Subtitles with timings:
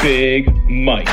[0.00, 1.08] Big Mike.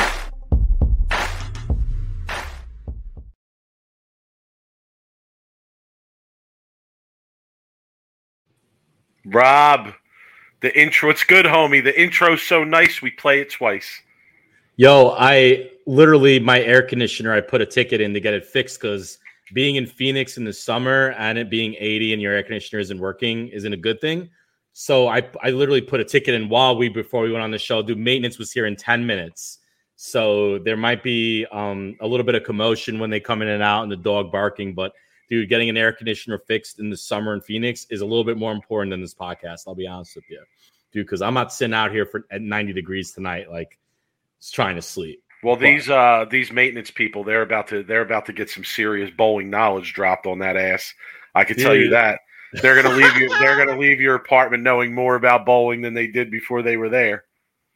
[9.26, 9.92] Rob,
[10.62, 11.10] the intro.
[11.10, 11.84] It's good, homie.
[11.84, 13.02] The intro's so nice.
[13.02, 13.90] We play it twice.
[14.76, 17.34] Yo, I literally my air conditioner.
[17.34, 19.18] I put a ticket in to get it fixed because
[19.56, 23.00] being in Phoenix in the summer and it being 80 and your air conditioner isn't
[23.00, 24.30] working isn't a good thing.
[24.78, 27.58] So I I literally put a ticket in while we before we went on the
[27.58, 27.82] show.
[27.82, 29.60] Do maintenance was here in 10 minutes.
[29.96, 33.64] So there might be um, a little bit of commotion when they come in and
[33.64, 34.92] out and the dog barking, but
[35.30, 38.38] dude, getting an air conditioner fixed in the summer in Phoenix is a little bit
[38.38, 39.62] more important than this podcast.
[39.66, 40.44] I'll be honest with you,
[40.92, 43.80] dude, because I'm not sitting out here for at 90 degrees tonight, like
[44.52, 45.24] trying to sleep.
[45.42, 49.10] Well, these uh these maintenance people, they're about to they're about to get some serious
[49.10, 50.94] bowling knowledge dropped on that ass.
[51.34, 52.20] I can tell you that.
[52.62, 56.08] They're gonna leave you they're gonna leave your apartment knowing more about bowling than they
[56.08, 57.26] did before they were there.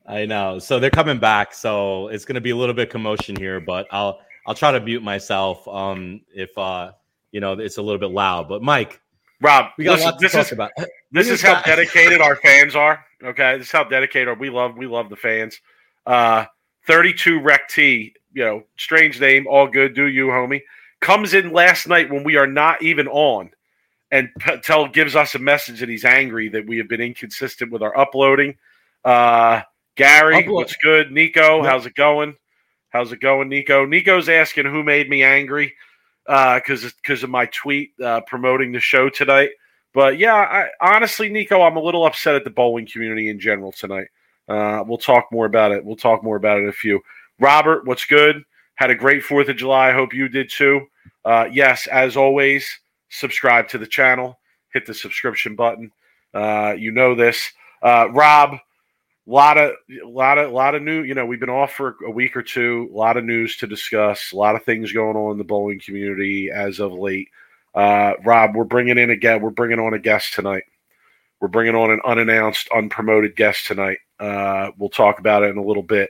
[0.10, 0.58] I know.
[0.58, 1.54] So they're coming back.
[1.54, 4.80] So it's going to be a little bit commotion here, but I'll I'll try to
[4.80, 6.92] mute myself um if uh
[7.32, 8.50] you know it's a little bit loud.
[8.50, 9.00] But Mike,
[9.40, 10.72] Rob, we got listen, a lot to this talk is about.
[11.12, 13.06] this is how dedicated our fans are.
[13.24, 15.62] Okay, this is how dedicated we love we love the fans.
[16.08, 16.46] Uh,
[16.88, 19.94] thirty two Rec T, you know, strange name, all good.
[19.94, 20.62] Do you, homie?
[21.02, 23.52] Comes in last night when we are not even on,
[24.12, 27.72] and p- tell gives us a message that he's angry that we have been inconsistent
[27.72, 28.56] with our uploading.
[29.04, 29.62] Uh,
[29.96, 31.12] Gary, Upload- what's good?
[31.12, 32.36] Nico, how's it going?
[32.90, 33.86] How's it going, Nico?
[33.86, 35.76] Nico's asking who made me angry
[36.26, 39.52] because because of my tweet uh, promoting the show tonight.
[39.94, 43.72] But yeah, I, honestly, Nico, I'm a little upset at the bowling community in general
[43.72, 44.08] tonight.
[44.48, 45.84] Uh, we'll talk more about it.
[45.84, 47.02] We'll talk more about it in a few.
[47.40, 48.44] Robert, what's good?
[48.76, 49.90] Had a great Fourth of July.
[49.90, 50.88] I hope you did too.
[51.26, 54.40] Uh, yes, as always, subscribe to the channel.
[54.74, 55.92] Hit the subscription button.
[56.34, 57.52] Uh, you know this.
[57.82, 58.58] Uh, Rob,
[59.26, 61.04] lot of lot of lot of new.
[61.04, 62.90] You know, we've been off for a week or two.
[62.94, 64.32] A lot of news to discuss.
[64.32, 67.30] A lot of things going on in the bowling community as of late.
[67.74, 69.42] Uh, Rob, we're bringing in again.
[69.42, 70.64] We're bringing on a guest tonight.
[71.40, 74.00] We're bringing on an unannounced, unpromoted guest tonight.
[74.20, 76.10] Uh, we'll talk about it in a little bit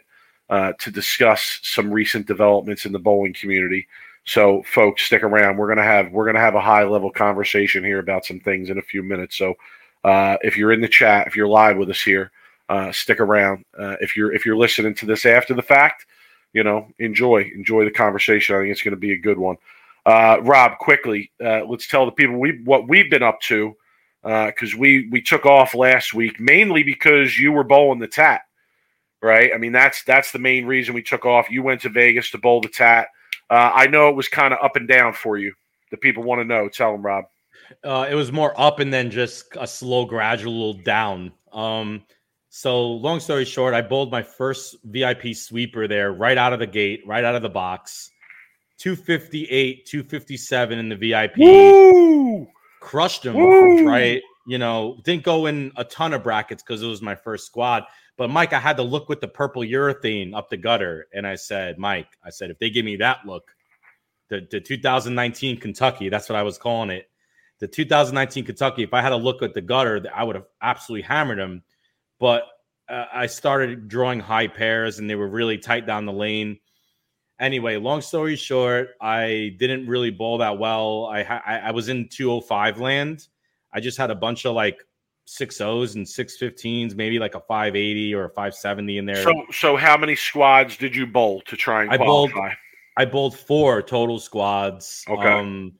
[0.50, 3.88] uh, to discuss some recent developments in the bowling community.
[4.25, 5.57] So, folks, stick around.
[5.57, 8.77] We're gonna have we're gonna have a high level conversation here about some things in
[8.77, 9.38] a few minutes.
[9.38, 9.56] So,
[10.04, 12.31] uh, if you're in the chat, if you're live with us here,
[12.69, 13.66] uh, stick around.
[13.77, 16.06] Uh, if you're if you're listening to this after the fact,
[16.54, 18.56] you know, enjoy enjoy the conversation.
[18.56, 19.57] I think it's going to be a good one.
[20.06, 23.75] Uh, Rob, quickly, uh, let's tell the people we what we've been up to
[24.24, 28.42] because we we took off last week mainly because you were bowling the tat,
[29.21, 29.51] right?
[29.54, 31.50] I mean that's that's the main reason we took off.
[31.50, 33.07] You went to Vegas to bowl the tat.
[33.49, 35.53] Uh, I know it was kind of up and down for you.
[35.91, 36.69] The people want to know.
[36.69, 37.25] Tell them, Rob.
[37.83, 41.31] Uh, it was more up and then just a slow, gradual down.
[41.51, 42.03] Um,
[42.49, 46.67] so long story short, I bowled my first VIP sweeper there right out of the
[46.67, 48.11] gate, right out of the box.
[48.79, 51.37] 258, 257 in the VIP.
[51.37, 52.47] Woo!
[52.79, 53.85] Crushed him, Woo!
[53.85, 54.21] right?
[54.47, 57.83] You know, didn't go in a ton of brackets because it was my first squad.
[58.19, 61.07] But Mike, I had to look with the purple urethane up the gutter.
[61.13, 63.56] And I said, Mike, I said, if they give me that look,
[64.27, 67.10] the, the 2019 Kentucky, that's what I was calling it.
[67.60, 71.04] the 2019 Kentucky, if I had a look at the gutter, I would have absolutely
[71.04, 71.63] hammered him.
[72.19, 72.44] But
[72.89, 76.60] uh, I started drawing high pairs and they were really tight down the lane.
[77.39, 81.06] Anyway, long story short, I didn't really bowl that well.
[81.06, 83.30] I, I, I was in 205 land.
[83.71, 84.83] I just had a bunch of like
[85.29, 89.23] six O's and six 15s, maybe like a 580 or a 570 in there.
[89.23, 92.31] So, so how many squads did you bowl to try and I bowled.
[92.97, 95.05] I bowled four total squads.
[95.07, 95.27] Okay.
[95.27, 95.73] Um,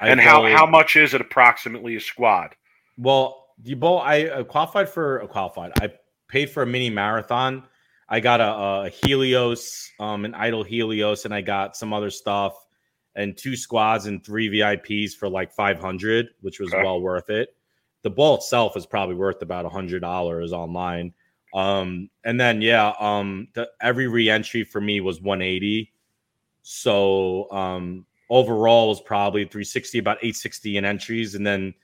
[0.00, 2.54] and how, bowled- how much is it approximately a squad?
[2.96, 3.98] Well, you bowl.
[3.98, 5.72] I uh, qualified for uh, qualified.
[5.80, 5.92] I
[6.28, 7.64] paid for a mini marathon.
[8.08, 12.54] I got a, a Helios, um, an Idol Helios, and I got some other stuff,
[13.16, 16.82] and two squads and three VIPs for like five hundred, which was Okay.
[16.82, 17.56] well worth it.
[18.02, 21.14] The ball itself is probably worth about a hundred dollars online.
[21.54, 25.92] Um, and then yeah, um, the, every reentry for me was one eighty.
[26.62, 31.74] So um, overall was probably 360, about 860 in entries, and then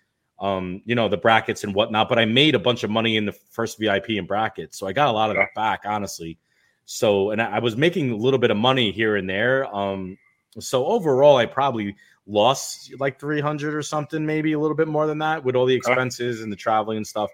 [0.41, 2.09] um, you know, the brackets and whatnot.
[2.09, 4.93] But I made a bunch of money in the first VIP and brackets, so I
[4.93, 6.38] got a lot of that back, honestly.
[6.85, 9.75] So, and I I was making a little bit of money here and there.
[9.75, 10.17] Um,
[10.61, 11.97] so overall, I probably
[12.29, 15.75] lost like 300 or something, maybe a little bit more than that with all the
[15.75, 17.31] expenses and the traveling and stuff.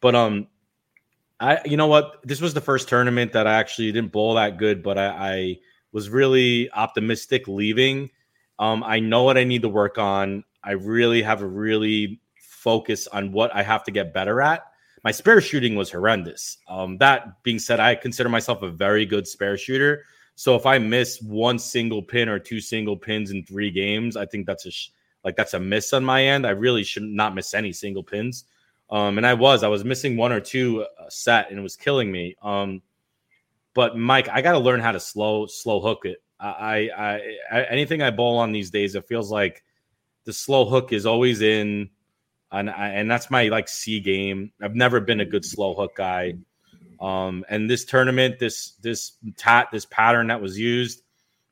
[0.00, 0.48] But um,
[1.40, 4.58] I, you know what, this was the first tournament that I actually didn't bowl that
[4.58, 5.58] good, but I, I
[5.92, 8.10] was really optimistic leaving.
[8.58, 10.44] Um, I know what I need to work on.
[10.62, 14.64] I really have a really focus on what I have to get better at.
[15.04, 16.58] My spare shooting was horrendous.
[16.68, 20.04] Um, that being said, I consider myself a very good spare shooter.
[20.34, 24.26] So if I miss one single pin or two single pins in three games, I
[24.26, 24.90] think that's a sh-
[25.24, 26.46] like that's a miss on my end.
[26.46, 28.44] I really should not miss any single pins.
[28.90, 31.76] Um, and I was I was missing one or two a set, and it was
[31.76, 32.36] killing me.
[32.42, 32.82] Um,
[33.74, 36.22] but Mike, I got to learn how to slow slow hook it.
[36.38, 37.20] I, I,
[37.52, 39.62] I anything I bowl on these days, it feels like
[40.24, 41.88] the slow hook is always in,
[42.50, 44.52] and I, and that's my like C game.
[44.60, 46.34] I've never been a good slow hook guy.
[47.02, 51.02] Um, and this tournament, this this tat, this pattern that was used,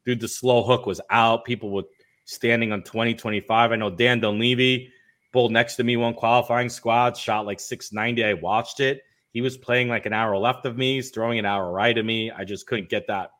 [0.06, 1.44] dude, the slow hook was out.
[1.44, 1.82] People were
[2.24, 3.72] standing on 20, 25.
[3.72, 4.92] I know Dan Dunleavy
[5.32, 8.24] bowled next to me one qualifying squad, shot like 690.
[8.24, 9.02] I watched it.
[9.32, 12.06] He was playing like an hour left of me, he's throwing an hour right of
[12.06, 12.30] me.
[12.30, 13.30] I just couldn't get that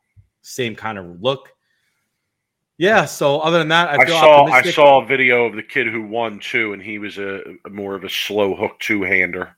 [0.42, 1.48] same kind of look.
[2.76, 3.04] Yeah.
[3.04, 6.06] So other than that, I I, saw I saw a video of the kid who
[6.06, 9.56] won too, and he was a, a more of a slow hook two hander.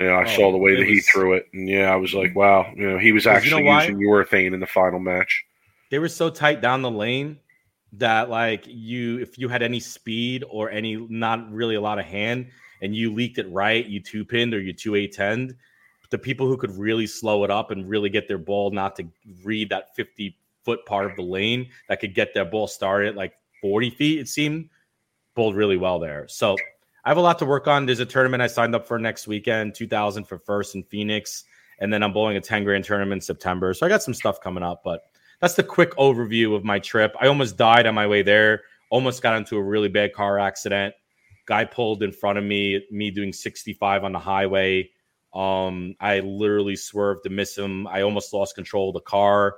[0.00, 2.34] Yeah, I Oh, saw the way that he threw it, and yeah, I was like,
[2.34, 5.44] wow, you know, he was Because you know actually using urethane in the final match.
[5.90, 7.38] they were so tight down the lane
[7.92, 12.06] that like you if you had any speed or any not really a lot of
[12.06, 12.48] hand
[12.82, 15.56] and you leaked it right you two pinned or you two a eight ten
[16.10, 19.06] the people who could really slow it up and really get their ball not to
[19.44, 23.34] read that 50 foot part of the lane that could get their ball started like
[23.60, 24.68] 40 feet it seemed
[25.34, 26.26] bowled really well there.
[26.28, 26.56] So
[27.04, 29.26] i have a lot to work on there's a tournament i signed up for next
[29.26, 31.44] weekend 2000 for first in phoenix
[31.80, 34.40] and then i'm bowling a 10 grand tournament in september so i got some stuff
[34.40, 37.14] coming up but that's the quick overview of my trip.
[37.20, 38.62] I almost died on my way there.
[38.90, 40.94] Almost got into a really bad car accident.
[41.46, 44.90] Guy pulled in front of me, me doing 65 on the highway.
[45.34, 47.86] Um, I literally swerved to miss him.
[47.86, 49.56] I almost lost control of the car.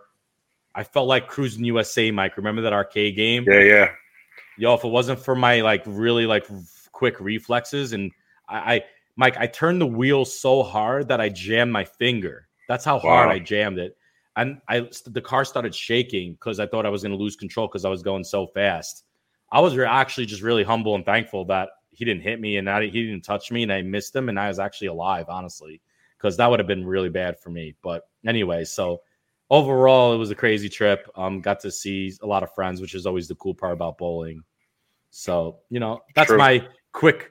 [0.74, 2.36] I felt like Cruis'n USA, Mike.
[2.36, 3.44] Remember that arcade game?
[3.46, 3.88] Yeah, yeah.
[4.56, 6.46] Yo, if it wasn't for my like really like
[6.92, 8.12] quick reflexes and
[8.48, 8.84] I, I
[9.16, 12.48] Mike, I turned the wheel so hard that I jammed my finger.
[12.68, 13.96] That's how hard I jammed it.
[14.36, 17.68] And I the car started shaking because I thought I was going to lose control
[17.68, 19.04] because I was going so fast.
[19.50, 22.66] I was re- actually just really humble and thankful that he didn't hit me and
[22.66, 25.82] that he didn't touch me and I missed him and I was actually alive, honestly,
[26.16, 27.74] because that would have been really bad for me.
[27.82, 29.02] But anyway, so
[29.50, 31.06] overall, it was a crazy trip.
[31.14, 33.98] Um, got to see a lot of friends, which is always the cool part about
[33.98, 34.42] bowling.
[35.10, 36.38] So you know, that's True.
[36.38, 37.30] my quick,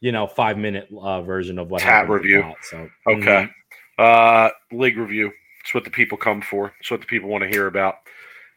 [0.00, 2.42] you know, five minute uh, version of what Tat happened review.
[2.42, 2.64] that.
[2.64, 3.48] So Okay.
[3.48, 3.50] mhm.
[3.98, 5.32] Uh, league review.
[5.64, 6.72] It's what the people come for.
[6.80, 7.96] It's what the people want to hear about.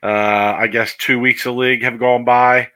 [0.04, 2.70] Uh, I guess two weeks of league have gone by.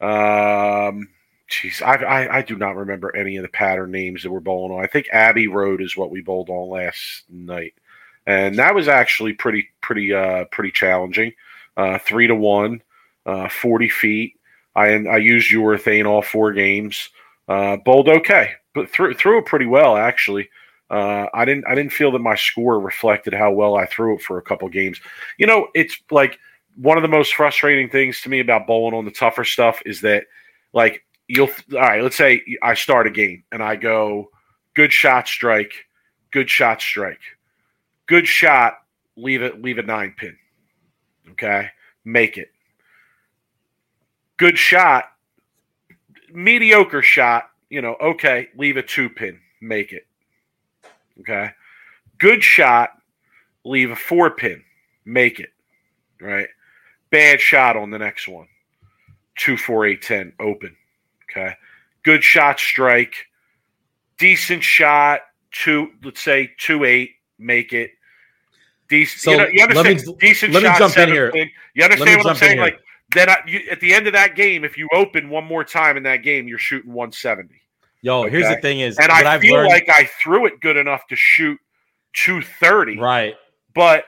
[0.00, 1.08] Um,
[1.50, 4.72] jeez, I, I I do not remember any of the pattern names that we're bowling
[4.78, 4.82] on.
[4.82, 7.74] I think Abbey Road is what we bowled on last night,
[8.26, 11.32] and that was actually pretty pretty uh pretty challenging.
[11.76, 12.82] Uh, three to one,
[13.26, 14.34] uh, forty feet.
[14.80, 17.10] I I used urethane all four games.
[17.48, 20.48] Uh, bowled okay, but threw threw it pretty well actually.
[20.90, 24.22] Uh, I didn't I didn't feel that my score reflected how well I threw it
[24.22, 25.00] for a couple games.
[25.38, 26.38] You know, it's like
[26.76, 30.00] one of the most frustrating things to me about bowling on the tougher stuff is
[30.00, 30.24] that
[30.72, 34.30] like you'll all right, let's say I start a game and I go
[34.74, 35.72] good shot strike,
[36.32, 37.20] good shot strike.
[38.06, 38.78] Good shot,
[39.16, 40.36] leave it leave a 9 pin.
[41.30, 41.68] Okay?
[42.04, 42.48] Make it.
[44.40, 45.04] Good shot
[46.32, 50.06] mediocre shot, you know, okay, leave a two pin, make it.
[51.20, 51.50] Okay.
[52.18, 52.90] Good shot,
[53.64, 54.62] leave a four pin,
[55.04, 55.50] make it.
[56.20, 56.48] Right.
[57.10, 58.46] Bad shot on the next one.
[59.36, 60.76] Two, four, eight, ten, open.
[61.30, 61.54] Okay.
[62.02, 63.14] Good shot, strike.
[64.18, 65.20] Decent shot,
[65.50, 67.92] two, let's say two, eight, make it.
[68.88, 69.20] Decent.
[69.22, 70.06] So, you, know, you let understand?
[70.06, 71.32] me- decent let me shot, jump in here.
[71.74, 72.58] You understand what I'm saying?
[72.58, 72.80] Like,
[73.14, 75.96] then I, you, at the end of that game, if you open one more time
[75.96, 77.54] in that game, you're shooting 170.
[78.02, 80.76] Yo, here's the thing: is And I I've feel learned, like I threw it good
[80.76, 81.58] enough to shoot
[82.14, 83.34] 230, right.
[83.74, 84.04] but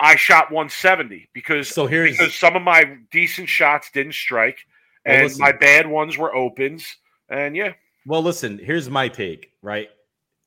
[0.00, 4.58] I shot 170 because So here's because some of my decent shots didn't strike,
[5.06, 5.40] Well, and listen.
[5.40, 6.96] my bad ones were opens.
[7.30, 7.72] And yeah,
[8.06, 9.88] Well, listen, here's my take, right?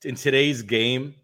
[0.03, 1.15] In today's game,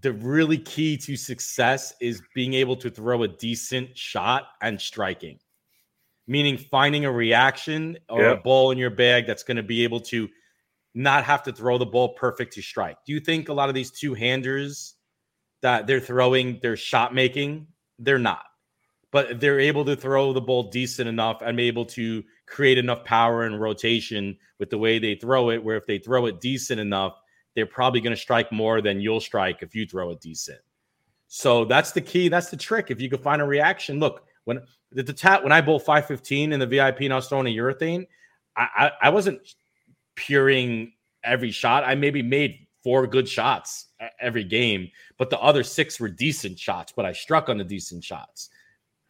[0.00, 5.38] the really key to success is being able to throw a decent shot and striking,
[6.26, 10.00] meaning finding a reaction or a ball in your bag that's going to be able
[10.00, 10.28] to
[10.94, 12.96] not have to throw the ball perfect to strike.
[13.06, 14.94] Do you think a lot of these two handers
[15.62, 17.66] that they're throwing, their shot making,
[17.98, 18.44] they're not,
[19.10, 23.44] but they're able to throw the ball decent enough and able to create enough power
[23.44, 25.62] and rotation with the way they throw it.
[25.62, 27.18] Where if they throw it decent enough,
[27.54, 30.60] they're probably going to strike more than you'll strike if you throw it decent.
[31.28, 32.28] So that's the key.
[32.28, 32.90] That's the trick.
[32.90, 36.06] If you can find a reaction, look when the, the tap when I bowl five
[36.06, 38.06] fifteen in the VIP and I was throwing a urethane,
[38.56, 39.40] I, I I wasn't
[40.16, 40.92] puring
[41.24, 41.84] every shot.
[41.84, 43.86] I maybe made four good shots
[44.20, 46.92] every game, but the other six were decent shots.
[46.94, 48.50] But I struck on the decent shots.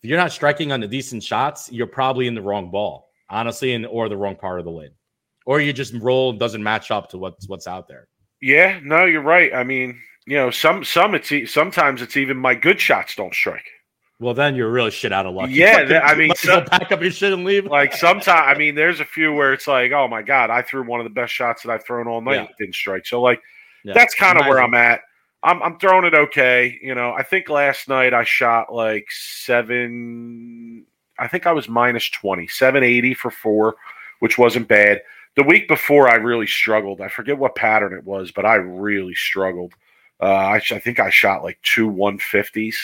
[0.02, 3.72] If you're not striking on the decent shots, you're probably in the wrong ball, honestly,
[3.74, 4.92] and or the wrong part of the lid,
[5.46, 8.08] or you just roll doesn't match up to what's what's out there.
[8.40, 9.54] yeah, no, you're right.
[9.54, 13.66] I mean, you know, some some it's sometimes it's even my good shots don't strike.
[14.22, 15.50] Well, then you're really shit out of luck.
[15.50, 17.66] Yeah, that- I mean, might as well some- pack up your shit and leave.
[17.66, 20.82] Like sometimes, I mean, there's a few where it's like, oh my god, I threw
[20.84, 22.42] one of the best shots that I've thrown all night, Yeah.
[22.44, 23.04] it didn't strike.
[23.06, 23.42] So like,
[23.84, 23.94] Yeah.
[23.94, 25.00] that's kind of where I'm at.
[25.42, 26.78] I'm I'm throwing it okay.
[26.80, 29.06] You know, I think last night I shot like
[29.72, 30.84] seven.
[31.18, 33.76] I think I was minus 20, 780 for four,
[34.20, 35.02] which wasn't bad.
[35.36, 37.00] The week before, I really struggled.
[37.00, 39.72] I forget what pattern it was, but I really struggled.
[40.20, 42.76] Uh, I, sh- I think I shot like two 150s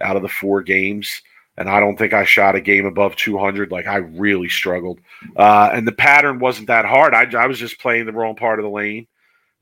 [0.00, 1.22] out of the four games,
[1.56, 3.70] and I don't think I shot a game above 200.
[3.70, 5.00] Like I really struggled,
[5.36, 7.14] uh, and the pattern wasn't that hard.
[7.14, 9.06] I, I was just playing the wrong part of the lane,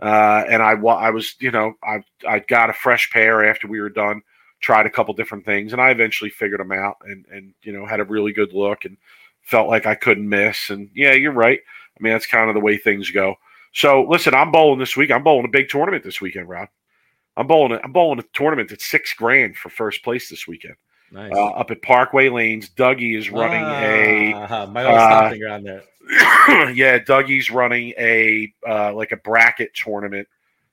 [0.01, 3.81] uh, and I I was you know I I got a fresh pair after we
[3.81, 4.23] were done.
[4.61, 7.87] Tried a couple different things, and I eventually figured them out, and and you know
[7.87, 8.97] had a really good look, and
[9.43, 10.71] felt like I couldn't miss.
[10.71, 11.59] And yeah, you're right.
[11.59, 13.37] I mean that's kind of the way things go.
[13.75, 15.11] So listen, I'm bowling this week.
[15.11, 16.69] I'm bowling a big tournament this weekend, Rob.
[17.37, 17.79] I'm bowling.
[17.83, 20.75] I'm bowling a tournament that's six grand for first place this weekend
[21.13, 21.33] nice.
[21.35, 22.69] uh, up at Parkway Lanes.
[22.71, 23.63] Dougie is running
[24.35, 25.83] Ah, my little uh, stomping around there.
[26.49, 26.99] a yeah.
[26.99, 30.27] Dougie's running a uh, like a bracket tournament,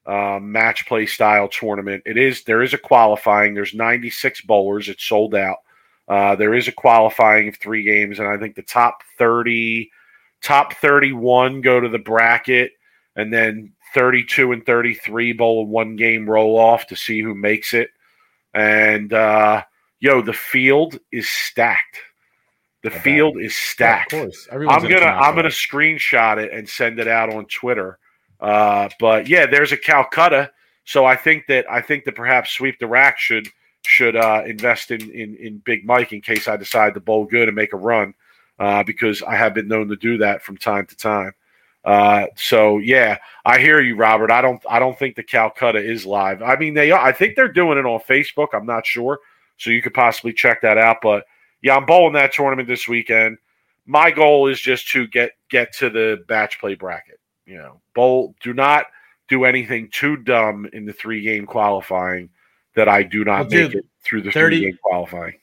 [0.06, 2.04] um, match play style tournament.
[2.06, 3.54] It is there is a qualifying.
[3.54, 4.90] There's 96 bowlers.
[4.90, 5.58] It's sold out.
[6.08, 9.92] Uh, there is a qualifying of three games, and I think the top 30,
[10.42, 12.72] top 31 go to the bracket,
[13.16, 17.90] and then 32 and 33 bowl one game roll off to see who makes it.
[18.54, 19.64] And uh,
[20.00, 22.00] yo, the field is stacked.
[22.84, 23.02] The bet.
[23.02, 24.14] field is stacked.
[24.14, 24.48] Yeah, of course.
[24.52, 28.00] Everyone's I'm gonna I'm gonna screenshot it and send it out on Twitter.
[28.40, 30.52] Uh, but yeah, there's a Calcutta.
[30.86, 33.48] So I think that I think that perhaps sweep the rack should
[33.86, 37.48] should uh, invest in, in in Big Mike in case I decide to bowl good
[37.48, 38.14] and make a run,
[38.60, 41.34] uh, because I have been known to do that from time to time.
[41.86, 44.32] Uh, so yeah, I hear you, Robert.
[44.32, 46.42] I don't I don't think the Calcutta is live.
[46.42, 47.00] I mean they are.
[47.00, 48.48] I think they're doing it on Facebook.
[48.54, 49.20] I'm not sure,
[49.58, 50.98] so you could possibly check that out.
[51.02, 51.26] But
[51.62, 53.38] yeah, I'm bowling that tournament this weekend.
[53.86, 57.20] My goal is just to get get to the batch play bracket.
[57.46, 58.36] You know, bowl.
[58.42, 58.86] Do not
[59.30, 62.30] do anything too dumb in the three game qualifying
[62.76, 65.36] that I do not Well, dude, make it through the 30 three game qualifying.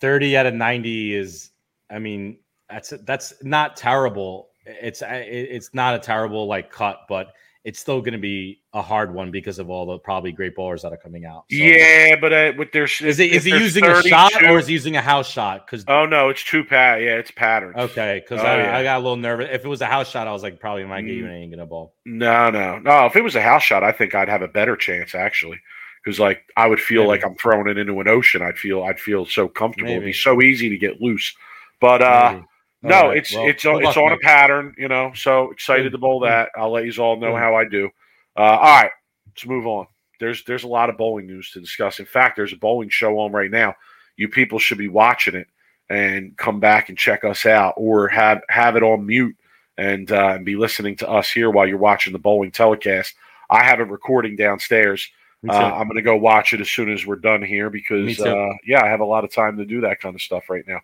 [0.00, 1.50] 30 out of 90 is
[1.90, 2.36] i mean
[2.68, 7.32] that's that's not terrible it's it's not a terrible like cut but
[7.64, 10.82] it's still going to be a hard one because of all the probably great bowlers
[10.82, 13.84] that are coming out So- Yeah, but uh, with their is he he there's using
[13.86, 17.00] a shot or is he using a house shot because Oh no, it's two pat.
[17.00, 17.74] Yeah, it's patterns.
[17.76, 18.76] okay because Oh, I, yeah.
[18.78, 20.84] I got a little nervous if it was a house shot i was like probably
[20.84, 21.32] my game Mm.
[21.32, 23.06] ain't gonna bowl No, no, no.
[23.06, 25.58] If it was a house shot, I think I'd have a better chance actually,
[26.04, 27.08] because like I would feel Maybe.
[27.08, 28.42] like I'm throwing it into an ocean.
[28.42, 29.90] I'd feel I'd feel so comfortable.
[29.92, 31.34] It'd be so easy to get loose.
[31.80, 32.46] But uh, Maybe.
[32.84, 34.74] No, right, it's well, it's good it's on a pattern.
[34.78, 36.50] You know, so excited to bowl that.
[36.56, 37.90] I'll let you all know how I do.
[38.36, 38.90] Uh, all right,
[39.26, 39.86] let's move on.
[40.20, 41.98] There's there's a lot of bowling news to discuss.
[41.98, 43.74] In fact, there's a bowling show on right now.
[44.16, 45.48] You people should be watching it
[45.88, 49.36] and come back and check us out, or have have it on mute
[49.78, 53.14] and uh, and be listening to us here while you're watching the bowling telecast.
[53.50, 55.08] I have it recording downstairs.
[55.46, 58.48] Uh, I'm going to go watch it as soon as we're done here because uh,
[58.66, 60.80] yeah, I have a lot of time to do that kind of stuff right now.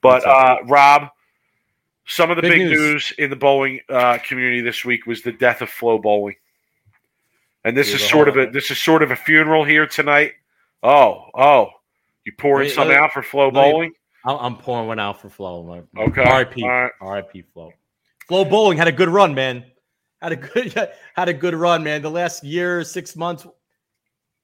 [0.00, 1.08] But uh, Rob,
[2.06, 2.78] some of the Big big, news.
[2.80, 3.12] news.
[3.18, 6.36] in the bowling uh, community this week was the death of Flo Bowling,
[7.64, 10.32] and this Here's is sort of a this is sort of a funeral here tonight.
[10.82, 11.68] Oh, oh,
[12.24, 13.92] you pouring Wait, some let- out for Flo let me- Bowling?
[14.26, 15.62] I'm, I'm pouring one out for Flo.
[15.62, 16.62] My- my- Okay, R.I.P.
[16.62, 16.92] all right.
[17.00, 17.42] R.I.P.
[17.52, 17.72] Flo.
[18.28, 19.64] Flo Bowling had a good run, man.
[20.22, 20.72] Had a good
[21.16, 22.00] had a good run, man.
[22.02, 23.46] The last year, six months.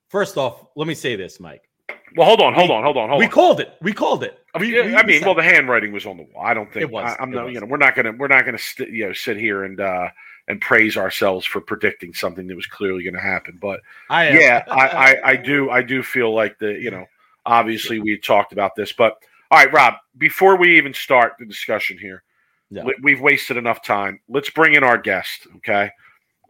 [0.08, 1.69] First off, let me say this, Mike.
[2.16, 3.18] Well, hold on, hold on, hold on, hold on.
[3.18, 3.74] we called it.
[3.80, 4.38] We called it.
[4.58, 6.44] We, Yeah, we I mean, well, the handwriting was on the wall.
[6.44, 7.44] I don't think It was, I, am not.
[7.46, 7.54] was.
[7.54, 10.08] You know, we're not gonna we're not gonna st- you know sit here and uh
[10.48, 13.56] and praise ourselves for predicting something that was clearly going to happen.
[13.60, 17.06] But I yeah, I, I I do I do feel like the you know
[17.46, 19.18] obviously we talked about this, but
[19.52, 19.94] all right, Rob.
[20.18, 22.22] Before we even start the discussion here,
[22.70, 22.82] Yeah.
[22.84, 24.20] we- we've wasted enough time.
[24.28, 25.46] Let's bring in our guest.
[25.58, 25.90] Okay,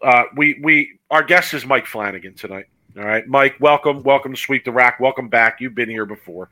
[0.03, 2.67] uh, we we our guest is Mike Flanagan tonight.
[2.97, 4.99] All right, Mike, welcome, welcome to Sweep the Rack.
[4.99, 5.61] Welcome back.
[5.61, 6.49] You've been here before.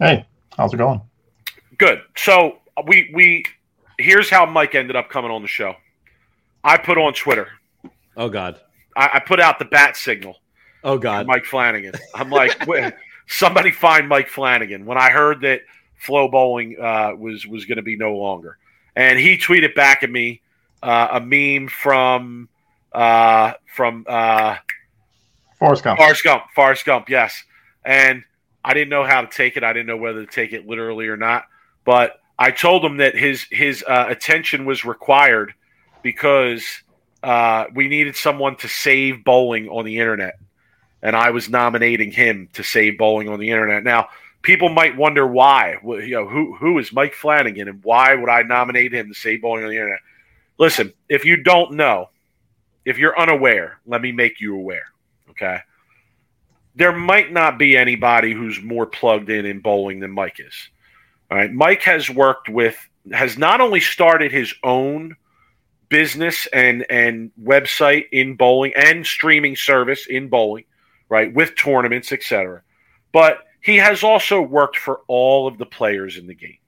[0.00, 1.00] Hey, how's it going?
[1.78, 2.02] Good.
[2.16, 3.44] So we we
[3.98, 5.76] here's how Mike ended up coming on the show.
[6.64, 7.48] I put on Twitter.
[8.16, 8.60] oh God.
[8.96, 10.36] I, I put out the bat signal.
[10.82, 11.26] Oh God.
[11.26, 11.92] Mike Flanagan.
[12.14, 12.60] I'm like,
[13.28, 14.86] somebody find Mike Flanagan.
[14.86, 15.60] When I heard that
[15.98, 18.58] Flo Bowling uh, was was going to be no longer,
[18.96, 20.40] and he tweeted back at me
[20.82, 22.48] uh, a meme from
[22.92, 24.56] uh, from uh,
[25.60, 25.98] Forrest Gump.
[25.98, 26.42] Forrest Gump.
[26.54, 27.44] Forrest Gump, yes.
[27.84, 28.24] And
[28.64, 29.62] I didn't know how to take it.
[29.62, 31.44] I didn't know whether to take it literally or not.
[31.84, 35.54] But I told him that his his uh, attention was required
[36.02, 36.64] because
[37.22, 40.38] uh, we needed someone to save bowling on the internet,
[41.02, 43.84] and I was nominating him to save bowling on the internet.
[43.84, 44.08] Now,
[44.42, 45.76] people might wonder why.
[45.82, 49.42] You know, who who is Mike Flanagan, and why would I nominate him to save
[49.42, 50.00] bowling on the internet?
[50.58, 52.10] Listen, if you don't know,
[52.84, 54.89] if you're unaware, let me make you aware.
[55.40, 55.60] Okay.
[56.74, 60.54] There might not be anybody who's more plugged in in bowling than Mike is.
[61.30, 61.52] All right.
[61.52, 62.76] Mike has worked with,
[63.12, 65.16] has not only started his own
[65.88, 70.64] business and, and website in bowling and streaming service in bowling,
[71.08, 72.62] right, with tournaments, etc.
[73.12, 76.58] But he has also worked for all of the players in the game.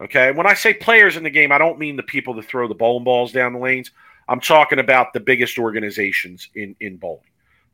[0.00, 0.32] Okay.
[0.32, 2.74] When I say players in the game, I don't mean the people that throw the
[2.74, 3.90] bowling balls down the lanes.
[4.28, 7.22] I'm talking about the biggest organizations in, in bowling.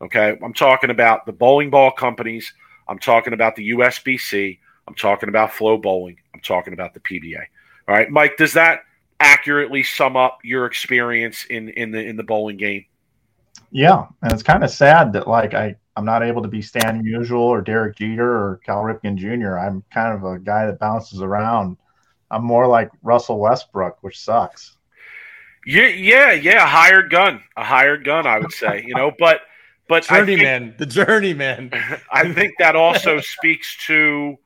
[0.00, 0.38] Okay.
[0.42, 2.52] I'm talking about the bowling ball companies.
[2.88, 4.58] I'm talking about the USBC.
[4.86, 6.16] I'm talking about Flo Bowling.
[6.34, 7.44] I'm talking about the PBA.
[7.86, 8.80] All right, Mike, does that
[9.20, 12.84] accurately sum up your experience in, in the in the bowling game?
[13.70, 17.02] Yeah, and it's kind of sad that like I I'm not able to be Stan
[17.02, 19.58] Musial or Derek Jeter or Cal Ripken Jr.
[19.58, 21.76] I'm kind of a guy that bounces around.
[22.30, 24.76] I'm more like Russell Westbrook, which sucks.
[25.66, 26.62] Yeah, yeah, yeah.
[26.62, 28.84] A hired gun, a hired gun, I would say.
[28.86, 29.40] You know, but
[29.88, 30.74] but I think- Journeyman.
[30.78, 31.70] The journeyman.
[32.12, 34.36] I think that also speaks to,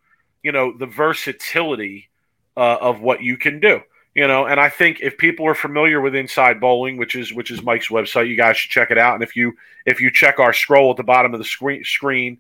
[0.43, 2.09] you know, the versatility
[2.57, 3.81] uh, of what you can do.
[4.15, 7.51] You know, and I think if people are familiar with Inside Bowling, which is which
[7.51, 9.15] is Mike's website, you guys should check it out.
[9.15, 9.55] And if you
[9.87, 12.37] if you check our scroll at the bottom of the screen, screen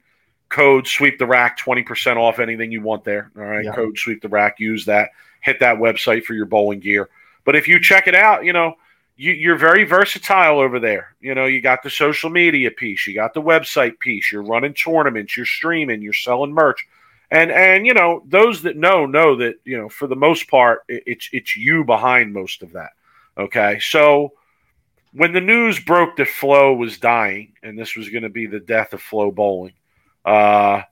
[0.50, 3.30] code sweep the rack twenty percent off anything you want there.
[3.38, 3.74] All right, Yeah.
[3.74, 4.60] code sweep the rack.
[4.60, 5.12] Use that.
[5.40, 7.08] Hit that website for your bowling gear.
[7.46, 8.74] But if you check it out, you know,
[9.22, 11.14] you, you're very versatile over there.
[11.20, 14.74] You know, you got the social media piece, you got the website piece, you're running
[14.74, 16.84] tournaments, you're streaming, you're selling merch,
[17.30, 20.80] and and you know those that know know that you know for the most part
[20.88, 22.90] it, it's it's you behind most of that.
[23.38, 24.32] Okay, so
[25.12, 28.58] when the news broke that Flo was dying and this was going to be the
[28.58, 29.74] death of Flo Bowling,
[30.24, 30.82] uh,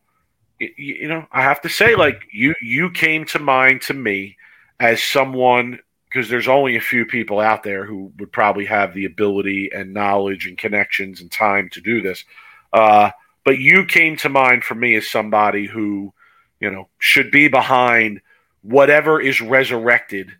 [0.60, 4.36] you know, I have to say, like you you came to mind to me
[4.78, 9.04] as someone because there's only a few people out there who would probably have the
[9.04, 12.24] ability and knowledge and connections and time to do this.
[12.72, 13.10] Uh,
[13.44, 16.12] but you came to mind for me as somebody who,
[16.58, 18.20] you know, should be behind
[18.62, 20.30] whatever is resurrected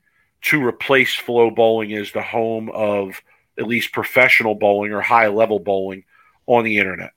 [0.42, 3.22] to replace Flo Bowling as the home of
[3.58, 6.04] at least professional bowling or high level bowling
[6.46, 7.12] on the internet.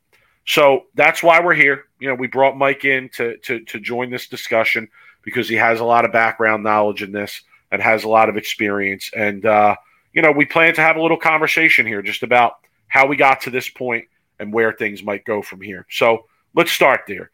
[0.45, 1.85] So that's why we're here.
[1.99, 4.89] You know, we brought Mike in to to to join this discussion
[5.21, 7.41] because he has a lot of background knowledge in this
[7.73, 9.09] and has a lot of experience.
[9.15, 9.75] And uh,
[10.13, 12.53] you know, we plan to have a little conversation here just about
[12.87, 14.05] how we got to this point
[14.39, 15.87] and where things might go from here.
[15.89, 17.31] So let's start there.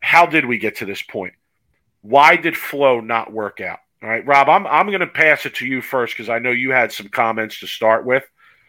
[0.00, 1.32] How did we get to this point?
[2.02, 3.78] Why did Flo not work out?
[4.02, 6.50] All right, Rob, I'm I'm going to pass it to you first because I know
[6.50, 8.24] you had some comments to start with.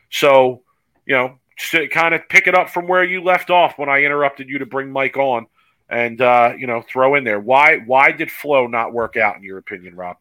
[0.10, 0.64] So,
[1.06, 3.90] you know, just to kind of pick it up from where you left off when
[3.90, 5.48] I interrupted you to bring Mike on,
[5.90, 9.44] and uh, you know, throw in there why why did Flo not work out in
[9.44, 10.16] your opinion, Rob?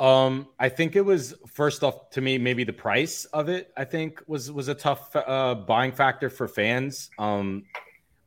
[0.00, 3.70] Um, I think it was first off to me maybe the price of it.
[3.76, 7.10] I think was was a tough uh, buying factor for fans.
[7.18, 7.64] Um,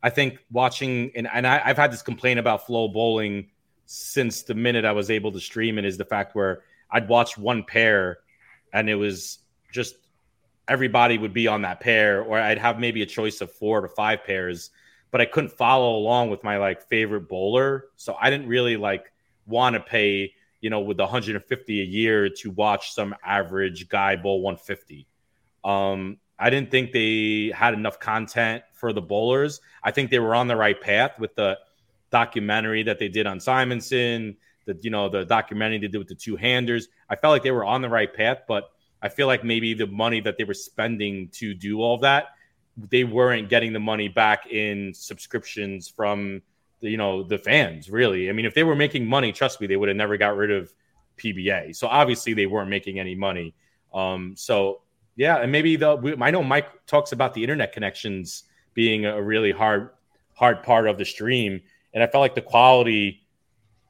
[0.00, 3.48] I think watching and and I, I've had this complaint about Flo Bowling
[3.86, 7.36] since the minute I was able to stream it is the fact where I'd watch
[7.36, 8.20] one pair
[8.72, 9.40] and it was
[9.72, 9.96] just
[10.68, 13.88] everybody would be on that pair, or I'd have maybe a choice of four to
[13.88, 14.70] five pairs,
[15.10, 17.86] but I couldn't follow along with my like favorite bowler.
[17.96, 19.12] So I didn't really like
[19.46, 24.40] want to pay you know, with 150 a year to watch some average guy bowl
[24.40, 25.06] 150.
[25.62, 29.60] Um, I didn't think they had enough content for the bowlers.
[29.82, 31.58] I think they were on the right path with the
[32.10, 36.14] documentary that they did on Simonsen, the you know the documentary they did with the
[36.14, 36.88] two handers.
[37.10, 38.70] I felt like they were on the right path, but
[39.02, 42.28] I feel like maybe the money that they were spending to do all that,
[42.78, 46.40] they weren't getting the money back in subscriptions from
[46.80, 48.28] you know the fans really.
[48.28, 50.50] I mean if they were making money trust me they would have never got rid
[50.50, 50.72] of
[51.16, 53.54] pba so obviously they weren't making any money.
[53.92, 54.82] Um so
[55.16, 59.52] yeah and maybe the i know mike talks about the internet connections being a really
[59.52, 59.90] hard
[60.34, 61.60] hard part of the stream.
[61.92, 63.26] And i felt like the quality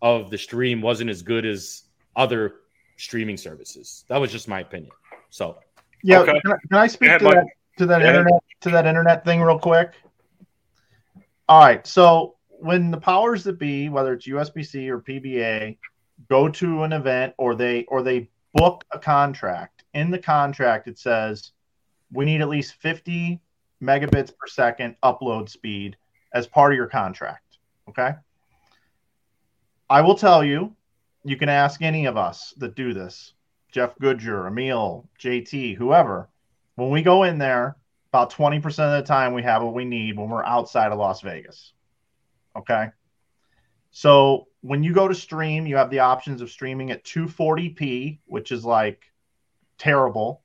[0.03, 2.57] of the stream wasn't as good as other
[2.97, 4.05] streaming services.
[4.09, 4.93] That was just my opinion.
[5.31, 5.59] So
[6.03, 6.39] yeah okay.
[6.41, 7.47] can, I, can, I, speak ahead, to, that,
[7.79, 9.95] to that internet to that internet thing real quick?
[11.49, 12.34] All right so
[12.65, 15.77] when the powers that be, whether it's USBC or PBA,
[16.31, 20.99] go to an event or they or they book a contract, in the contract it
[20.99, 21.53] says
[22.11, 23.39] we need at least 50
[23.83, 25.99] megabits per second upload speed
[26.33, 27.59] as part of your contract.
[27.91, 28.13] Okay.
[29.91, 30.75] I will tell you,
[31.23, 33.35] you can ask any of us that do this,
[33.71, 36.31] Jeff Goodger, Emil, JT, whoever.
[36.77, 37.77] When we go in there,
[38.09, 41.21] about 20% of the time we have what we need when we're outside of Las
[41.21, 41.75] Vegas.
[42.57, 42.89] Okay.
[43.91, 48.51] So when you go to stream, you have the options of streaming at 240p, which
[48.51, 49.05] is like
[49.79, 50.43] terrible,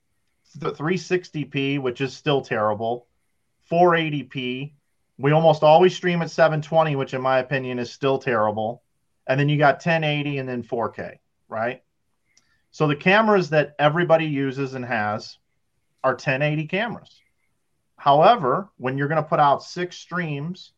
[0.56, 3.06] the 360p, which is still terrible,
[3.70, 4.72] 480p.
[5.18, 8.82] We almost always stream at 720, which in my opinion is still terrible.
[9.26, 11.16] And then you got 1080 and then 4K,
[11.48, 11.82] right?
[12.70, 15.38] So the cameras that everybody uses and has
[16.02, 17.20] are 1080 cameras.
[17.96, 20.72] However, when you're going to put out six streams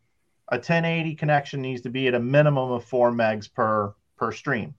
[0.49, 4.75] a 1080 connection needs to be at a minimum of four megs per per stream.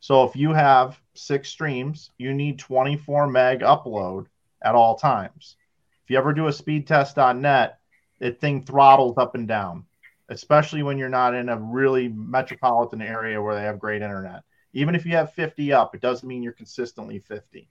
[0.00, 4.26] So if you have six streams, you need 24 meg upload
[4.62, 5.56] at all times.
[6.04, 7.78] If you ever do a speedtest.net,
[8.20, 9.84] it thing throttles up and down,
[10.28, 14.42] especially when you're not in a really metropolitan area where they have great internet.
[14.72, 17.68] Even if you have 50 up, it doesn't mean you're consistently 50.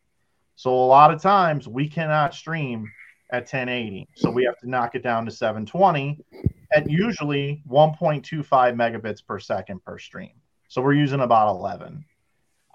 [0.55, 2.91] So a lot of times we cannot stream
[3.29, 4.07] at 1080.
[4.15, 6.23] So we have to knock it down to 720
[6.73, 8.43] at usually 1.25
[8.75, 10.31] megabits per second per stream.
[10.67, 12.03] So we're using about 11.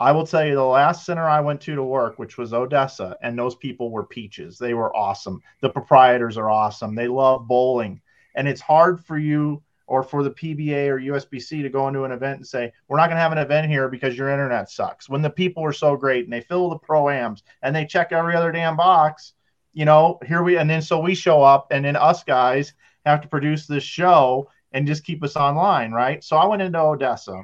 [0.00, 3.16] I will tell you the last center I went to to work, which was Odessa,
[3.22, 4.58] and those people were peaches.
[4.58, 5.40] They were awesome.
[5.60, 6.94] The proprietors are awesome.
[6.94, 8.00] They love bowling.
[8.34, 12.12] And it's hard for you or for the PBA or USBC to go into an
[12.12, 15.08] event and say, we're not going to have an event here because your internet sucks.
[15.08, 18.34] When the people are so great and they fill the proams and they check every
[18.34, 19.34] other damn box,
[19.74, 22.72] you know, here we, and then so we show up and then us guys
[23.04, 26.22] have to produce this show and just keep us online, right?
[26.22, 27.42] So I went into Odessa.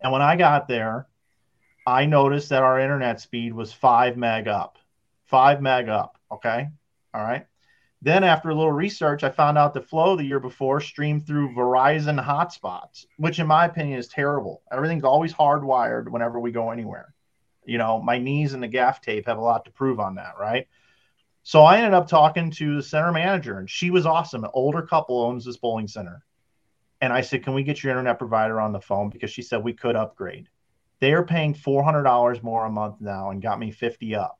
[0.00, 1.06] And when I got there,
[1.86, 4.78] I noticed that our internet speed was five meg up,
[5.26, 6.18] five meg up.
[6.30, 6.68] Okay.
[7.14, 7.46] All right.
[8.04, 11.54] Then, after a little research, I found out that Flo the year before streamed through
[11.54, 14.62] Verizon hotspots, which, in my opinion, is terrible.
[14.72, 17.14] Everything's always hardwired whenever we go anywhere.
[17.64, 20.34] You know, my knees and the gaff tape have a lot to prove on that,
[20.38, 20.66] right?
[21.44, 24.44] So I ended up talking to the center manager, and she was awesome.
[24.44, 26.24] An older couple owns this bowling center.
[27.00, 29.10] And I said, Can we get your internet provider on the phone?
[29.10, 30.48] Because she said we could upgrade.
[31.00, 34.38] They are paying $400 more a month now and got me 50 up.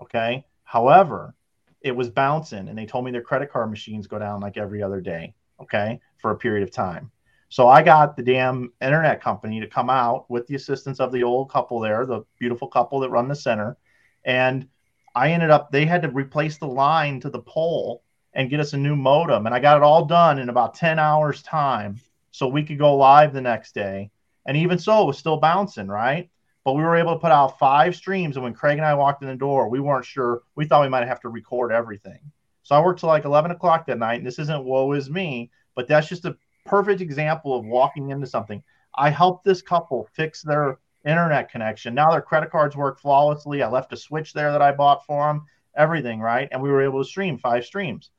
[0.00, 0.46] Okay.
[0.64, 1.34] However,
[1.82, 4.82] it was bouncing, and they told me their credit card machines go down like every
[4.82, 5.34] other day.
[5.60, 6.00] Okay.
[6.16, 7.10] For a period of time.
[7.50, 11.24] So I got the damn internet company to come out with the assistance of the
[11.24, 13.76] old couple there, the beautiful couple that run the center.
[14.24, 14.66] And
[15.18, 18.04] I ended up they had to replace the line to the pole
[18.34, 21.00] and get us a new modem, and I got it all done in about ten
[21.00, 22.00] hours time,
[22.30, 24.12] so we could go live the next day.
[24.46, 26.30] And even so, it was still bouncing, right?
[26.64, 29.22] But we were able to put out five streams, and when Craig and I walked
[29.22, 30.42] in the door, we weren't sure.
[30.54, 32.20] We thought we might have to record everything.
[32.62, 35.50] So I worked till like eleven o'clock that night, and this isn't woe is me,
[35.74, 38.62] but that's just a perfect example of walking into something.
[38.96, 40.78] I helped this couple fix their
[41.08, 41.94] internet connection.
[41.94, 43.62] Now their credit cards work flawlessly.
[43.62, 46.48] I left a switch there that I bought for them, everything, right?
[46.52, 48.10] And we were able to stream five streams.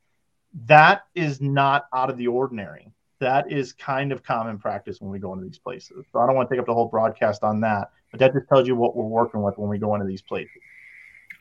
[0.66, 2.92] That is not out of the ordinary.
[3.20, 6.06] that is kind of common practice when we go into these places.
[6.12, 8.48] So I don't want to take up the whole broadcast on that, but that just
[8.48, 10.62] tells you what we're working with when we go into these places.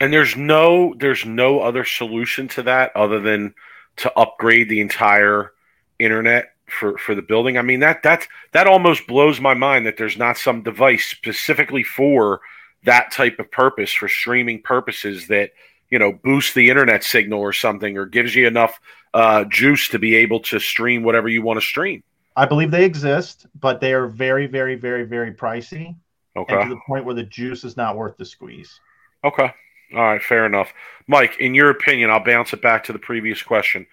[0.00, 3.54] And there's no there's no other solution to that other than
[3.96, 5.52] to upgrade the entire
[5.98, 7.59] internet for for the building.
[7.59, 11.83] I mean that that's that almost blows my mind that there's not some device specifically
[11.83, 12.40] for
[12.85, 15.50] that type of purpose for streaming purposes that
[15.90, 18.81] you know boosts the internet signal or something or gives you enough
[19.14, 22.02] uh, juice to be able to stream whatever you want to stream.
[22.37, 25.96] I believe they exist, but they are very, very, very, very pricey.
[26.37, 26.54] Okay.
[26.54, 28.78] And to the point where the juice is not worth the squeeze.
[29.24, 29.52] Okay.
[29.94, 30.72] All right, fair enough.
[31.09, 33.87] Mike, in your opinion, I'll bounce it back to the previous question.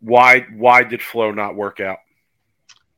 [0.00, 1.98] Why why did Flo not work out?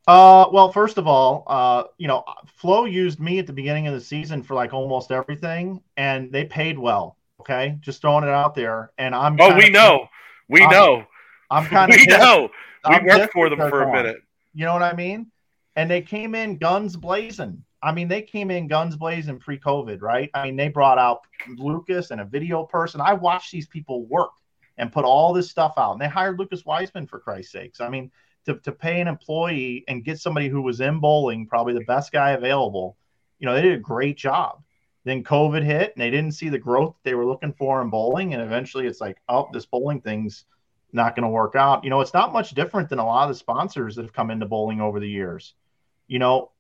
[0.07, 2.25] Uh, well, first of all, uh, you know,
[2.57, 6.45] Flo used me at the beginning of the season for like almost everything, and they
[6.45, 7.17] paid well.
[7.41, 8.93] Okay, just throwing it out there.
[8.99, 10.09] And I'm oh, we know,
[10.49, 11.05] we I'm, know,
[11.51, 12.51] I'm kind of we know.
[12.89, 14.19] We I'm worked for them for a minute.
[14.53, 15.31] You know what I mean?
[15.77, 17.65] And they came in guns blazing.
[17.83, 20.31] I mean, they came in guns blazing pre-COVID, right?
[20.33, 21.21] I mean, they brought out
[21.57, 23.01] Lucas and a video person.
[23.01, 24.31] I watched these people work
[24.79, 27.81] and put all this stuff out, and they hired Lucas Wiseman for Christ's sakes.
[27.81, 28.11] I mean,
[28.47, 32.13] to, to pay an employee and get somebody who was in bowling, probably the best
[32.13, 32.97] guy available,
[33.39, 34.63] you know, they did a great job.
[35.05, 38.33] Then COVID hit and they didn't see the growth they were looking for in bowling.
[38.33, 40.45] And eventually it's like, oh, this bowling thing's
[40.93, 41.85] not going to work out.
[41.85, 44.31] You know, it's not much different than a lot of the sponsors that have come
[44.31, 45.55] into bowling over the years.
[46.07, 46.53] You know,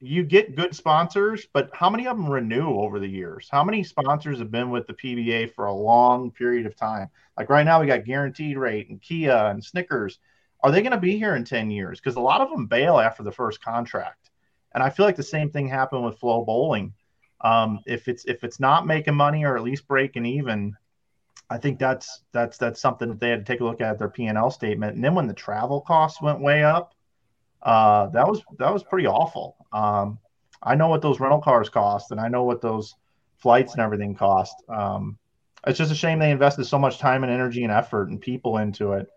[0.00, 3.48] you get good sponsors, but how many of them renew over the years?
[3.50, 7.08] How many sponsors have been with the PBA for a long period of time?
[7.36, 10.18] Like right now, we got Guaranteed Rate and Kia and Snickers
[10.62, 12.00] are they going to be here in 10 years?
[12.00, 14.30] Because a lot of them bail after the first contract.
[14.72, 16.92] And I feel like the same thing happened with Flo Bowling.
[17.40, 20.76] Um, if it's if it's not making money or at least breaking even,
[21.48, 24.10] I think that's that's that's something that they had to take a look at their
[24.10, 24.96] P and L statement.
[24.96, 26.94] And then when the travel costs went way up,
[27.62, 29.56] uh, that was that was pretty awful.
[29.72, 30.18] Um,
[30.60, 32.96] I know what those rental cars cost, and I know what those
[33.36, 34.54] flights and everything cost.
[34.68, 35.16] Um,
[35.66, 38.58] it's just a shame they invested so much time and energy and effort and people
[38.58, 39.08] into it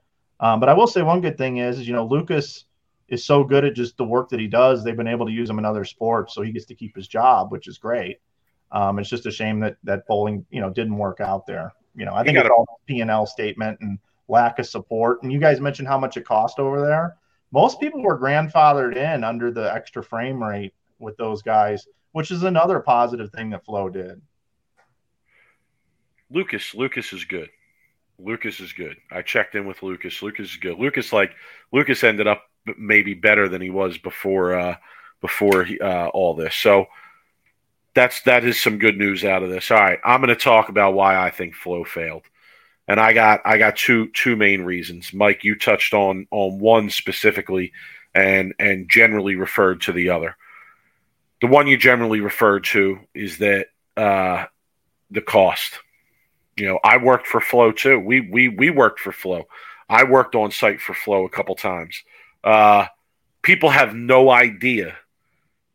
[0.41, 2.65] um, but I will say one good thing is, is, you know, Lucas
[3.07, 4.83] is so good at just the work that he does.
[4.83, 7.07] They've been able to use him in other sports, so he gets to keep his
[7.07, 8.17] job, which is great.
[8.71, 11.73] Um, it's just a shame that that bowling, you know, didn't work out there.
[11.95, 15.21] You know, I think it's all P and L statement and lack of support.
[15.23, 17.17] And you guys mentioned how much it cost over there.
[17.51, 22.43] Most people were grandfathered in under the extra frame rate with those guys, which is
[22.43, 24.21] another positive thing that Flo did.
[26.29, 27.49] Lucas, Lucas is good.
[28.23, 28.97] Lucas is good.
[29.11, 30.21] I checked in with Lucas.
[30.21, 30.77] Lucas is good.
[30.77, 31.33] Lucas like
[31.71, 32.43] Lucas ended up
[32.77, 34.75] maybe better than he was before uh,
[35.21, 36.55] before he, uh, all this.
[36.55, 36.87] So
[37.93, 39.71] that's that is some good news out of this.
[39.71, 42.23] All right, I'm going to talk about why I think Flo failed,
[42.87, 45.13] and I got I got two two main reasons.
[45.13, 47.73] Mike, you touched on on one specifically,
[48.13, 50.35] and and generally referred to the other.
[51.41, 54.45] The one you generally referred to is that uh,
[55.09, 55.79] the cost
[56.61, 57.99] you know, I worked for Flo too.
[57.99, 59.47] We we we worked for Flo.
[59.89, 62.03] I worked on site for Flo a couple times.
[62.43, 62.85] Uh,
[63.41, 64.95] people have no idea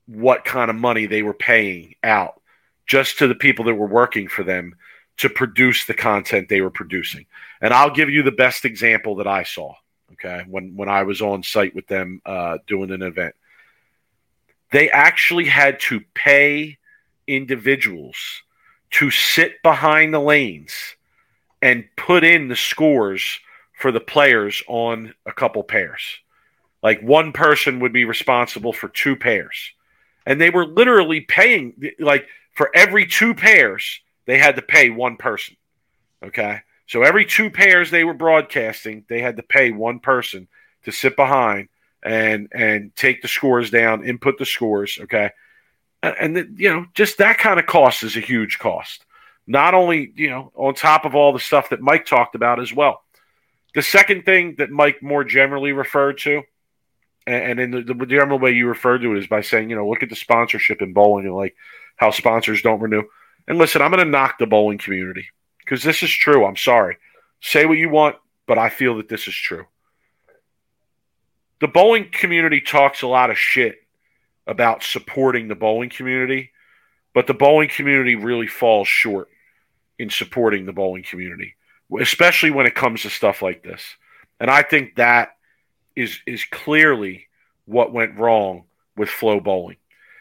[0.06, 2.40] what kind of money they were paying out
[2.86, 4.76] just to the people that were working for them
[5.16, 7.26] to produce the content they were producing.
[7.60, 9.74] And I'll give you the best example that I saw.
[10.12, 13.34] Okay, when when I was on site with them uh, doing an event,
[14.70, 16.78] they actually had to pay
[17.26, 18.44] individuals
[18.96, 20.72] to sit behind the lanes
[21.60, 23.40] and put in the scores
[23.78, 26.00] for the players on a couple pairs.
[26.82, 29.72] Like one person would be responsible for two pairs.
[30.24, 35.18] And they were literally paying, like, for every two pairs, they had to pay one
[35.18, 35.56] person.
[36.24, 36.60] Okay.
[36.86, 40.48] So every two pairs they were broadcasting, they had to pay one person
[40.84, 41.68] to sit behind
[42.02, 44.98] and and take the scores down, input the scores.
[45.02, 45.30] Okay
[46.18, 49.04] and you know, just that kind of cost is a huge cost.
[49.46, 52.72] Not only you know, on top of all the stuff that Mike talked about as
[52.72, 53.02] well.
[53.74, 56.42] The second thing that Mike more generally referred to,
[57.26, 59.88] and, in the, the general way you referred to it is by saying, you know,
[59.88, 61.56] look at the sponsorship in bowling and like
[61.96, 63.02] how sponsors don't renew.
[63.48, 66.44] And listen, I'm going to knock the bowling community because this is true.
[66.46, 66.98] I'm sorry.
[67.40, 68.16] Say what you want,
[68.46, 69.66] but I feel that this is true.
[71.60, 73.76] The bowling community talks a lot of shit
[74.46, 76.52] about supporting the bowling community,
[77.14, 79.28] but the bowling community really falls short
[79.98, 81.54] in supporting the bowling community,
[82.00, 83.82] especially when it comes to stuff like this.
[84.38, 85.36] And I think that
[85.94, 87.26] is is clearly
[87.64, 88.64] what went wrong
[88.96, 89.76] with Flo Bowling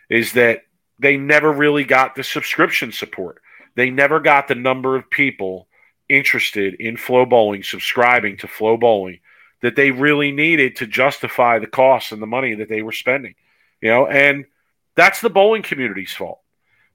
[0.09, 0.63] is that
[0.99, 3.41] they never really got the subscription support.
[3.75, 5.67] They never got the number of people
[6.07, 9.19] interested in Flo Bowling subscribing to Flo Bowling
[9.61, 13.35] that they really needed to justify the costs and the money that they were spending.
[13.81, 14.45] You know, and
[14.95, 16.39] that's the bowling community's fault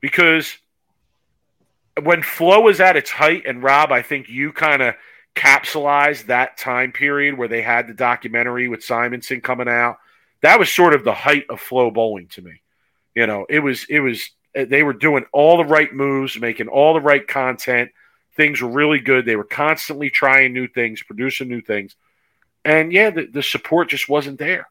[0.01, 0.57] because
[2.03, 4.95] when Flo was at its height, and Rob, I think you kind of
[5.35, 9.99] capsulized that time period where they had the documentary with Simonsen coming out.
[10.43, 12.63] That was sort of the height of Flo bowling to me.
[13.15, 16.95] You know, it was it was they were doing all the right moves, making all
[16.95, 17.91] the right content.
[18.37, 19.27] Things were really good.
[19.27, 21.95] They were constantly trying new things, producing new things.
[22.65, 24.69] And yeah, the, the support just wasn't there.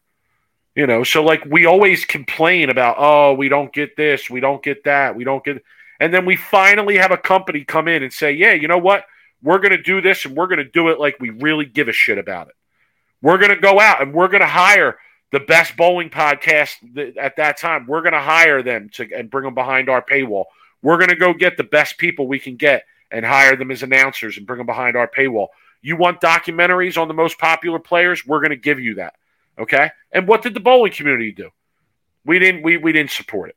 [0.76, 4.64] You know, so like we always complain about, oh, we don't get this, we don't
[4.64, 5.64] get that, we don't get
[6.00, 9.04] and then we finally have a company come in and say, yeah, you know what?
[9.42, 11.88] We're going to do this and we're going to do it like we really give
[11.88, 12.56] a shit about it.
[13.22, 14.98] We're going to go out and we're going to hire
[15.32, 17.86] the best bowling podcast at that time.
[17.86, 20.46] We're going to hire them to and bring them behind our paywall.
[20.82, 23.84] We're going to go get the best people we can get and hire them as
[23.84, 25.48] announcers and bring them behind our paywall.
[25.82, 28.26] You want documentaries on the most popular players?
[28.26, 29.16] We're going to give you that.
[29.60, 29.90] Okay?
[30.12, 31.50] And what did the bowling community do?
[32.26, 33.56] We didn't we we didn't support it.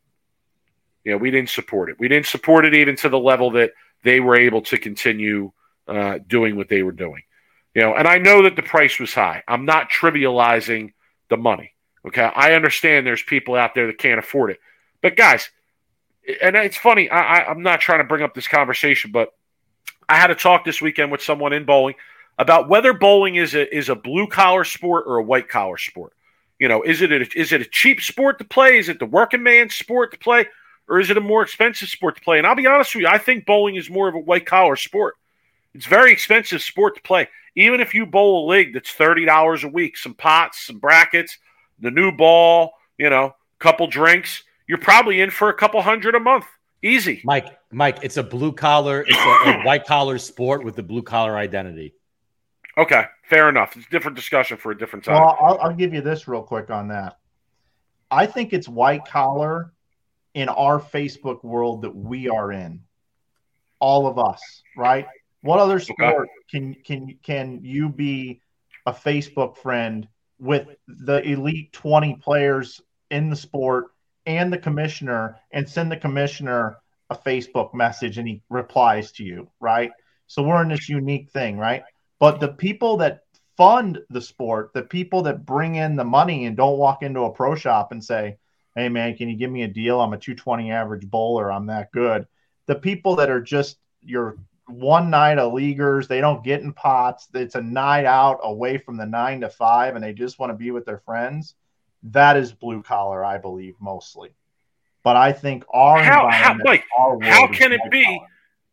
[1.04, 1.96] Know, we didn't support it.
[1.98, 3.72] We didn't support it even to the level that
[4.04, 5.52] they were able to continue
[5.88, 7.22] uh, doing what they were doing.
[7.74, 9.42] You know, and I know that the price was high.
[9.48, 10.92] I'm not trivializing
[11.28, 11.74] the money.
[12.06, 14.60] Okay, I understand there's people out there that can't afford it,
[15.00, 15.50] but guys,
[16.42, 17.08] and it's funny.
[17.08, 19.32] I, I, I'm not trying to bring up this conversation, but
[20.08, 21.94] I had a talk this weekend with someone in bowling
[22.42, 26.12] about whether bowling is a is a blue collar sport or a white collar sport.
[26.59, 28.78] You know, is it a, is it a cheap sport to play?
[28.78, 30.46] Is it the working man sport to play?
[30.88, 32.38] or is it a more expensive sport to play?
[32.38, 34.76] And I'll be honest with you, I think bowling is more of a white collar
[34.76, 35.14] sport.
[35.74, 37.28] It's very expensive sport to play.
[37.57, 41.38] Even if you bowl a league that's thirty dollars a week, some pots, some brackets,
[41.81, 46.20] the new ball, you know, couple drinks, you're probably in for a couple hundred a
[46.20, 46.44] month.
[46.83, 47.22] Easy.
[47.24, 51.02] Mike, Mike, it's a blue collar, it's a, a white collar sport with the blue
[51.02, 51.94] collar identity.
[52.78, 53.76] Okay, fair enough.
[53.76, 55.20] It's a different discussion for a different time.
[55.20, 57.18] Well, I'll, I'll give you this real quick on that.
[58.11, 59.72] I think it's white collar
[60.35, 62.80] in our Facebook world that we are in.
[63.78, 64.40] All of us,
[64.76, 65.06] right?
[65.40, 68.40] What other sport can can can you be
[68.87, 70.06] a Facebook friend
[70.38, 72.80] with the elite 20 players
[73.11, 73.87] in the sport
[74.24, 76.76] and the commissioner and send the commissioner
[77.11, 79.90] a Facebook message and he replies to you, right?
[80.26, 81.82] So we're in this unique thing, right?
[82.22, 83.24] But the people that
[83.56, 87.32] fund the sport, the people that bring in the money and don't walk into a
[87.32, 88.37] pro shop and say,
[88.76, 90.00] hey man, can you give me a deal?
[90.00, 91.50] I'm a 220 average bowler.
[91.50, 92.28] I'm that good.
[92.66, 94.37] The people that are just your
[94.68, 97.26] one night of leaguers, they don't get in pots.
[97.35, 100.56] It's a night out away from the nine to five, and they just want to
[100.56, 101.56] be with their friends.
[102.04, 104.30] That is blue collar, I believe, mostly.
[105.02, 108.04] But I think our how how like how can it be?
[108.04, 108.28] Collar.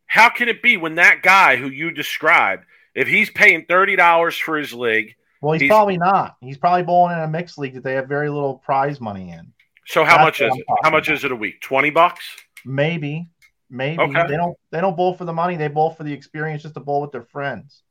[0.05, 2.65] How can it be when that guy who you described,
[2.99, 5.15] if he's paying thirty dollars for his league?
[5.41, 6.35] Well, he's, he's, probably not.
[6.41, 9.53] He's probably bowling in a mixed league that they have very little prize money in.
[9.87, 10.65] So how That's much is it?
[10.83, 11.61] How much is it a week?
[11.61, 12.25] Twenty bucks?
[12.65, 13.29] Maybe,
[13.69, 14.27] maybe okay.
[14.27, 15.55] they don't they don't bowl for the money.
[15.55, 17.83] They bowl for the experience, just to bowl with their friends.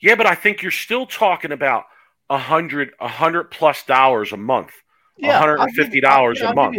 [0.00, 1.84] Yeah, but I think you're still talking about
[2.30, 4.70] a hundred a hundred plus dollars a month.
[5.18, 6.76] Yeah, hundred and fifty dollars a month.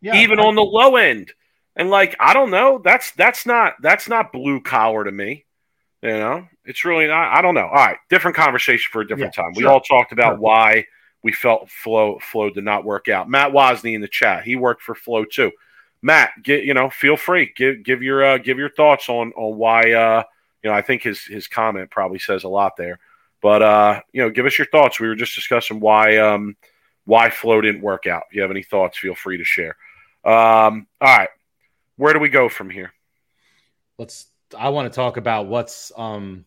[0.00, 1.32] Yeah, even on the low end.
[1.76, 5.44] And like I don't know, that's that's not that's not blue collar to me.
[6.06, 7.36] You know, it's really not.
[7.36, 7.66] I don't know.
[7.66, 9.54] All right, different conversation for a different yeah, time.
[9.54, 9.62] Sure.
[9.62, 10.38] We all talked about sure.
[10.38, 10.86] why
[11.24, 13.28] we felt Flo Flo did not work out.
[13.28, 15.50] Matt Wozni in the chat, he worked for Flo too.
[16.02, 19.58] Matt, get you know, feel free give give your uh, give your thoughts on on
[19.58, 20.22] why uh,
[20.62, 23.00] you know I think his his comment probably says a lot there.
[23.42, 25.00] But uh, you know, give us your thoughts.
[25.00, 26.56] We were just discussing why um,
[27.04, 28.22] why Flo didn't work out.
[28.30, 29.76] If you have any thoughts, feel free to share.
[30.24, 31.30] Um, all right,
[31.96, 32.92] where do we go from here?
[33.98, 34.26] Let's.
[34.56, 36.44] I want to talk about what's um,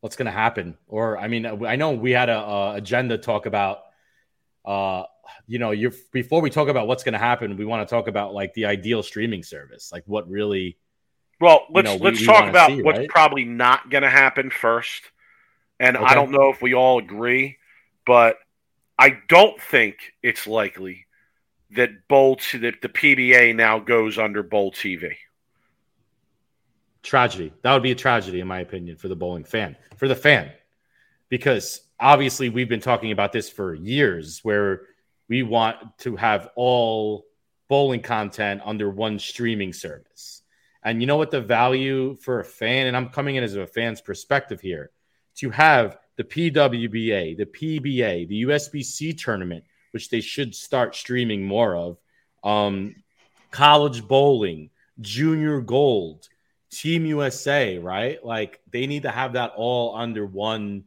[0.00, 0.76] what's going to happen.
[0.86, 3.80] Or I mean, I know we had a, a agenda talk about
[4.64, 5.04] uh,
[5.46, 8.08] you know, you before we talk about what's going to happen, we want to talk
[8.08, 10.78] about like the ideal streaming service, like what really.
[11.40, 13.08] Well, let's you know, let's we, talk we about see, what's right?
[13.08, 15.02] probably not going to happen first,
[15.80, 16.06] and okay.
[16.06, 17.58] I don't know if we all agree,
[18.06, 18.36] but
[18.98, 21.06] I don't think it's likely
[21.72, 25.14] that Bowl that the PBA now goes under Bowl TV.
[27.04, 27.52] Tragedy.
[27.62, 30.50] That would be a tragedy, in my opinion, for the bowling fan, for the fan,
[31.28, 34.82] because obviously we've been talking about this for years where
[35.28, 37.26] we want to have all
[37.68, 40.42] bowling content under one streaming service.
[40.82, 43.66] And you know what the value for a fan, and I'm coming in as a
[43.66, 44.90] fan's perspective here,
[45.36, 51.76] to have the PWBA, the PBA, the USBC tournament, which they should start streaming more
[51.76, 51.98] of,
[52.42, 52.94] um,
[53.50, 56.28] college bowling, junior gold,
[56.78, 58.24] Team USA, right?
[58.24, 60.84] Like they need to have that all under one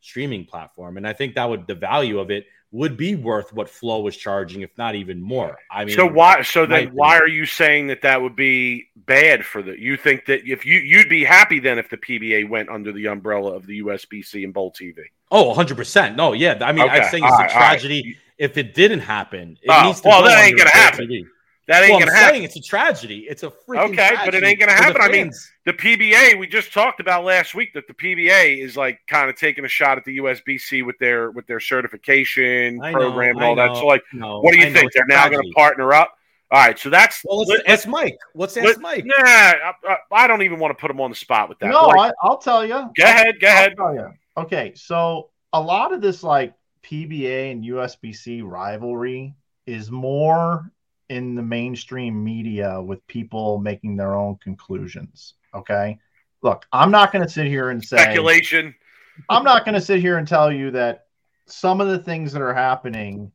[0.00, 0.96] streaming platform.
[0.96, 4.16] And I think that would the value of it would be worth what Flo was
[4.16, 5.56] charging, if not even more.
[5.70, 6.42] I mean, so why?
[6.42, 9.80] So then, why are you saying that that would be bad for the?
[9.80, 13.06] You think that if you you'd be happy then if the PBA went under the
[13.06, 14.98] umbrella of the USBC and Bowl TV?
[15.30, 16.16] Oh, 100 percent.
[16.16, 16.58] No, yeah.
[16.60, 17.68] I mean, Okay, I'm saying it's all a right, all right.
[17.78, 19.56] tragedy if it didn't happen.
[19.62, 21.06] It Oh, needs to well, that ain't gonna happen.
[21.08, 21.26] TV.
[21.66, 22.34] That ain't Well, gonna I'm happen.
[22.34, 23.26] saying it's a tragedy.
[23.28, 25.00] It's a freaking Okay, but it ain't gonna happen.
[25.00, 25.32] I mean.
[25.66, 29.36] The PBA we just talked about last week that the PBA is like kind of
[29.36, 33.48] taking a shot at the USBC with their with their certification know, program and I
[33.48, 33.76] all that.
[33.76, 34.92] So like, no, what do you I think?
[34.92, 36.12] They're now going to partner up?
[36.50, 38.18] All right, so that's Well, let's let- ask Mike.
[38.34, 39.04] Let's ask let- Mike.
[39.06, 41.70] Nah, I, I, I don't even want to put him on the spot with that.
[41.70, 42.90] no, Like, I, I'll tell you.
[42.96, 43.74] go ahead, go ahead.
[43.78, 44.12] I'll tell you.
[44.36, 46.52] Okay, so a lot of this like
[46.84, 49.34] PBA and USBC rivalry
[49.66, 50.70] is more
[51.08, 55.34] in the mainstream media with people making their own conclusions.
[55.54, 55.98] Okay,
[56.42, 58.74] look, I'm not going to sit here and say Speculation.
[59.28, 61.06] I'm not going to sit here and tell you that
[61.46, 63.32] some of the things that are happening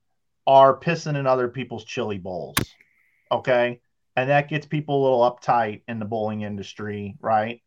[0.47, 2.57] are pissing in other people's chili bowls.
[3.32, 3.80] Okay.
[4.15, 7.61] And that gets people a little uptight in the bowling industry, right?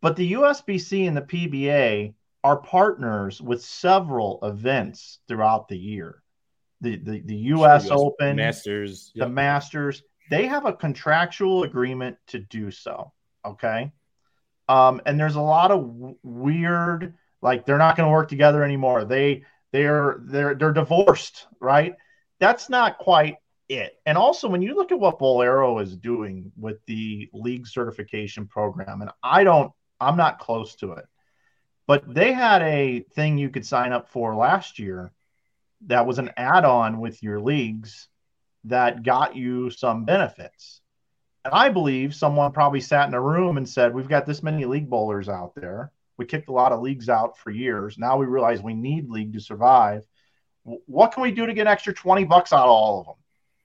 [0.00, 6.22] But the USBC and the PBA are partners with several events throughout the year.
[6.80, 9.12] The the, the US, Sure, Open, Masters.
[9.14, 9.30] the Yep.
[9.30, 13.12] Masters, they have a contractual agreement to do so.
[13.44, 13.92] Okay.
[14.68, 18.62] Um, and there's a lot of w- weird, like they're not going to work together
[18.62, 19.04] anymore.
[19.04, 21.94] They they're they're they're divorced, right?
[22.38, 23.36] That's not quite
[23.68, 23.94] it.
[24.06, 29.00] And also, when you look at what Bowlero is doing with the league certification program,
[29.02, 31.04] and I don't, I'm not close to it,
[31.86, 35.12] but they had a thing you could sign up for last year
[35.86, 38.08] that was an add-on with your leagues
[38.64, 40.80] that got you some benefits.
[41.44, 44.64] And I believe someone probably sat in a room and said, We've got this many
[44.66, 45.90] league bowlers out there.
[46.18, 47.96] We kicked a lot of leagues out for years.
[47.96, 50.06] Now we realize we need league to survive.
[50.64, 53.14] What can we do to get extra 20 bucks out of all of them?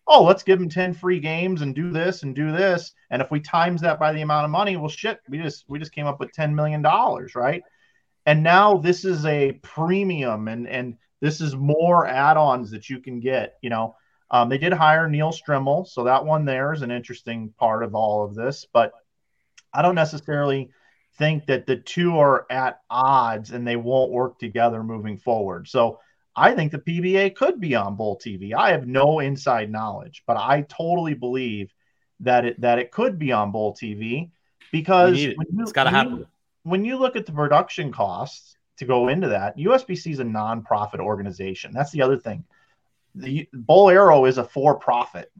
[0.07, 2.93] Oh, let's give them 10 free games and do this and do this.
[3.09, 5.79] And if we times that by the amount of money, well shit, we just we
[5.79, 7.61] just came up with 10 million dollars, right?
[8.25, 13.19] And now this is a premium and and this is more add-ons that you can
[13.19, 13.95] get, you know.
[14.31, 17.93] Um, they did hire Neil Stremmel, so that one there is an interesting part of
[17.93, 18.65] all of this.
[18.71, 18.91] But
[19.73, 20.71] I don't necessarily
[21.17, 25.67] think that the two are at odds and they won't work together moving forward.
[25.67, 25.99] So
[26.35, 28.53] I think the PBA could be on Bowl TV.
[28.53, 31.73] I have no inside knowledge, but I totally believe
[32.21, 34.31] that it that it could be on Bowl TV
[34.71, 35.37] because it.
[35.59, 36.25] It's got to happen.
[36.63, 40.99] when you look at the production costs to go into that, USBC is a nonprofit
[40.99, 41.71] organization.
[41.73, 42.43] That's the other thing.
[43.15, 45.31] The Bowlero is a for-profit.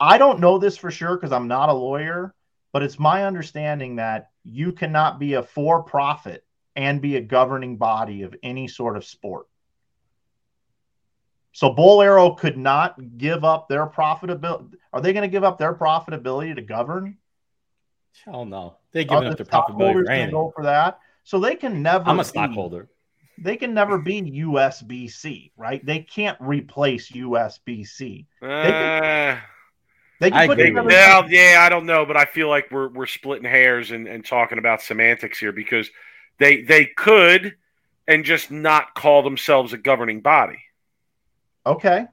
[0.00, 2.34] I don't know this for sure because I'm not a lawyer,
[2.72, 8.22] but it's my understanding that you cannot be a for-profit and be a governing body
[8.22, 9.46] of any sort of sport.
[11.52, 14.72] So Bowlero could not give up their profitability.
[14.92, 17.18] Are they going to give up their profitability to govern?
[18.24, 18.78] Hell no.
[18.92, 20.98] They give up their profitability to go for that?
[21.24, 22.08] So they can never.
[22.08, 22.88] I'm a be- stockholder.
[23.38, 25.84] They can never be USBC, right?
[25.84, 28.26] They can't replace USBC.
[28.40, 29.38] Uh,
[30.20, 30.84] They can I put agree together.
[30.84, 30.98] with you.
[30.98, 34.24] well, yeah, I don't know, but I feel like we're we're splitting hairs and, and
[34.24, 35.90] talking about semantics here because
[36.38, 37.56] they they could
[38.06, 40.58] and just not call themselves a governing body.
[41.66, 42.06] Okay.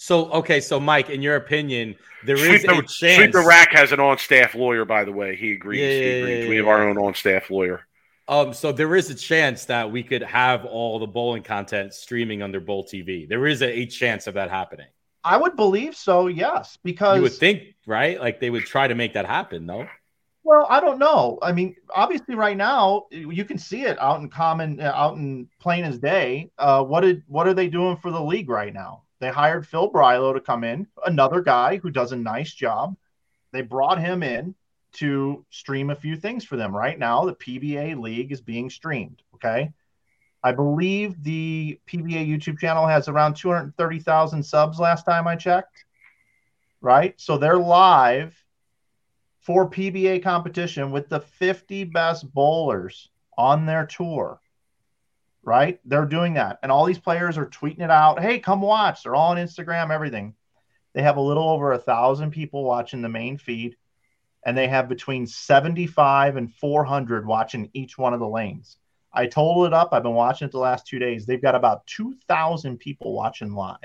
[0.00, 3.16] So okay, so Mike, in your opinion, there Sweep is the, a chance.
[3.16, 5.34] Sweep the Rack has an on-staff lawyer, by the way.
[5.34, 5.80] He agrees.
[5.80, 6.44] Yeah, he yeah, agrees.
[6.44, 7.84] yeah, we have our own on-staff lawyer.
[8.28, 12.42] Um, so there is a chance that we could have all the bowling content streaming
[12.42, 13.28] under Bowl TV.
[13.28, 14.86] There is a, a chance of that happening.
[15.24, 18.20] I would believe so, yes, because You would think, right?
[18.20, 19.88] Like they would try to make that happen, no?
[20.44, 21.40] Well, I don't know.
[21.42, 25.48] I mean, obviously, right now you can see it out in common, uh, out in
[25.58, 26.52] plain as day.
[26.56, 29.02] Uh, what did what are they doing for the league right now?
[29.20, 32.96] They hired Phil Brilo to come in, another guy who does a nice job.
[33.52, 34.54] They brought him in
[34.92, 36.74] to stream a few things for them.
[36.74, 39.22] Right now, the PBA league is being streamed.
[39.34, 39.72] Okay,
[40.42, 45.26] I believe the PBA YouTube channel has around two hundred thirty thousand subs last time
[45.26, 45.84] I checked.
[46.80, 48.36] Right, so they're live
[49.40, 53.08] for PBA competition with the 50 best bowlers
[53.38, 54.40] on their tour.
[55.48, 55.80] Right?
[55.86, 56.58] They're doing that.
[56.62, 58.20] And all these players are tweeting it out.
[58.20, 59.02] Hey, come watch.
[59.02, 60.34] They're all on Instagram, everything.
[60.92, 63.74] They have a little over a thousand people watching the main feed,
[64.44, 68.76] and they have between 75 and 400 watching each one of the lanes.
[69.10, 69.88] I totaled it up.
[69.92, 71.24] I've been watching it the last two days.
[71.24, 73.78] They've got about 2,000 people watching live.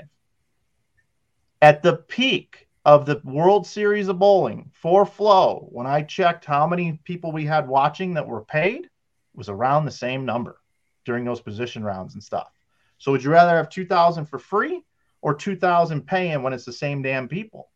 [1.62, 6.66] At the peak of the World Series of Bowling for Flo, when I checked how
[6.66, 8.90] many people we had watching that were paid,
[9.34, 10.58] was around the same number
[11.04, 12.50] during those position rounds and stuff.
[12.98, 14.82] So would you rather have 2000 for free
[15.20, 17.70] or 2000 paying when it's the same damn people?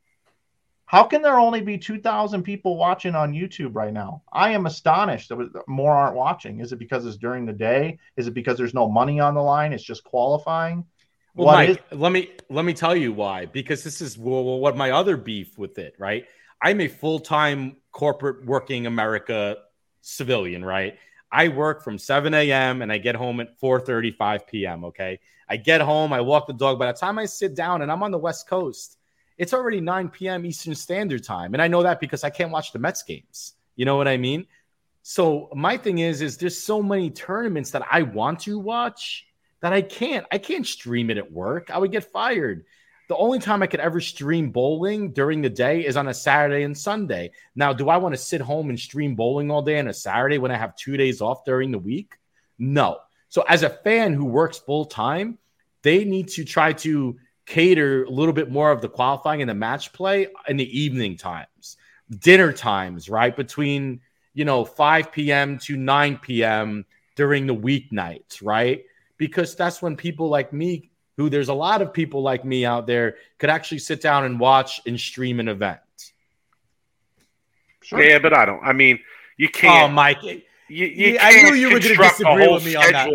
[0.86, 4.22] How can there only be 2,000 people watching on YouTube right now?
[4.32, 6.60] I am astonished that more aren't watching.
[6.60, 7.98] Is it because it's during the day?
[8.16, 9.74] Is it because there's no money on the line?
[9.74, 10.86] It's just qualifying.
[11.34, 13.44] Well, what Mike, is- let me let me tell you why.
[13.44, 16.24] Because this is well, what my other beef with it, right?
[16.62, 19.58] I'm a full time corporate working America
[20.00, 20.96] civilian, right?
[21.30, 22.82] I work from 7 a.m.
[22.82, 24.84] and I get home at 4:35 p.m.
[24.84, 26.78] Okay, I get home, I walk the dog.
[26.78, 28.98] By the time I sit down, and I'm on the West Coast,
[29.36, 30.44] it's already 9 p.m.
[30.44, 31.54] Eastern Standard Time.
[31.54, 33.54] And I know that because I can't watch the Mets games.
[33.76, 34.46] You know what I mean?
[35.02, 39.26] So my thing is, is there's so many tournaments that I want to watch
[39.60, 40.26] that I can't.
[40.30, 41.70] I can't stream it at work.
[41.70, 42.64] I would get fired.
[43.08, 46.62] The only time I could ever stream bowling during the day is on a Saturday
[46.62, 47.32] and Sunday.
[47.56, 50.36] Now, do I want to sit home and stream bowling all day on a Saturday
[50.36, 52.12] when I have two days off during the week?
[52.58, 52.98] No.
[53.30, 55.38] So, as a fan who works full time,
[55.82, 59.54] they need to try to cater a little bit more of the qualifying and the
[59.54, 61.78] match play in the evening times,
[62.10, 63.34] dinner times, right?
[63.34, 64.02] Between,
[64.34, 65.58] you know, 5 p.m.
[65.60, 66.84] to 9 p.m.
[67.16, 68.84] during the weeknights, right?
[69.16, 72.86] Because that's when people like me, who there's a lot of people like me out
[72.86, 75.80] there, could actually sit down and watch and stream an event.
[77.82, 78.00] Sure.
[78.00, 78.62] Yeah, but I don't.
[78.62, 79.00] I mean,
[79.36, 79.90] you can't.
[79.90, 80.22] Oh, Mike.
[80.22, 83.10] You, you yeah, I knew you were going to disagree with me on that.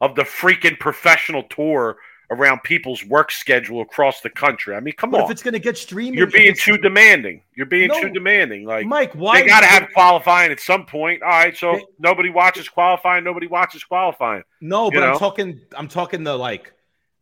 [0.00, 1.98] Of the freaking professional tour
[2.30, 4.74] around people's work schedule across the country.
[4.74, 5.24] I mean, come but on.
[5.26, 7.42] If it's going to get streaming, you're being too demanding.
[7.54, 8.64] You're being no, too demanding.
[8.64, 11.22] Like Mike, why they got to have qualifying at some point?
[11.22, 13.24] All right, so they, nobody watches qualifying.
[13.24, 14.42] Nobody watches qualifying.
[14.62, 15.12] No, but know?
[15.12, 15.60] I'm talking.
[15.76, 16.72] I'm talking the like.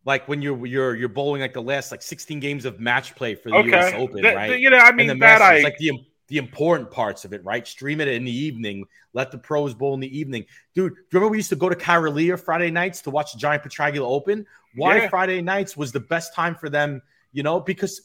[0.05, 3.35] Like when you're you're you're bowling like the last like 16 games of match play
[3.35, 3.69] for the okay.
[3.69, 3.95] U.S.
[3.95, 4.49] Open, the, right?
[4.49, 5.93] The, you know, I mean, that Masters, I like the
[6.29, 7.67] the important parts of it, right?
[7.67, 8.87] Stream it in the evening.
[9.13, 10.47] Let the pros bowl in the evening.
[10.75, 13.39] Dude, do you remember we used to go to Carolier Friday nights to watch the
[13.39, 14.47] Johnny Petraglia Open?
[14.77, 15.09] Why yeah.
[15.09, 18.03] Friday nights was the best time for them, you know, because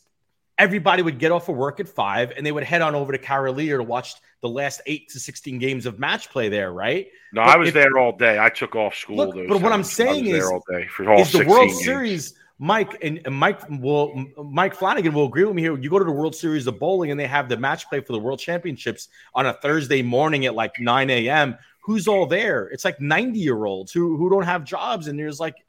[0.57, 3.17] everybody would get off of work at five and they would head on over to
[3.17, 7.07] Carolier to watch the last eight to 16 games of match play there, right?
[7.33, 8.39] No, but I was if, there all day.
[8.39, 9.17] I took off school.
[9.17, 11.83] Look, but what I'm saying is, all day for all is the World games.
[11.83, 15.77] Series– Mike and, and Mike will Mike Flanagan will agree with me here.
[15.77, 18.13] You go to the World Series of Bowling and they have the match play for
[18.13, 21.57] the World Championships on a Thursday morning at like 9 a.m.
[21.81, 22.67] Who's all there?
[22.67, 25.64] It's like 90 year olds who who don't have jobs, and there's like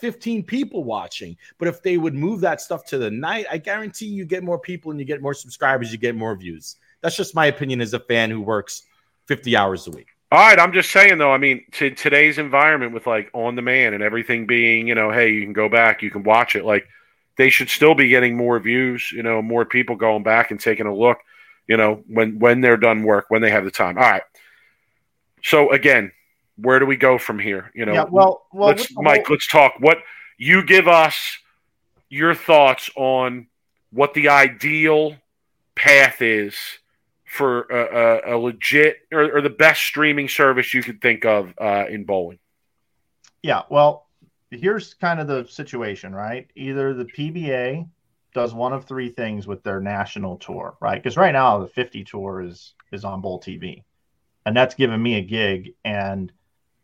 [0.00, 1.36] 15 people watching.
[1.58, 4.58] But if they would move that stuff to the night, I guarantee you get more
[4.58, 6.76] people and you get more subscribers, you get more views.
[7.00, 8.82] That's just my opinion as a fan who works
[9.26, 10.08] 50 hours a week.
[10.32, 11.32] All right, I'm just saying though.
[11.32, 15.30] I mean, to today's environment with like on demand and everything being, you know, hey,
[15.30, 16.64] you can go back, you can watch it.
[16.64, 16.86] Like
[17.36, 19.10] they should still be getting more views.
[19.10, 21.18] You know, more people going back and taking a look.
[21.66, 23.98] You know, when when they're done work, when they have the time.
[23.98, 24.22] All right.
[25.42, 26.12] So again,
[26.62, 27.70] where do we go from here?
[27.74, 29.74] You know, yeah, well, well let's Mike, let's talk.
[29.78, 29.98] What
[30.38, 31.38] you give us
[32.08, 33.46] your thoughts on
[33.90, 35.16] what the ideal
[35.74, 36.54] path is
[37.24, 41.54] for a, a, a legit or, or, the best streaming service you could think of
[41.60, 42.40] uh, in bowling?
[43.42, 44.08] Yeah, well,
[44.50, 46.48] here's kind of the situation, right?
[46.56, 47.88] Either the PBA
[48.34, 51.00] does one of three things with their national tour, right?
[51.00, 53.84] Because right now the 50 tour is is on Bowl TV,
[54.44, 56.32] and that's given me a gig, and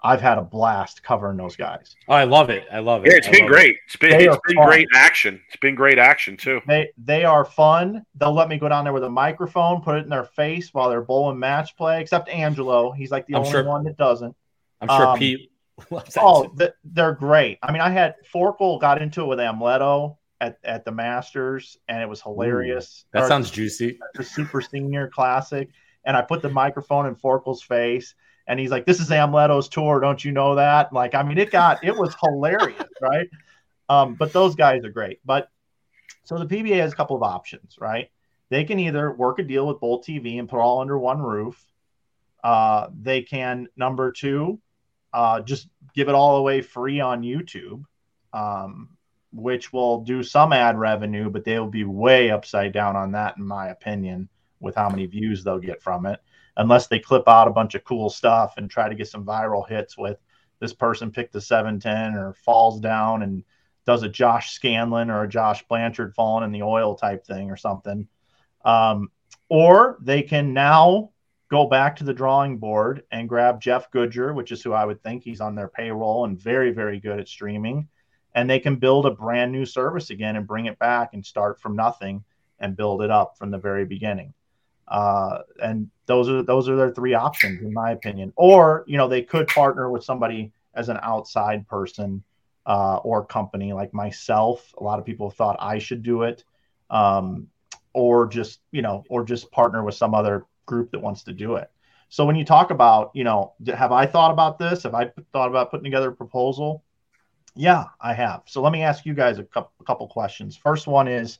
[0.02, 1.96] I've had a blast covering those guys.
[2.08, 2.64] Oh, I love it.
[2.70, 3.10] I love it.
[3.10, 3.70] Yeah, it's been great.
[3.70, 3.80] It.
[3.86, 4.66] It's been they it's been fun.
[4.66, 5.40] great action.
[5.48, 6.60] It's been great action too.
[6.66, 8.04] They they are fun.
[8.14, 10.90] They'll let me go down there with a microphone, put it in their face while
[10.90, 12.00] they're bowling match play.
[12.00, 14.36] Except Angelo, he's like the I'm only sure, one that doesn't.
[14.80, 15.50] I'm sure um, Pete.
[16.18, 17.58] oh, they're great.
[17.62, 22.02] I mean, I had Forkel got into it with Amleto at, at the Masters, and
[22.02, 23.04] it was hilarious.
[23.04, 23.98] Ooh, that or, sounds juicy.
[24.14, 25.68] The Super Senior Classic,
[26.04, 28.14] and I put the microphone in Forkel's face
[28.46, 31.50] and he's like, "This is Amleto's tour, don't you know that?" Like, I mean, it
[31.50, 33.28] got it was hilarious, right?
[33.88, 35.20] Um, but those guys are great.
[35.24, 35.50] But
[36.24, 38.10] so the PBA has a couple of options, right?
[38.48, 41.60] They can either work a deal with Bowl TV and put all under one roof.
[42.42, 44.60] Uh, they can number two,
[45.12, 47.84] uh, just give it all away free on YouTube,
[48.32, 48.90] um,
[49.32, 53.36] which will do some ad revenue, but they will be way upside down on that,
[53.36, 54.28] in my opinion,
[54.60, 56.20] with how many views they'll get from it
[56.56, 59.68] unless they clip out a bunch of cool stuff and try to get some viral
[59.68, 60.18] hits with
[60.60, 63.44] this person picked the 710 or falls down and
[63.84, 67.56] does a Josh Scanlon or a Josh Blanchard falling in the oil type thing or
[67.56, 68.08] something.
[68.64, 69.10] Um,
[69.48, 71.10] or they can now
[71.50, 75.02] go back to the drawing board and grab Jeff Goodger, which is who I would
[75.02, 77.88] think he's on their payroll and very, very good at streaming.
[78.34, 81.60] And they can build a brand new service again and bring it back and start
[81.60, 82.24] from nothing
[82.58, 84.34] and build it up from the very beginning.
[84.88, 88.32] Uh, and those are those are their three options, in my opinion.
[88.36, 92.22] Or you know, they could partner with somebody as an outside person
[92.66, 94.72] uh, or company like myself.
[94.78, 96.44] A lot of people thought I should do it,
[96.90, 97.48] um,
[97.92, 101.56] or just you know, or just partner with some other group that wants to do
[101.56, 101.70] it.
[102.08, 104.84] So when you talk about, you know, have I thought about this?
[104.84, 106.84] Have I thought about putting together a proposal?
[107.56, 108.42] Yeah, I have.
[108.46, 110.56] So let me ask you guys a couple, a couple questions.
[110.56, 111.38] First one is,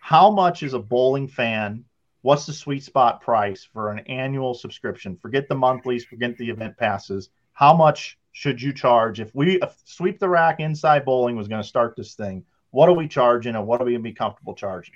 [0.00, 1.84] how much is a bowling fan?
[2.22, 5.16] What's the sweet spot price for an annual subscription?
[5.16, 7.30] Forget the monthlies, forget the event passes.
[7.52, 11.60] How much should you charge if we if sweep the rack inside bowling was going
[11.62, 12.44] to start this thing?
[12.70, 14.94] What are we charging, and what are we going to be comfortable charging?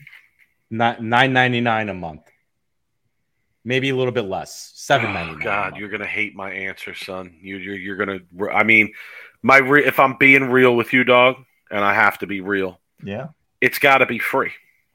[0.70, 2.22] Nine ninety nine a month,
[3.64, 4.72] maybe a little bit less.
[4.74, 5.40] Seven ah, ninety nine.
[5.40, 7.36] Oh, God, you're gonna hate my answer, son.
[7.40, 8.18] You, you're you're gonna.
[8.52, 8.92] I mean,
[9.42, 11.36] my re- if I'm being real with you, dog,
[11.70, 13.28] and I have to be real, Yeah.
[13.60, 14.50] it's got to be free.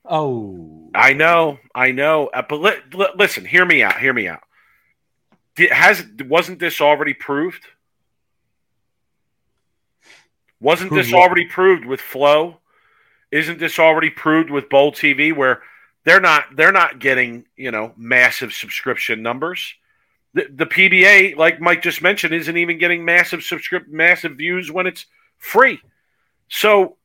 [0.06, 3.99] Oh, I know, I know, uh, but li- li- listen, hear me out.
[3.99, 4.41] Hear me out.
[5.56, 7.66] Did, has wasn't this already proved?
[10.60, 11.22] Wasn't Proved this what?
[11.22, 12.58] already proved with Flo?
[13.32, 15.62] Isn't this already proved with Bowl TV, where
[16.04, 19.74] they're not they're not getting you know massive subscription numbers?
[20.34, 24.88] The, the PBA, like Mike just mentioned, isn't even getting massive subscript massive views when
[24.88, 25.06] it's
[25.38, 25.82] free.
[26.47, 26.97] So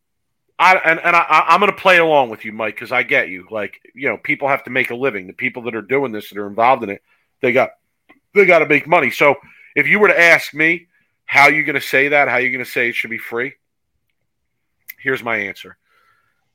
[0.59, 3.29] I and, and I, I'm going to play along with you, Mike, because I get
[3.29, 3.47] you.
[3.51, 5.27] Like you know, people have to make a living.
[5.27, 7.03] The people that are doing this that are involved in it,
[7.43, 7.71] they got
[8.35, 9.11] they got to make money.
[9.11, 9.35] So
[9.75, 10.87] if you were to ask me,
[11.27, 12.29] how you going to say that?
[12.29, 13.55] How you going to say it should be free?
[14.99, 15.77] Here's my answer: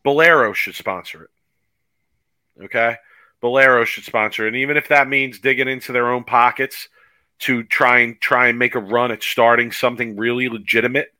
[0.03, 2.63] Bowlero should sponsor it.
[2.65, 2.95] Okay,
[3.43, 6.89] Bowlero should sponsor it, and even if that means digging into their own pockets
[7.39, 11.13] to try and try and make a run at starting something really legitimate.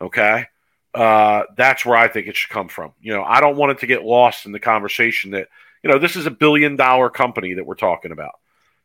[0.00, 0.46] Okay
[0.94, 2.92] uh, that's where I think it should come from.
[3.00, 5.48] You know, I don't want it to get lost in the conversation that
[5.82, 8.32] you know this is a billion dollar company that we're talking about.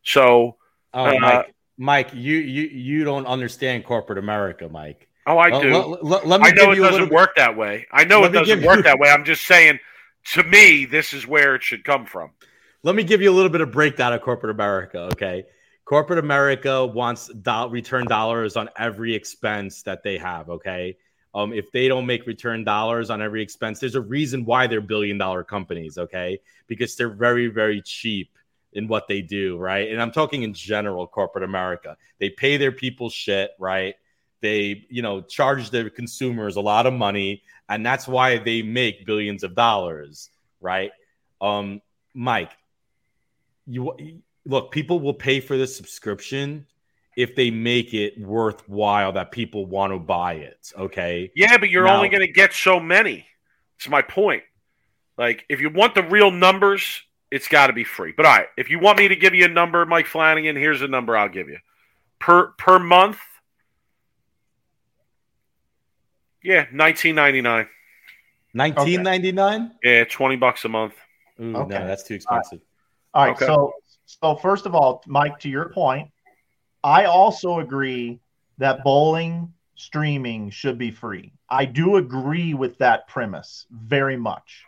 [0.03, 0.57] So,
[0.93, 5.07] oh, uh, Mike, Mike, you you you don't understand corporate America, Mike.
[5.27, 5.73] oh, I do.
[5.75, 7.85] let- let- let me I know give it doesn't work that way.
[7.91, 9.09] I know Let it doesn't work you- that way.
[9.09, 9.79] I'm just saying.
[10.33, 12.31] To me, this is where it should come from.
[12.81, 15.01] Let me give you a little bit of breakdown of corporate America.
[15.11, 15.43] Okay,
[15.85, 20.49] corporate America wants do- return dollars on every expense that they have.
[20.49, 20.97] Okay,
[21.35, 24.81] um, if they don't make return dollars on every expense, there's a reason why they're
[24.81, 25.97] billion dollar companies.
[25.97, 28.31] Okay, because they're very very cheap
[28.73, 29.57] in what they do.
[29.57, 31.97] Right, and I'm talking in general corporate America.
[32.19, 33.51] They pay their people shit.
[33.59, 33.95] Right.
[34.41, 39.05] They, you know, charge their consumers a lot of money, and that's why they make
[39.05, 40.29] billions of dollars,
[40.61, 40.91] right?
[41.41, 41.81] Um,
[42.13, 42.51] Mike,
[43.65, 46.67] you look, people will pay for the subscription
[47.15, 50.71] if they make it worthwhile that people want to buy it.
[50.77, 51.31] Okay.
[51.35, 53.25] Yeah, but you're Now- only going to get so many.
[53.77, 54.43] It's my point.
[55.17, 57.01] Like, if you want the real numbers,
[57.31, 58.13] it's got to be free.
[58.15, 60.81] But all right, if you want me to give you a number, Mike Flanagan, here's
[60.81, 61.57] a number I'll give you
[62.19, 63.17] per per month.
[66.43, 67.67] Yeah, nineteen ninety nine.
[68.53, 69.71] 1999?
[69.83, 70.93] Yeah, twenty bucks a month.
[71.41, 71.77] Ooh, Okay.
[71.77, 72.61] no, that's too expensive.
[73.13, 73.35] All right.
[73.35, 73.45] Okay.
[73.45, 73.73] So,
[74.05, 76.09] so first of all, Mike, to your point,
[76.85, 78.19] I also agree
[78.59, 81.33] that bowling streaming should be free.
[81.49, 84.63] I do agree with that premise very much.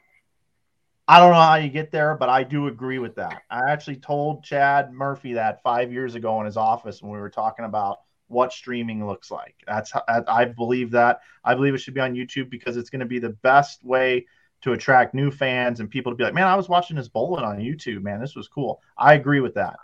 [1.08, 3.44] I don't know how you get there, but I do agree with that.
[3.52, 7.30] I actually told Chad Murphy that five years ago in his office when we were
[7.30, 8.00] talking about
[8.30, 9.54] what streaming looks like.
[9.68, 11.20] That's I believe that.
[11.44, 14.26] I believe it should be on YouTube because it's going to be the best way
[14.62, 17.46] to attract new fans and people to be like, man, I was watching this bowling
[17.46, 18.20] on YouTube, man.
[18.20, 18.82] This was cool.
[18.98, 19.78] I agree with that.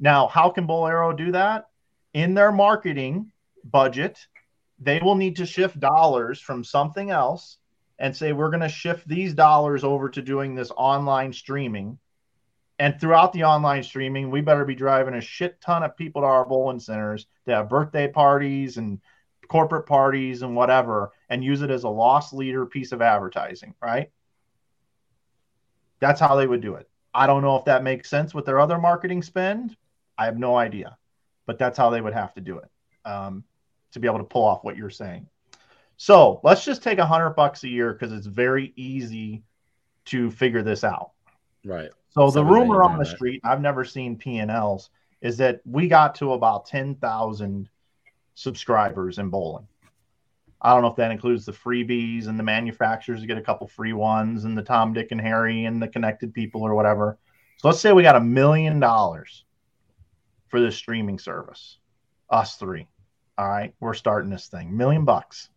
[0.00, 1.68] Now, how can Bowlero do that?
[2.14, 3.30] In their marketing
[3.62, 4.18] budget,
[4.78, 7.58] they will need to shift dollars from something else
[7.98, 11.98] and say, we're going to shift these dollars over to doing this online streaming.
[12.78, 16.26] And throughout the online streaming, we better be driving a shit ton of people to
[16.26, 19.00] our bowling centers to have birthday parties and
[19.48, 24.10] corporate parties and whatever, and use it as a loss leader piece of advertising, right?
[25.98, 26.88] That's how they would do it.
[27.12, 29.76] I don't know if that makes sense with their other marketing spend.
[30.20, 30.98] I have no idea,
[31.46, 32.68] but that's how they would have to do it
[33.06, 33.42] um,
[33.92, 35.26] to be able to pull off what you're saying.
[35.96, 39.42] So let's just take a hundred bucks a year because it's very easy
[40.06, 41.12] to figure this out.
[41.64, 41.88] Right.
[42.10, 44.90] So the rumor on the street, I've never seen P and Ls,
[45.22, 47.70] is that we got to about ten thousand
[48.34, 49.66] subscribers in bowling.
[50.60, 53.94] I don't know if that includes the freebies and the manufacturers get a couple free
[53.94, 57.18] ones and the Tom, Dick, and Harry and the connected people or whatever.
[57.56, 59.46] So let's say we got a million dollars
[60.50, 61.78] for this streaming service.
[62.28, 62.86] Us three.
[63.38, 64.76] All right, we're starting this thing.
[64.76, 65.48] Million bucks.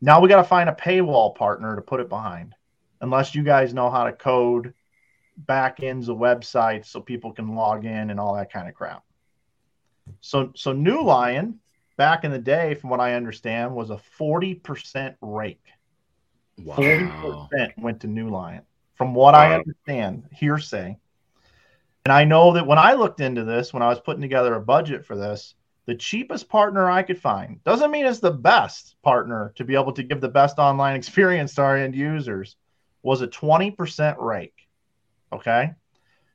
[0.00, 2.54] Now we got to find a paywall partner to put it behind.
[3.00, 4.72] Unless you guys know how to code
[5.36, 9.04] back ends of websites so people can log in and all that kind of crap.
[10.20, 11.58] So so New Lion
[11.96, 15.64] back in the day, from what I understand, was a 40% rake.
[16.58, 16.76] Wow.
[16.76, 18.62] 40% went to New Lion.
[18.94, 20.96] From what I understand, hearsay.
[22.06, 24.60] And I know that when I looked into this, when I was putting together a
[24.60, 29.52] budget for this, the cheapest partner I could find doesn't mean it's the best partner
[29.56, 32.54] to be able to give the best online experience to our end users
[33.02, 34.68] was a 20% rake.
[35.32, 35.72] Okay.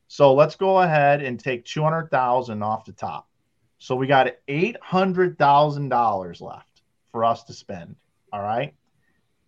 [0.10, 3.30] So let's go ahead and take 200,000 off the top.
[3.78, 6.82] So we got $800,000 left
[7.14, 7.96] for us to spend.
[8.34, 8.74] All right.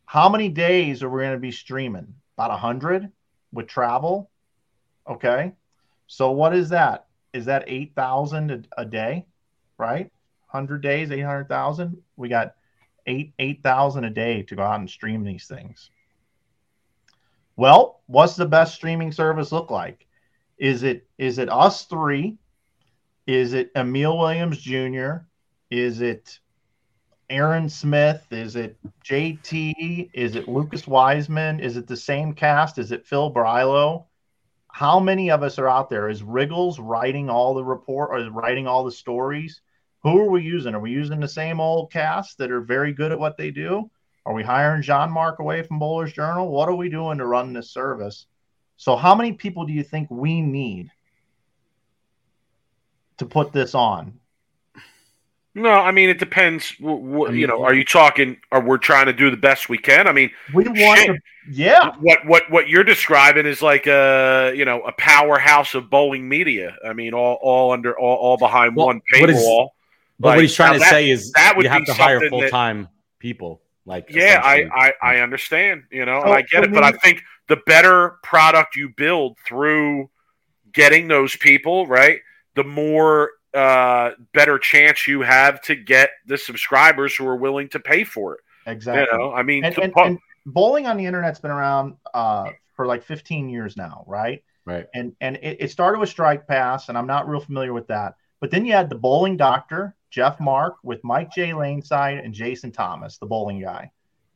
[0.05, 2.15] How many days are we going to be streaming?
[2.37, 3.11] About 100
[3.51, 4.31] with travel.
[5.05, 5.51] Okay.
[6.13, 7.07] So what is that?
[7.33, 9.25] Is that 8,000 a- day?
[9.79, 10.11] Right?
[10.51, 11.97] 100 days, 800,000.
[12.17, 12.53] We got
[13.07, 15.89] 8 8,000 a day to go out and stream these things.
[17.55, 20.05] Well, what's the best streaming service look like?
[20.59, 22.37] Is it is it us 3?
[23.25, 25.25] Is it Emil Williams Jr.?
[25.71, 26.39] Is it
[27.31, 28.27] Aaron Smith?
[28.29, 30.11] Is it JT?
[30.13, 31.59] Is it Lucas Wiseman?
[31.59, 32.77] Is it the same cast?
[32.77, 34.05] Is it Phil Brilo?
[34.73, 36.09] How many of us are out there?
[36.09, 39.61] Is Wriggles writing all the report or writing all the stories?
[40.01, 40.73] Who are we using?
[40.73, 43.91] Are we using the same old cast that are very good at what they do?
[44.25, 46.49] Are we hiring John Mark away from Bowler's Journal?
[46.49, 48.25] What are we doing to run this service?
[48.77, 50.89] So, how many people do you think we need
[53.17, 54.19] to put this on?
[55.55, 56.75] No, I mean it depends.
[56.77, 58.37] W- w- I mean, you know, are you talking?
[58.51, 60.07] Or we're trying to do the best we can?
[60.07, 61.07] I mean, We want Shit.
[61.07, 61.19] to,
[61.51, 66.27] yeah, what what what you're describing is like a you know a powerhouse of bowling
[66.27, 66.75] media.
[66.83, 69.69] I mean, all all under all, all behind Well, one paywall.
[70.19, 72.27] But Like, what he's trying to that- say is that would you have to hire
[72.29, 72.87] full time
[73.19, 73.61] people.
[73.85, 74.69] Like Yeah, I.
[74.73, 75.83] I I understand.
[75.91, 79.37] You know, and oh, I get it, but I think the better product you build
[79.45, 80.09] through
[80.71, 82.21] getting those people right,
[82.55, 87.79] the more uh better chance you have to get the subscribers who are willing to
[87.79, 88.41] pay for it.
[88.65, 89.07] exactly.
[89.11, 92.51] You know, I mean, and, and, pu- and bowling on the internet's been around uh,
[92.75, 94.43] for like 15 years now, right?
[94.65, 94.87] right.
[94.93, 98.15] And and it, it started with Strike Pass, and I'm not real familiar with that.
[98.39, 101.51] But then you had the bowling doctor, Jeff Mark, with Mike J.
[101.51, 103.91] Laneside and Jason Thomas, the bowling guy.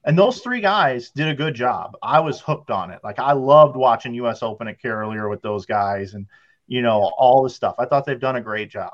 [0.05, 1.97] And those three guys did a good job.
[2.01, 3.01] I was hooked on it.
[3.03, 6.25] Like I loved watching US Open at Carolier with those guys and
[6.67, 7.75] you know, all the stuff.
[7.79, 8.91] I thought they've done a great job.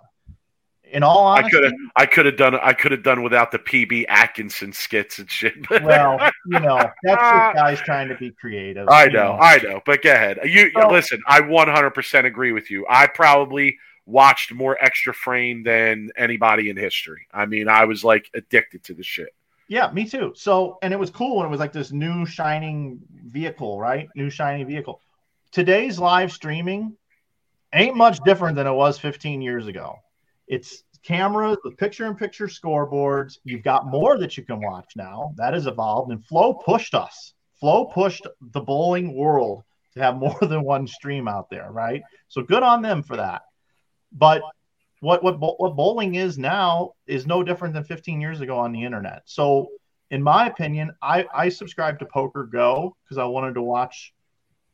[0.91, 3.51] In all I honesty, could have I could have done I could have done without
[3.51, 5.53] the PB Atkinson skits and shit.
[5.83, 7.53] well, you know, that's just ah.
[7.55, 8.87] guys trying to be creative.
[8.89, 10.39] I you know, I know, but go ahead.
[10.43, 11.21] You So- listen.
[11.27, 12.85] I 100% agree with you.
[12.89, 17.27] I probably watched more Xtra Frame than anybody in history.
[17.33, 19.29] I mean, I was like addicted to the shit.
[19.67, 20.33] Yeah, me too.
[20.35, 24.09] So, and it was cool when it was like this new shining vehicle, right?
[24.15, 24.99] New shiny vehicle.
[25.51, 26.95] Today's live streaming
[27.73, 29.97] ain't much different than it was 15 years ago.
[30.47, 33.37] It's cameras with picture in picture scoreboards.
[33.43, 35.33] You've got more that you can watch now.
[35.37, 37.33] That has evolved, and Flo pushed us.
[37.59, 39.63] Flo pushed the bowling world
[39.93, 42.01] to have more than one stream out there, right?
[42.27, 43.43] So good on them for that.
[44.11, 44.41] But
[44.99, 48.83] what what what bowling is now is no different than 15 years ago on the
[48.83, 49.23] internet.
[49.25, 49.67] So,
[50.11, 54.13] in my opinion, I I subscribed to Poker Go because I wanted to watch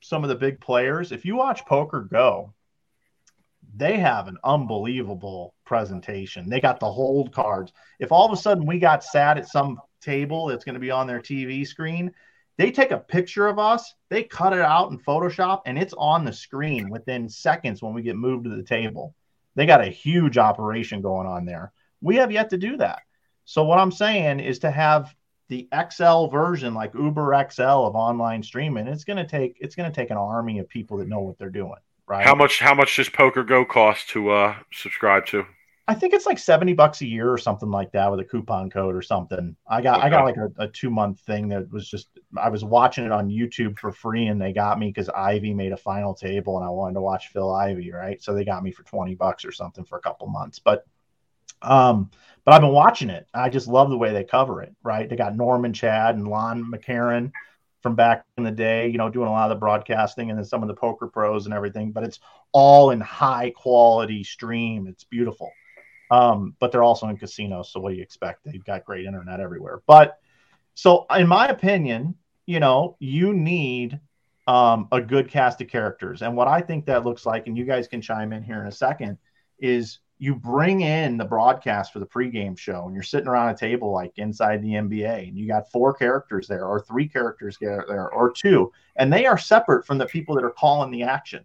[0.01, 1.11] some of the big players.
[1.11, 2.53] If you watch Poker Go,
[3.75, 6.49] they have an unbelievable presentation.
[6.49, 7.71] They got the hold cards.
[7.99, 10.91] If all of a sudden we got sat at some table that's going to be
[10.91, 12.11] on their TV screen,
[12.57, 16.25] they take a picture of us, they cut it out in Photoshop, and it's on
[16.25, 19.15] the screen within seconds when we get moved to the table.
[19.55, 21.71] They got a huge operation going on there.
[22.01, 23.01] We have yet to do that.
[23.45, 25.13] So what I'm saying is to have
[25.47, 30.11] the XL version, like Uber XL of online streaming, it's gonna take it's gonna take
[30.11, 31.79] an army of people that know what they're doing,
[32.09, 32.25] right?
[32.25, 32.59] How much?
[32.59, 35.45] How much does Poker Go cost to uh, subscribe to?
[35.87, 38.69] I think it's like 70 bucks a year or something like that with a coupon
[38.69, 39.55] code or something.
[39.67, 42.63] I got I got like a, a two month thing that was just I was
[42.63, 46.13] watching it on YouTube for free and they got me because Ivey made a final
[46.13, 48.21] table and I wanted to watch Phil Ivey, right?
[48.21, 50.59] So they got me for 20 bucks or something for a couple months.
[50.59, 50.85] But
[51.63, 52.11] um,
[52.45, 53.25] but I've been watching it.
[53.33, 55.09] I just love the way they cover it, right?
[55.09, 57.31] They got Norman Chad and Lon McEachern
[57.81, 60.45] from back in the day, you know, doing a lot of the broadcasting and then
[60.45, 62.19] some of the poker pros and everything, but it's
[62.51, 64.87] all in high quality stream.
[64.87, 65.51] It's beautiful.
[66.11, 67.71] Um, but they're also in casinos.
[67.71, 68.43] So what do you expect?
[68.43, 69.81] They've got great internet everywhere.
[69.85, 70.17] But
[70.73, 72.15] so in my opinion,
[72.45, 73.99] you know, you need
[74.47, 76.23] um, a good cast of characters.
[76.23, 78.67] And what I think that looks like, and you guys can chime in here in
[78.67, 79.19] a second,
[79.59, 83.57] is you bring in the broadcast for the pregame show and you're sitting around a
[83.57, 88.09] table like inside the NBA and you got four characters there or three characters there
[88.11, 91.43] or two and they are separate from the people that are calling the action.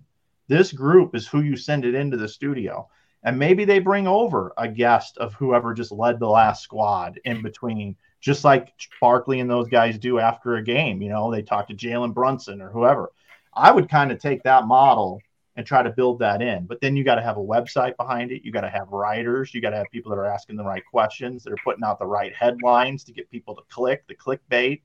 [0.49, 2.89] This group is who you send it into the studio
[3.23, 7.43] and maybe they bring over a guest of whoever just led the last squad in
[7.43, 11.69] between just like Barkley and those guys do after a game, you know, they talk
[11.69, 13.13] to Jalen Brunson or whoever.
[13.55, 15.21] I would kind of take that model
[15.57, 16.67] and try to build that in.
[16.67, 18.43] But then you got to have a website behind it.
[18.45, 19.55] You got to have writers.
[19.55, 21.99] You got to have people that are asking the right questions, that are putting out
[21.99, 24.83] the right headlines to get people to click, the clickbait.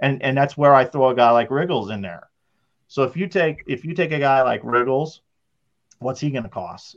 [0.00, 2.28] And and that's where I throw a guy like Riggles in there.
[2.88, 5.20] So if you take if you take a guy like Riggles,
[5.98, 6.96] what's he going to cost?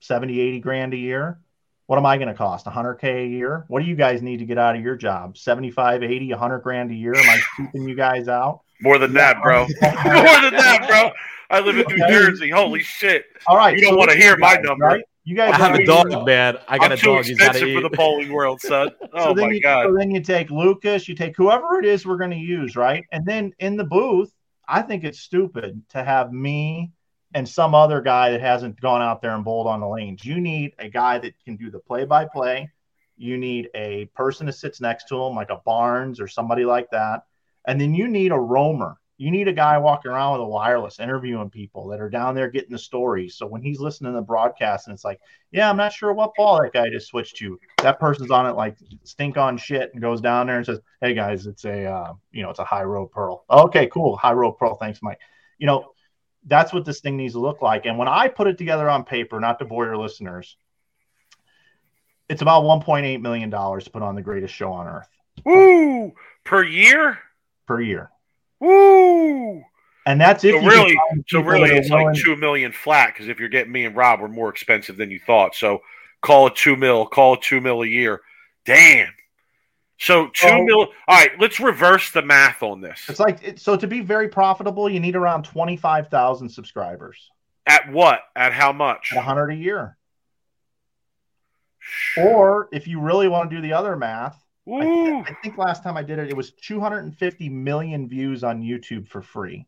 [0.00, 1.38] 70, 80 grand a year?
[1.86, 2.66] What am I going to cost?
[2.66, 3.64] 100k a year?
[3.68, 5.36] What do you guys need to get out of your job?
[5.36, 7.14] 75, 80, 100 grand a year?
[7.14, 8.60] Am I keeping you guys out?
[8.80, 9.62] More than that, bro.
[9.82, 11.10] More than that, bro.
[11.50, 12.50] I live in New Jersey.
[12.50, 13.24] Holy shit!
[13.46, 14.84] All right, you don't so want to hear my number.
[14.84, 15.04] Right?
[15.24, 16.58] You guys, I have a dog, man.
[16.68, 17.24] I got I'm a dog.
[17.24, 18.90] Too expensive for the bowling world, son.
[19.12, 19.86] Oh so my you, god!
[19.86, 23.04] So then you take Lucas, you take whoever it is we're going to use, right?
[23.10, 24.32] And then in the booth,
[24.68, 26.92] I think it's stupid to have me
[27.34, 30.24] and some other guy that hasn't gone out there and bowled on the lanes.
[30.24, 32.68] You need a guy that can do the play-by-play.
[33.16, 36.88] You need a person that sits next to him, like a Barnes or somebody like
[36.90, 37.22] that,
[37.66, 40.98] and then you need a roamer you need a guy walking around with a wireless
[40.98, 43.34] interviewing people that are down there getting the stories.
[43.34, 45.20] So when he's listening to the broadcast and it's like,
[45.52, 47.60] yeah, I'm not sure what ball that guy just switched to.
[47.82, 51.12] That person's on it like stink on shit and goes down there and says, hey
[51.12, 53.44] guys, it's a uh, you know it's a Hy-Road Pearl.
[53.50, 54.76] Okay, cool, Hy-Road Pearl.
[54.76, 55.18] Thanks, Mike.
[55.58, 55.92] You know
[56.46, 57.84] that's what this thing needs to look like.
[57.84, 60.56] And when I put it together on paper, not to bore your listeners,
[62.30, 65.10] it's about 1.8 million dollars to put on the greatest show on earth.
[65.44, 66.14] Woo!
[66.42, 67.18] Per year?
[67.66, 68.10] Per year.
[68.60, 69.64] Woo!
[70.06, 70.52] And that's it.
[70.52, 70.98] So really,
[71.28, 74.28] so really, it's like two million flat because if you're getting me and Rob, we're
[74.28, 75.54] more expensive than you thought.
[75.54, 75.82] So
[76.20, 78.20] call it two mil, call it two mil a year.
[78.64, 79.12] Damn.
[79.98, 80.78] So two oh, mil.
[80.78, 83.04] All right, let's reverse the math on this.
[83.08, 87.30] It's like so to be very profitable, you need around twenty five thousand subscribers.
[87.66, 88.20] At what?
[88.34, 89.12] At how much?
[89.12, 89.96] At hundred a year.
[92.16, 95.82] Or if you really want to do the other math, I, th- I, think last
[95.82, 99.66] time I did it, it was 250 million views on YouTube for free.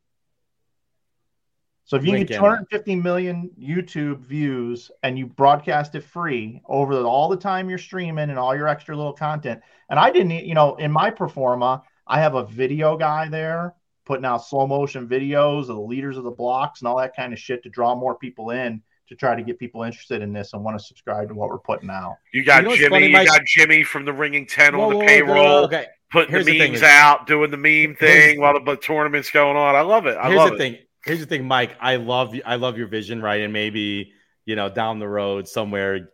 [1.85, 7.29] So if you get 250 million YouTube views and you broadcast it free over all
[7.29, 10.77] the time you're streaming and all your extra little content, and I didn't, you know,
[10.77, 13.75] in my performa, I have a video guy there
[14.05, 17.33] putting out slow motion videos of the leaders of the blocks and all that kind
[17.33, 20.53] of shit to draw more people in to try to get people interested in this
[20.53, 22.17] and want to subscribe to what we're putting out.
[22.33, 24.91] You got you know Jimmy, funny, you got Jimmy from the Ringing Ten whoa, on
[24.91, 25.87] the whoa, payroll, okay.
[26.11, 29.75] putting Here's the memes the out, doing the meme thing while the tournament's going on.
[29.75, 30.17] I love it.
[30.17, 30.59] I Here's love the it.
[30.59, 30.79] thing.
[31.05, 31.73] Here's the thing, Mike.
[31.81, 33.41] I love you, I love your vision, right?
[33.41, 34.13] And maybe
[34.45, 36.11] you know down the road somewhere,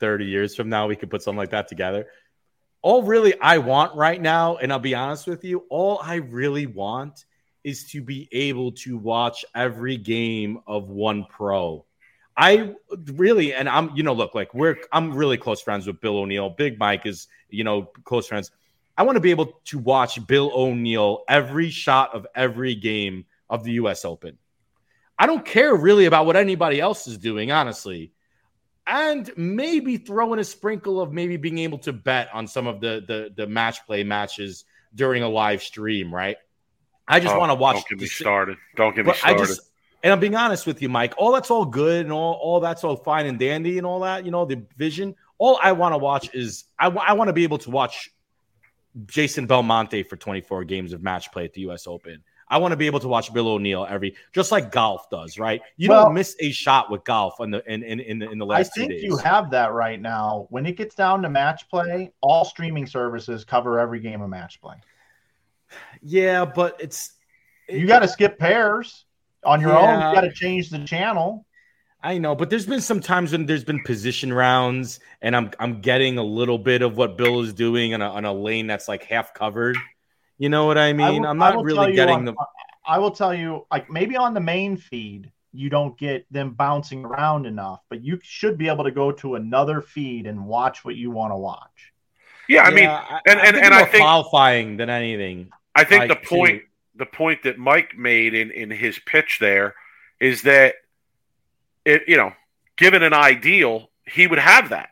[0.00, 2.06] thirty years from now, we could put something like that together.
[2.82, 6.66] All really I want right now, and I'll be honest with you, all I really
[6.66, 7.24] want
[7.64, 11.84] is to be able to watch every game of one pro
[12.36, 12.74] I
[13.12, 16.50] really, and I'm, you know, look, like we're, I'm really close friends with Bill O'Neill.
[16.50, 18.50] Big Mike is, you know, close friends.
[18.96, 23.62] I want to be able to watch Bill O'Neill every shot of every game of
[23.64, 24.04] the U.S.
[24.04, 24.38] Open.
[25.18, 28.12] I don't care really about what anybody else is doing, honestly.
[28.86, 32.80] And maybe throw in a sprinkle of maybe being able to bet on some of
[32.80, 36.36] the the, the match play matches during a live stream, right?
[37.06, 37.76] I just oh, want to watch.
[37.76, 38.56] Don't get me started.
[38.76, 39.42] Don't get me started.
[39.42, 39.60] I just,
[40.02, 41.14] and I'm being honest with you, Mike.
[41.18, 44.24] All that's all good and all, all that's all fine and dandy and all that,
[44.24, 45.14] you know, the vision.
[45.38, 48.10] All I want to watch is I, w- I want to be able to watch
[49.06, 52.22] Jason Belmonte for 24 games of match play at the US Open.
[52.48, 55.62] I want to be able to watch Bill O'Neill every, just like golf does, right?
[55.76, 58.44] You well, don't miss a shot with golf in the in in in, in the
[58.44, 58.72] last.
[58.76, 60.46] I think you have that right now.
[60.50, 64.60] When it gets down to match play, all streaming services cover every game of match
[64.60, 64.76] play.
[66.02, 67.12] Yeah, but it's
[67.68, 69.04] it, you got to skip pairs
[69.44, 69.78] on your yeah.
[69.78, 70.08] own.
[70.08, 71.46] You got to change the channel.
[72.02, 75.80] I know, but there's been some times when there's been position rounds, and I'm I'm
[75.80, 78.88] getting a little bit of what Bill is doing on a, on a lane that's
[78.88, 79.78] like half covered.
[80.36, 81.24] You know what I mean?
[81.24, 82.34] I am not really getting on, the.
[82.86, 87.06] I will tell you, like maybe on the main feed, you don't get them bouncing
[87.06, 90.96] around enough, but you should be able to go to another feed and watch what
[90.96, 91.92] you want to watch.
[92.48, 92.84] Yeah, I yeah, mean,
[93.26, 95.48] and I, and, and I think qualifying than anything.
[95.74, 96.66] I think like, the point too
[96.96, 99.74] the point that Mike made in, in his pitch there
[100.20, 100.76] is that
[101.84, 102.32] it you know,
[102.76, 104.90] given an ideal, he would have that.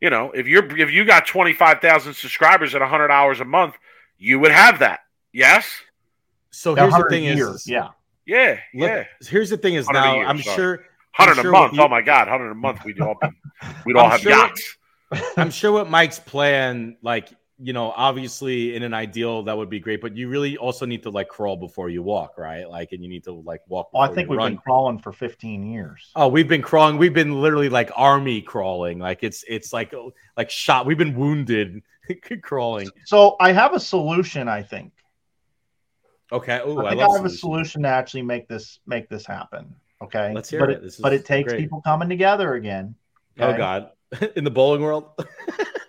[0.00, 3.44] You know, if you're if you got twenty five thousand subscribers at hundred hours a
[3.44, 3.74] month,
[4.18, 5.00] you would have that.
[5.32, 5.66] Yes.
[6.50, 7.40] So here's the thing years.
[7.62, 7.88] is yeah.
[8.26, 9.04] Yeah, look, yeah.
[9.26, 10.56] Here's the thing is now I'm sorry.
[10.56, 11.74] sure Hundred sure a month.
[11.74, 12.84] you- oh my god, hundred a month.
[12.84, 13.28] We'd all be,
[13.84, 14.76] we'd all I'm have sure- yachts.
[15.36, 17.28] I'm sure what Mike's plan, like,
[17.64, 21.02] you know, obviously in an ideal that would be great, but you really also need
[21.02, 22.68] to like crawl before you walk, right?
[22.68, 23.88] Like, and you need to like walk.
[23.94, 24.52] Well, I think we've run.
[24.52, 26.10] been crawling for 15 years.
[26.14, 26.98] Oh, we've been crawling.
[26.98, 28.98] We've been literally like army crawling.
[28.98, 29.94] Like it's it's like
[30.36, 30.84] like shot.
[30.84, 31.80] We've been wounded
[32.42, 32.90] crawling.
[33.06, 34.46] So I have a solution.
[34.46, 34.92] I think.
[36.32, 36.60] Okay.
[36.62, 39.24] Oh, I I, think love I have a solution to actually make this make this
[39.24, 39.74] happen.
[40.02, 40.34] Okay.
[40.34, 40.82] Let's hear but it.
[40.82, 41.62] This but it takes great.
[41.62, 42.94] people coming together again.
[43.40, 43.56] Oh?
[43.56, 43.90] God,
[44.36, 45.08] in the bowling world.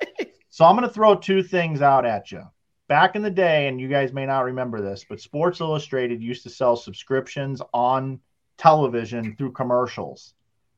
[0.55, 2.41] So I'm going to throw two things out at you.
[2.87, 6.43] Back in the day, and you guys may not remember this, but Sports Illustrated used
[6.43, 8.21] to sell subscriptions on
[8.57, 10.33] television through commercials.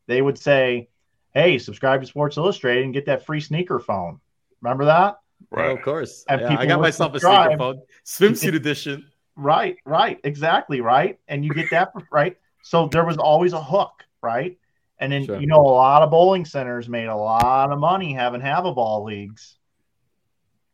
[0.07, 0.89] They would say,
[1.36, 4.19] "Hey, subscribe to Sports Illustrated and get that free sneaker phone."
[4.61, 5.19] Remember that?
[5.55, 6.25] Oh, of course.
[6.28, 9.05] And Yeah, I got would myself a sneaker phone, swimsuit edition.
[9.36, 11.19] Right, right, exactly, right.
[11.28, 12.36] And you get that right.
[12.63, 14.57] So there was always a hook, right?
[14.97, 15.39] And then Sure.
[15.39, 18.73] you know a lot of bowling centers made a lot of money having have a
[18.73, 19.57] ball leagues,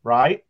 [0.03, 0.43] right?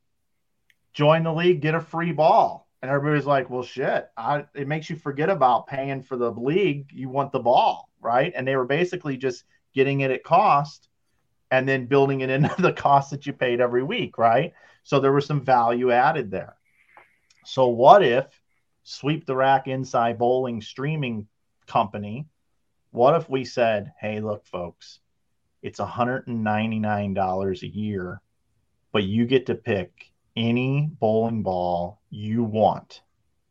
[0.93, 4.89] Join the league, get a free ball, and everybody's like, "Well, shit!" I, it makes
[4.89, 6.91] you forget about paying for the league.
[6.91, 8.31] You want the ball, right?
[8.35, 9.43] And they were basically just
[9.73, 10.89] getting it at cost,
[11.49, 14.53] and then building it into the cost that you paid every week, right?
[14.83, 16.57] So there was some value added there.
[17.45, 18.25] So what if
[18.83, 21.27] sweep the rack inside bowling streaming
[21.67, 22.27] company?
[22.91, 24.99] What if we said, "Hey, look, folks,
[25.63, 28.21] it's $199 a year,
[28.93, 33.01] but you get to pick any bowling ball you want.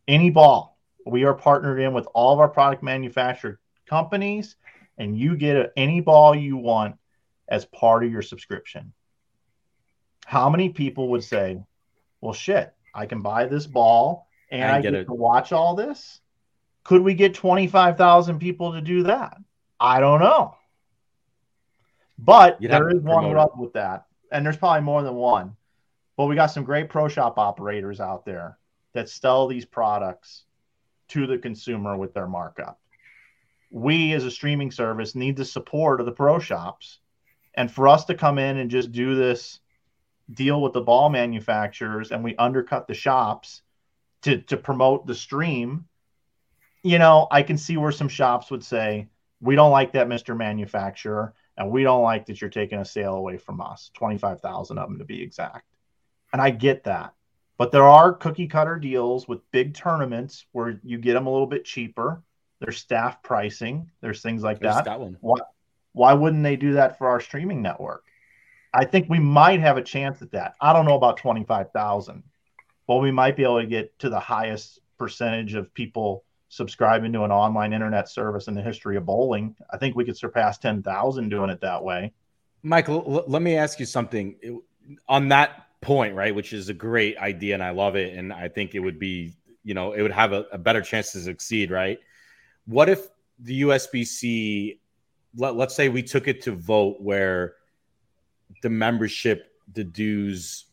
[0.09, 0.79] Any ball.
[1.05, 4.57] We are partnered in with all of our product manufacturer companies,
[4.97, 6.97] and you get any ball you want
[7.49, 8.93] as part of your subscription."
[10.25, 11.61] How many people would say,
[12.21, 15.75] "Well, shit, I can buy this ball and I I get get to watch all
[15.75, 16.21] this"?
[16.85, 19.37] Could we get 25,000 people to do that?
[19.79, 20.57] I don't know.
[22.19, 24.07] But You'd there is one rub with that.
[24.33, 25.57] And there's probably more than one.
[26.17, 28.59] But we got some great pro shop operators out there
[28.95, 30.45] that sell these products
[31.09, 32.81] to the consumer with their markup.
[33.71, 36.99] We, as a streaming service, need the support of the pro shops.
[37.55, 39.61] And for us to come in and just do this
[40.33, 43.63] deal with the ball manufacturers and we undercut the shops
[44.23, 45.87] to, to promote the stream,
[46.83, 49.09] you know, I can see where some shops would say,
[49.41, 50.37] we don't like that, Mr.
[50.37, 54.89] Manufacturer, and we don't like that you're taking a sale away from us, 25,000 of
[54.89, 55.67] them to be exact.
[56.33, 57.15] And I get that.
[57.59, 61.47] But there are cookie cutter deals with big tournaments where you get them a little
[61.47, 62.23] bit cheaper.
[62.61, 65.01] There's staff pricing, there's things like I just that.
[65.01, 65.17] one.
[65.21, 65.39] Why,
[65.93, 68.05] why wouldn't they do that for our streaming network?
[68.73, 70.55] I think we might have a chance at that.
[70.61, 72.23] I don't know about 25,000,
[72.87, 77.25] but we might be able to get to the highest percentage of people subscribing to
[77.25, 79.57] an online internet service in the history of bowling.
[79.71, 82.13] I think we could surpass 10,000 doing it that way.
[82.63, 84.61] Michael, l- let me ask you something
[85.09, 86.35] on that point, right?
[86.35, 89.33] Which is a great idea, and I love it, and I think it would be,
[89.65, 91.99] you know, it would have a, a better chance to succeed, right?
[92.67, 94.79] What if the USBC,
[95.35, 97.55] let, let's say we took it to vote where
[98.61, 100.67] the membership, the dues,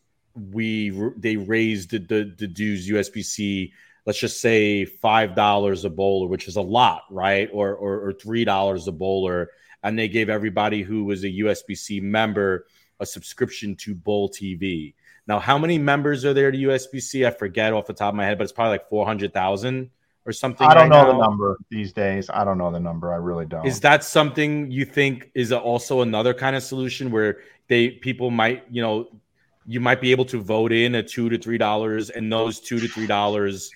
[0.52, 3.72] we they raised the, the, the dues USBC,
[4.06, 7.48] let's just say five dollars a bowler, which is a lot, right?
[7.52, 9.50] Or or, or three dollars a bowler
[9.82, 12.66] and they gave everybody who was a USBC member
[13.00, 14.94] a subscription to Bowl TV.
[15.26, 17.26] Now, how many members are there to USBC?
[17.26, 19.90] I forget off the top of my head, but it's probably like 400,000
[20.26, 20.66] or something.
[20.66, 22.28] I don't right know the number these days.
[22.28, 23.12] I don't know the number.
[23.12, 23.66] I really don't.
[23.66, 27.38] Is that something you think is also another kind of solution where
[27.68, 29.08] they people might, you know,
[29.66, 32.78] you might be able to vote in a two to three dollars, and those two
[32.80, 33.70] to three dollars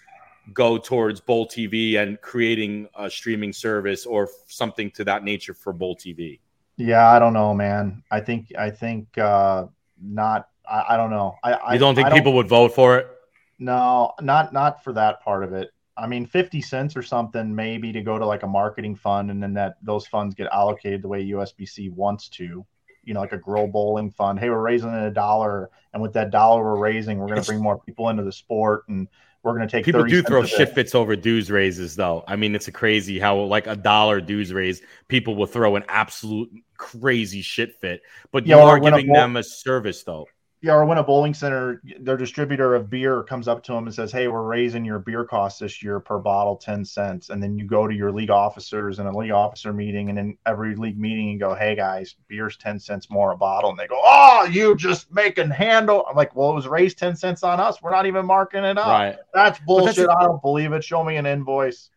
[0.53, 5.72] go towards Bowl TV and creating a streaming service or something to that nature for
[5.72, 6.40] Bowl TV.
[6.76, 8.03] yeah, I don't know, man.
[8.11, 9.66] I think I think uh
[10.01, 11.38] not I, I don't know.
[11.42, 13.09] I I You don't think I people would vote for it?
[13.59, 15.70] No, not not for that part of it.
[15.97, 19.42] I mean, fifty cents or something, maybe to go to like a marketing fund, and
[19.42, 22.66] then that those funds get allocated the way USBC wants to.
[23.05, 24.40] You know, like a grow bowling fund.
[24.40, 27.62] Hey, we're raising a dollar, and with that dollar we're raising, we're going to bring
[27.62, 29.09] more people into the sport, and
[29.45, 32.24] we're going to take People do throw shit fits over dues raises, though.
[32.26, 35.84] I mean, it's a crazy how like a dollar dues raise, people will throw an
[35.88, 38.03] absolute crazy shit fit.
[38.32, 40.26] But you Yeah, or are when a giving them a service, though.
[40.64, 43.94] Yeah, or when a bowling center, their distributor of beer comes up to them and
[43.94, 47.58] says, "Hey, we're raising your beer costs this year per bottle ten cents," and then
[47.58, 50.98] you go to your league officers in a league officer meeting, and in every league
[50.98, 54.48] meeting, you go, "Hey guys, beer's ten cents more a bottle," and they go, "Oh,
[54.50, 57.82] you just making handle." I'm like, "Well, it was raised ten cents on us.
[57.82, 58.86] We're not even marking it up.
[58.86, 59.16] Right.
[59.34, 60.06] That's bullshit.
[60.06, 60.82] a- I don't believe it.
[60.82, 61.90] Show me an invoice."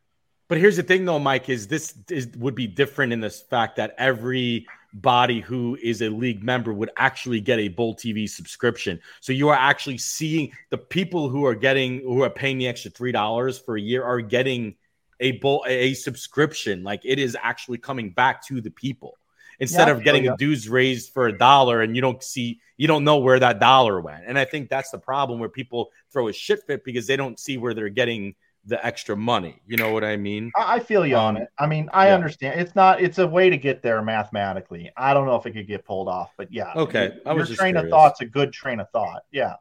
[0.50, 3.78] But here's the thing, though, Mike: is this is would be different in this fact
[3.78, 4.68] that every
[5.02, 9.00] body who is a league member would actually get a Bowl TV subscription.
[9.22, 12.92] So you are actually seeing the people who are getting who are paying the extra
[12.92, 14.76] three dollars for a year are getting
[15.20, 16.84] a bowl a subscription.
[16.84, 19.18] Like it is actually coming back to the people
[19.60, 20.36] instead Yeah, of getting yeah.
[20.38, 24.00] dues raised for a dollar and you don't see you don't know where that dollar
[24.02, 24.24] went.
[24.28, 27.40] And I think that's the problem where people throw a shit fit because they don't
[27.40, 28.36] see where they're getting
[28.68, 29.62] the extra money.
[29.66, 30.52] You know what I mean?
[30.56, 31.50] I I feel you on Um, it.
[31.58, 32.16] I mean, I yeah.
[32.16, 32.60] understand.
[32.60, 33.02] It's not.
[33.02, 34.92] It's a way to get there mathematically.
[34.96, 36.74] I don't know if it could get pulled off, but yeah.
[36.76, 37.92] Okay, I Your was just train curious.
[37.92, 39.24] of thought's a good train of thought.
[39.32, 39.54] Yeah.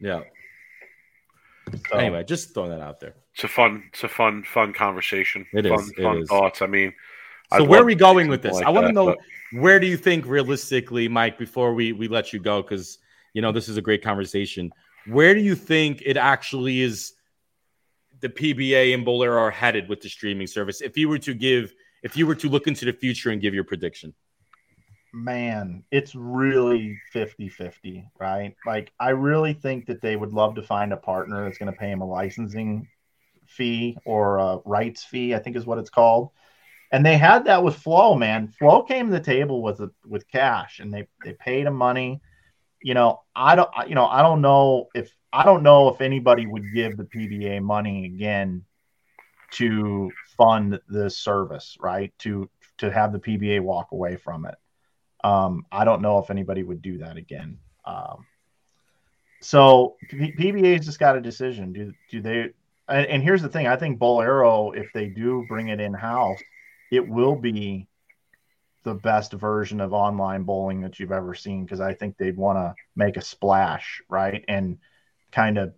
[0.00, 0.22] Yeah.
[1.90, 3.14] So, Anyway, just throwing that out there.
[3.34, 5.46] It's a fun, it's a fun, fun conversation.
[5.52, 6.28] It fun, is, it fun is.
[6.28, 6.60] thoughts.
[6.62, 6.92] I mean,
[7.52, 8.52] So I'd where are we going with this?
[8.52, 9.18] something I want to know but-
[9.52, 12.98] where do you think realistically, Mike, before we we let you go, because
[13.32, 14.70] you know this is a great conversation.
[15.06, 17.12] Where do you think it actually is
[18.24, 20.80] the PBA and Bowlero are headed with the streaming service?
[20.80, 23.52] If you were to give, if you were to look into the future and give
[23.52, 24.14] your prediction,
[25.12, 28.56] man, it's really 50 50, right?
[28.64, 31.78] Like, I really think that they would love to find a partner that's going to
[31.78, 32.88] pay them a licensing
[33.46, 36.30] fee or a rights fee, I think is what it's called.
[36.92, 38.48] And they had that with Flo, man.
[38.48, 42.22] Flo came to the table with with cash and they they paid him money.
[42.84, 46.44] You know, I don't you know, I don't know if I don't know if anybody
[46.44, 48.62] would give the PBA money again
[49.52, 52.12] to fund this service, right?
[52.18, 54.56] To to have the PBA walk away from it.
[55.26, 57.58] Um, I don't know if anybody would do that again.
[57.86, 58.26] Um,
[59.40, 61.72] so PBA's just got a decision.
[61.72, 62.50] Do do they?
[62.86, 66.38] And, and here's the thing: I think Bowlero, if they do bring it in house,
[66.92, 67.88] it will be
[68.84, 72.58] the best version of online bowling that you've ever seen because I think they'd want
[72.58, 74.44] to make a splash, right?
[74.48, 74.78] And
[75.32, 75.74] kind of,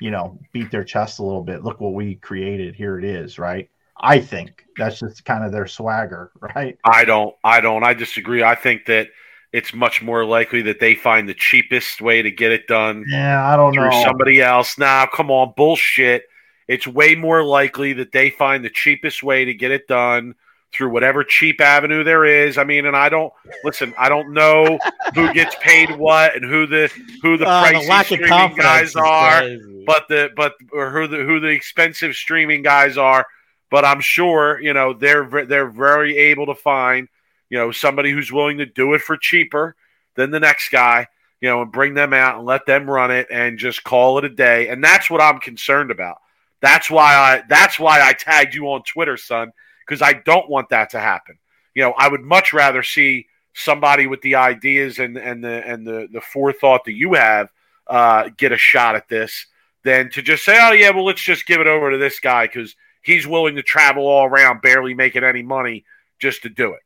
[0.00, 1.62] you know, beat their chest a little bit.
[1.64, 2.74] Look what we created.
[2.74, 3.70] Here it is, right?
[4.00, 6.78] I think that's just kind of their swagger, right?
[6.84, 7.34] I don't.
[7.44, 7.84] I don't.
[7.84, 8.42] I disagree.
[8.42, 9.08] I think that
[9.52, 13.46] it's much more likely that they find the cheapest way to get it done Yeah,
[13.46, 14.02] I don't through know.
[14.02, 14.78] somebody else.
[14.78, 16.24] Now, come on, bullshit.
[16.68, 20.34] It's way more likely that they find the cheapest way to get it done
[20.72, 22.58] through whatever cheap avenue there is.
[22.58, 23.32] I mean, and I don't
[23.64, 23.94] listen.
[23.98, 24.78] I don't know
[25.14, 26.90] who gets paid what and who the
[27.22, 29.42] who the Uh, pricey streaming guys are
[29.84, 33.26] but the but or who the who the expensive streaming guys are.
[33.70, 37.08] But I'm sure you know they're they're very able to find
[37.50, 39.76] you know somebody who's willing to do it for cheaper
[40.14, 41.08] than the next guy.
[41.40, 44.24] You know, and bring them out and let them run it and just call it
[44.24, 44.68] a day.
[44.68, 46.18] And that's what I'm concerned about.
[46.60, 49.52] That's why I that's why I tagged you on Twitter, son,
[49.86, 51.38] because I don't want that to happen.
[51.74, 55.86] You know, I would much rather see somebody with the ideas and and the and
[55.86, 57.50] the the forethought that you have
[57.86, 59.46] uh, get a shot at this
[59.84, 62.46] than to just say, oh yeah, well let's just give it over to this guy
[62.46, 65.84] because he's willing to travel all around, barely making any money
[66.18, 66.80] just to do it.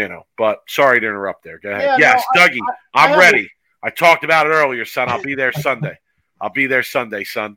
[0.00, 0.26] You know.
[0.38, 1.58] But sorry to interrupt there.
[1.58, 1.82] Go ahead.
[1.82, 3.50] Yeah, yes, no, Dougie, I- I I'm have ready.
[3.82, 5.08] I talked about it earlier, son.
[5.08, 5.98] I'll be there Sunday.
[6.40, 7.56] I'll be there Sunday, son.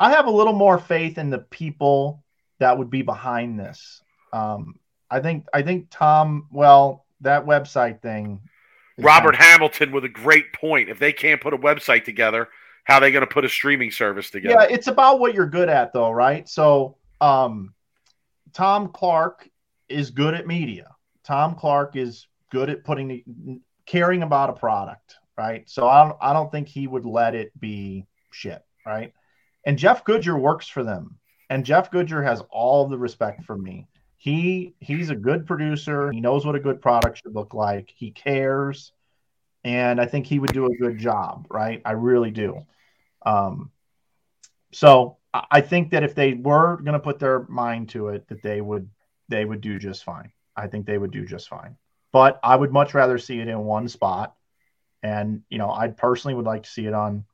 [0.00, 2.23] I have a little more faith in the people
[2.58, 4.02] that would be behind this.
[4.32, 4.74] Um,
[5.10, 6.48] I think I think Tom.
[6.50, 8.40] Well, that website thing.
[8.98, 10.88] Robert Hamilton with a great point.
[10.88, 12.48] If they can't put a website together,
[12.84, 14.54] how are they going to put a streaming service together?
[14.60, 16.48] yeah, it's about what you're good at, though, right?
[16.48, 17.74] So, um,
[18.52, 19.48] Tom Clark
[19.88, 20.90] is good at media.
[21.24, 25.68] Tom Clark is good at putting caring about a product, right?
[25.68, 29.12] So I don't I don't think he would let it be shit, right?
[29.66, 31.18] And Jeff Goodger works for them,
[31.50, 33.86] and Jeff Goodger has all the respect for me.
[34.16, 36.10] He he's a good producer.
[36.10, 37.92] He knows what a good product should look like.
[37.94, 38.92] He cares,
[39.64, 41.82] and I think he would do a good job, right?
[41.84, 42.66] I really do.
[43.26, 43.70] Um,
[44.72, 45.18] so
[45.50, 48.60] I think that if they were going to put their mind to it, that they
[48.60, 48.88] would
[49.28, 50.32] they would do just fine.
[50.56, 51.76] I think they would do just fine.
[52.12, 54.36] But I would much rather see it in one spot,
[55.02, 57.24] and you know, I personally would like to see it on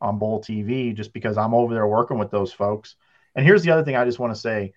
[0.00, 2.96] on Bowl TV just because I'm over there working with those folks.
[3.36, 4.72] And here's the other thing I just want to say: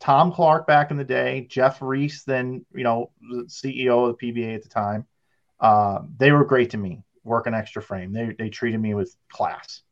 [0.00, 4.32] Tom Clark back in the day, Jeff Reese, then you know, the CEO of the
[4.32, 5.06] PBA at the time,
[5.60, 7.04] uh, they were great to me.
[7.22, 9.82] Working Xtra Frame, they they treated me with class.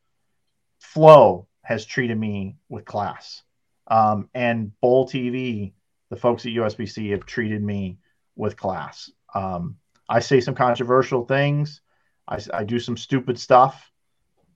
[0.80, 3.42] Flo has treated me with class.
[3.88, 5.72] Um, and Bowl TV,
[6.10, 7.98] the folks at USBC have treated me
[8.36, 9.10] with class.
[9.34, 9.76] Um,
[10.08, 11.82] I say some controversial things.
[12.26, 13.90] I, I do some stupid stuff.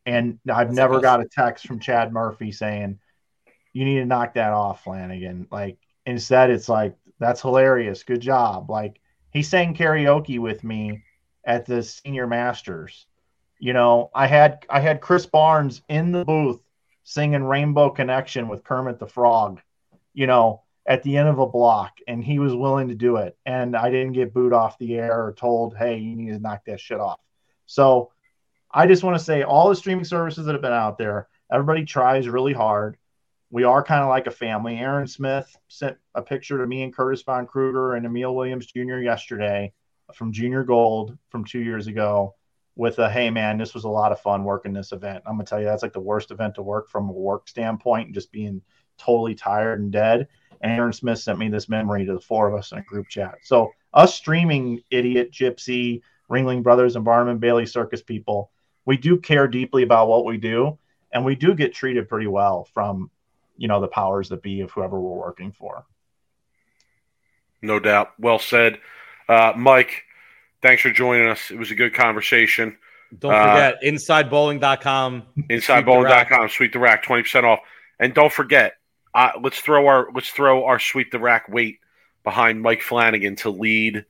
[0.07, 1.03] And I've That's never awesome.
[1.03, 2.99] got a text from Chad Murphy saying,
[3.73, 5.47] you need to knock that off, Flanagan.
[5.51, 8.03] Like, instead, it's like, that's hilarious.
[8.03, 8.71] Good job.
[8.71, 9.01] Like,
[9.31, 11.05] he sang karaoke with me
[11.45, 13.07] at the senior masters.
[13.59, 16.61] You know, I had I had Chris Barnes in the booth
[17.05, 19.61] singing Rainbow Connection with Kermit the Frog
[20.15, 23.37] you know, at the end of a block, and he was willing to do it.
[23.47, 26.65] And I didn't get booed off the air or told, hey, you need to knock
[26.67, 27.21] that shit off.
[27.67, 28.11] So
[28.71, 31.85] I just want to say all the streaming services that have been out there, everybody
[31.85, 32.97] tries really hard.
[33.53, 34.79] We are kind of like a family.
[34.79, 39.01] Aaron Smith sent a picture to me and Curtis Von Kruger and Emil Williams Jr.
[39.01, 39.75] yesterday
[40.15, 42.35] from Junior Gold from two years ago
[42.77, 45.23] with a hey man, this was a lot of fun working this event.
[45.27, 48.07] I'm gonna tell you that's like the worst event to work from a work standpoint
[48.07, 48.63] and just being
[48.97, 50.29] totally tired and dead.
[50.63, 53.09] And Aaron Smith sent me this memory to the four of us in a group
[53.09, 53.35] chat.
[53.43, 56.01] So us streaming idiot, gypsy,
[56.31, 58.51] Ringling Brothers and Barnum and Bailey circus people,
[58.87, 60.79] we do care deeply about what we do,
[61.13, 63.11] and we do get treated pretty well from
[63.63, 65.87] you know the powers that be of whoever we're working for.
[67.63, 68.11] No doubt.
[68.19, 68.81] Well said,
[69.29, 70.03] uh, Mike.
[70.61, 71.51] Thanks for joining us.
[71.51, 72.77] It was a good conversation.
[73.17, 75.23] Don't forget, uh, insidebowling.com.
[75.49, 77.61] Insidebowling.com, sweep the rack, 20% off.
[78.01, 78.75] And don't forget,
[79.15, 81.79] uh, let's throw our let's throw our sweep the rack weight
[82.25, 84.05] behind Mike Flanagan to lead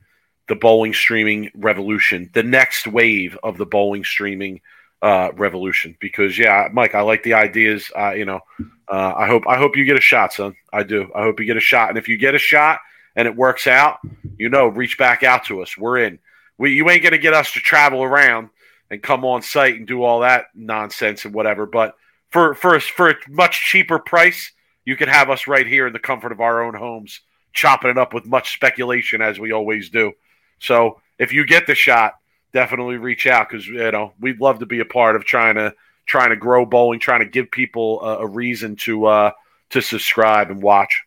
[0.47, 4.61] the bowling streaming revolution, the next wave of the bowling streaming
[5.03, 5.95] uh, revolution.
[5.99, 7.91] Because yeah, Mike, I like the ideas.
[7.95, 8.39] Uh, you know,
[8.87, 10.55] uh, I hope I hope you get a shot, son.
[10.71, 11.11] I do.
[11.13, 11.89] I hope you get a shot.
[11.89, 12.79] And if you get a shot
[13.15, 13.99] and it works out,
[14.37, 15.77] you know, reach back out to us.
[15.77, 16.19] We're in.
[16.57, 18.49] We you ain't gonna get us to travel around
[18.89, 21.65] and come on site and do all that nonsense and whatever.
[21.65, 21.95] But
[22.29, 24.53] for for a, for a much cheaper price,
[24.85, 27.19] you could have us right here in the comfort of our own homes,
[27.51, 30.13] chopping it up with much speculation as we always do.
[30.59, 32.13] So if you get the shot,
[32.53, 35.73] definitely reach out because you know we'd love to be a part of trying to
[36.05, 39.31] trying to grow bowling, trying to give people a, a reason to uh,
[39.71, 41.01] to subscribe and watch.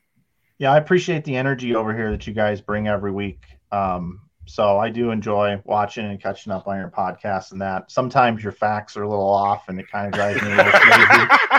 [0.58, 3.44] Yeah, I appreciate the energy over here that you guys bring every week.
[3.72, 7.90] Um, so I do enjoy watching and catching up on your podcast and that.
[7.90, 10.72] Sometimes your facts are a little off, and it kind of drives me a little
[10.72, 11.52] crazy.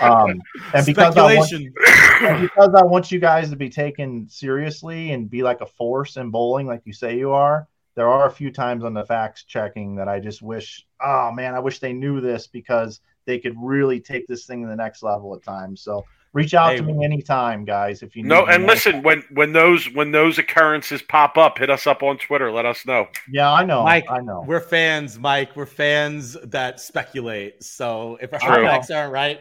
[0.00, 0.40] Um,
[0.72, 1.52] and because I want,
[2.22, 6.16] and because I want you guys to be taken seriously and be like a force
[6.16, 9.44] in bowling, like you say you are, there are a few times on the facts
[9.44, 13.54] checking that I just wish, oh man, I wish they knew this because they could
[13.58, 15.82] really take this thing to the next level at times.
[15.82, 18.02] So reach out hey, to me anytime, guys.
[18.02, 21.86] If you no, and listen when when those when those occurrences pop up, hit us
[21.86, 22.50] up on Twitter.
[22.52, 23.08] Let us know.
[23.30, 24.06] Yeah, I know, Mike.
[24.08, 24.44] I know.
[24.46, 25.54] We're fans, Mike.
[25.56, 27.62] We're fans that speculate.
[27.62, 29.40] So if our facts aren't right,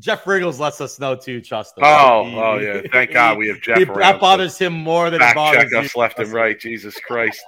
[0.00, 1.40] Jeff Richgels lets us know too.
[1.40, 1.84] Trust us.
[1.84, 2.82] Oh, he, oh yeah.
[2.90, 3.78] Thank he, God we have Jeff.
[3.78, 6.58] He, that bothers him more than Fact it bothers check us left and right.
[6.58, 7.40] Jesus Christ.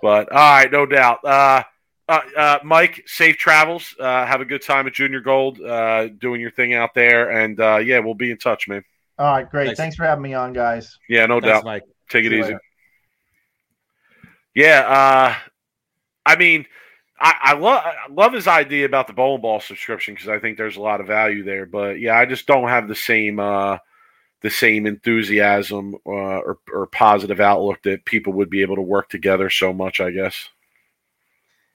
[0.00, 1.24] But all right, no doubt.
[1.24, 1.64] Uh,
[2.08, 3.94] uh, uh, Mike, safe travels.
[3.98, 7.60] Uh, have a good time at Junior Gold, uh, doing your thing out there, and
[7.60, 8.82] uh, yeah, we'll be in touch, man.
[9.18, 9.66] All right, great.
[9.66, 10.96] Thanks, Thanks for having me on, guys.
[11.08, 11.64] Yeah, no Thanks, doubt.
[11.64, 11.82] Mike.
[12.08, 12.54] Take it easy.
[14.54, 15.34] Yeah, uh,
[16.24, 16.66] I mean,
[17.20, 20.56] I, I love I love his idea about the bowling ball subscription because I think
[20.56, 21.66] there's a lot of value there.
[21.66, 23.78] But yeah, I just don't have the same uh,
[24.42, 29.08] the same enthusiasm uh, or, or positive outlook that people would be able to work
[29.08, 30.00] together so much.
[30.00, 30.48] I guess.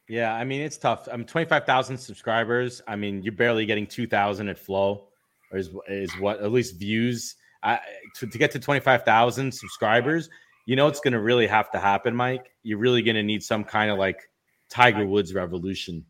[0.07, 1.07] Yeah, I mean it's tough.
[1.11, 2.82] I'm mean, 25,000 subscribers.
[2.88, 5.07] I mean, you're barely getting 2,000 at Flo,
[5.52, 7.36] or is is what at least views.
[7.64, 7.80] I,
[8.15, 10.30] to, to get to 25,000 subscribers,
[10.65, 12.52] you know it's going to really have to happen, Mike.
[12.61, 14.30] You're really going to need some kind of like
[14.73, 16.03] Tiger Woods revolution.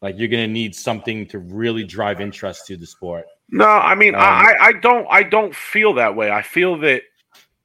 [0.00, 3.26] Like you're going to need something to really drive interest to the sport.
[3.50, 6.30] No, I mean um, I, I don't I don't feel that way.
[6.30, 7.02] I feel that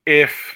[0.06, 0.56] if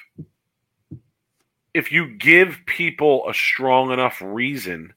[1.73, 4.93] if you give people a strong enough reason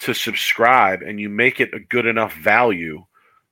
[0.00, 3.04] to subscribe and you make it a good enough value,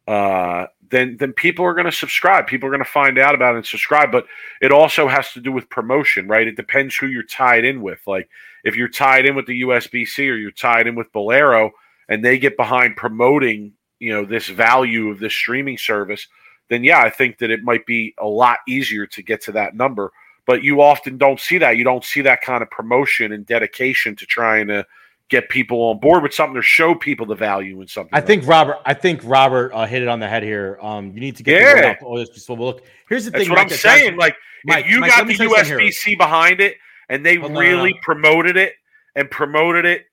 [0.07, 2.47] uh, then then people are going to subscribe.
[2.47, 4.11] People are going to find out about it and subscribe.
[4.13, 4.27] But
[4.61, 6.47] it also has to do with promotion, right?
[6.47, 8.01] It depends who you're tied in with.
[8.07, 8.29] Like
[8.65, 11.71] if you're tied in with the USBC or you're tied in with Bowlero,
[12.09, 16.27] and they get behind promoting, you know, this value of this streaming service,
[16.69, 19.75] then yeah, I think that it might be a lot easier to get to that
[19.75, 20.13] number.
[20.47, 21.77] But you often don't see that.
[21.77, 24.87] You don't see that kind of promotion and dedication to trying to
[25.29, 28.15] get people on board with something or show people the value in something.
[28.15, 28.79] I think Robert.
[28.85, 30.79] I think Robert uh, hit it on the head here.
[30.81, 31.95] Um, you need to get yeah.
[32.03, 33.51] Oh, so look, here's the That's thing.
[33.51, 34.17] what Mike, I'm saying.
[34.17, 36.77] Like, Mike, if you Mike, got the USBC behind it
[37.09, 38.75] and they really promoted it
[39.15, 40.07] and promoted it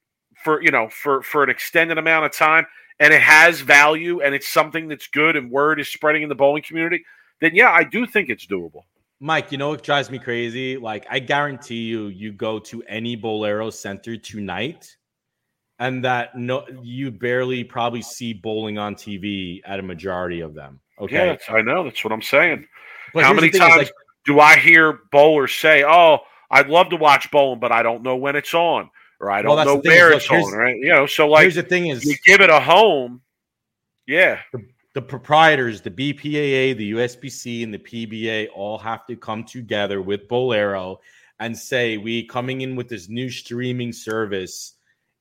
[0.44, 2.66] for you know for for an extended amount of time,
[3.00, 6.36] and it has value and it's something that's good and word is spreading in the
[6.36, 7.04] bowling community,
[7.42, 8.82] then yeah, I do think it's doable.
[9.22, 10.78] Mike, you know what drives me crazy?
[10.78, 14.96] Like, I guarantee you, you go to any bowlero center tonight
[15.80, 20.80] and that no you barely probably see bowling on TV at a majority of them.
[21.00, 21.38] Okay.
[21.48, 21.84] Yeah, I know.
[21.84, 22.66] That's what I'm saying.
[23.14, 23.92] But How many times like,
[24.26, 26.20] do I hear bowlers say, "Oh,
[26.50, 28.90] I'd love to watch bowling, but I don't know when it's on,
[29.20, 30.78] or I don't well, know where is, it's on." Right?
[30.78, 33.22] You know, so like, here's the thing: is you give it a home.
[34.08, 34.40] Yeah.
[34.54, 40.02] The, the proprietors, the BPAA, the USBC, and the PBA all have to come together
[40.02, 40.98] with Bowlero
[41.40, 44.75] and say, we coming in with this new streaming service.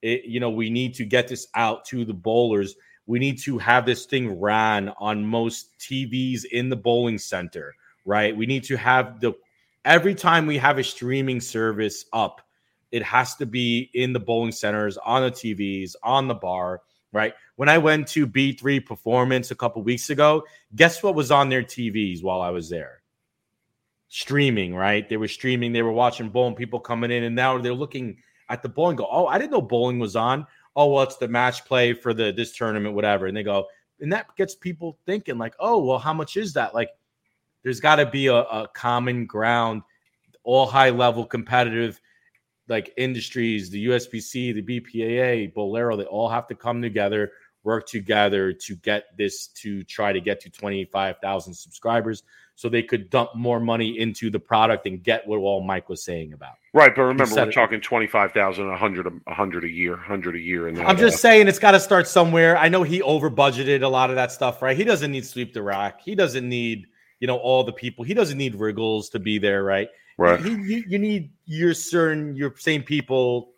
[0.04, 2.76] It, you know, we need to get this out to the bowlers.
[3.06, 7.74] We need to have this thing ran on most TVs in the bowling center,
[8.04, 8.36] right?
[8.36, 9.32] We need to have the
[9.86, 12.42] every time we have a streaming service up,
[12.92, 16.82] it has to be in the bowling centers, on the TVs, on the bar
[17.14, 17.32] right?
[17.56, 20.44] When I went to B3 Performance a couple weeks ago,
[20.74, 23.02] guess what was on their TVs while I was there?
[24.08, 25.08] Streaming, right?
[25.08, 28.18] They were streaming, they were watching bowling, people coming in, and now they're looking
[28.48, 28.96] at the bowling.
[28.96, 30.46] Go, oh, I didn't know bowling was on.
[30.76, 33.26] Oh, well, it's the match play for the this tournament, whatever.
[33.26, 33.66] And they go,
[34.00, 36.74] and that gets people thinking, like, oh, well, how much is that?
[36.74, 36.90] Like,
[37.62, 39.82] there's got to be a, a common ground,
[40.42, 42.00] all high level competitive
[42.68, 48.52] like industries, the USBC, the BPAA, Bowlero, they all have to come together, work together
[48.52, 52.22] to get this to try to get to 25,000 subscribers
[52.56, 56.04] so they could dump more money into the product and get what all Mike was
[56.04, 56.54] saying about.
[56.72, 57.52] Right, but remember we're it.
[57.52, 61.58] talking 25,000 100 100 a year, 100 a year and I'm just uh, saying it's
[61.58, 62.56] got to start somewhere.
[62.56, 64.76] I know he over budgeted a lot of that stuff, right?
[64.76, 66.00] He doesn't need sweep the rack.
[66.00, 66.86] He doesn't need,
[67.18, 68.04] you know, all the people.
[68.04, 69.88] He doesn't need Richgels to be there, right?
[70.16, 70.40] Right.
[70.44, 73.54] You, you, you need your certain your same people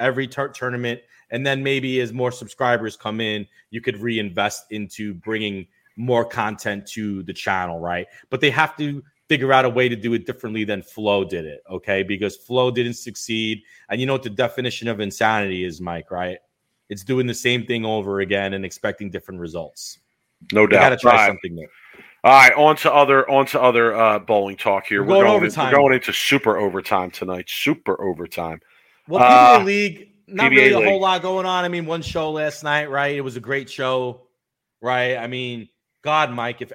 [0.00, 1.00] every t- tournament,
[1.30, 5.66] and then maybe as more subscribers come in, you could reinvest into bringing
[5.98, 8.06] more content to the channel, right?
[8.30, 11.44] But they have to figure out a way to do it differently than Flo did
[11.44, 12.02] it, okay?
[12.02, 16.38] Because Flo didn't succeed, and you know what the definition of insanity is, Mike, right?
[16.88, 19.98] It's doing the same thing over again and expecting different results.
[20.52, 20.80] No doubt.
[20.80, 21.26] Got to try right.
[21.26, 21.68] something new.
[22.24, 25.02] All right, on to other on to other uh, bowling talk here.
[25.02, 25.68] We're, we're going, overtime.
[25.68, 27.48] In, we're going into super overtime tonight.
[27.48, 28.60] Super overtime.
[29.06, 30.88] Well, PBA uh, League, not PBA really a League.
[30.88, 31.64] whole lot going on.
[31.64, 33.14] I mean, one show last night, right?
[33.14, 34.22] It was a great show,
[34.80, 35.16] right?
[35.16, 35.68] I mean,
[36.02, 36.72] God, Mike, if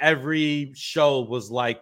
[0.00, 1.80] every show was like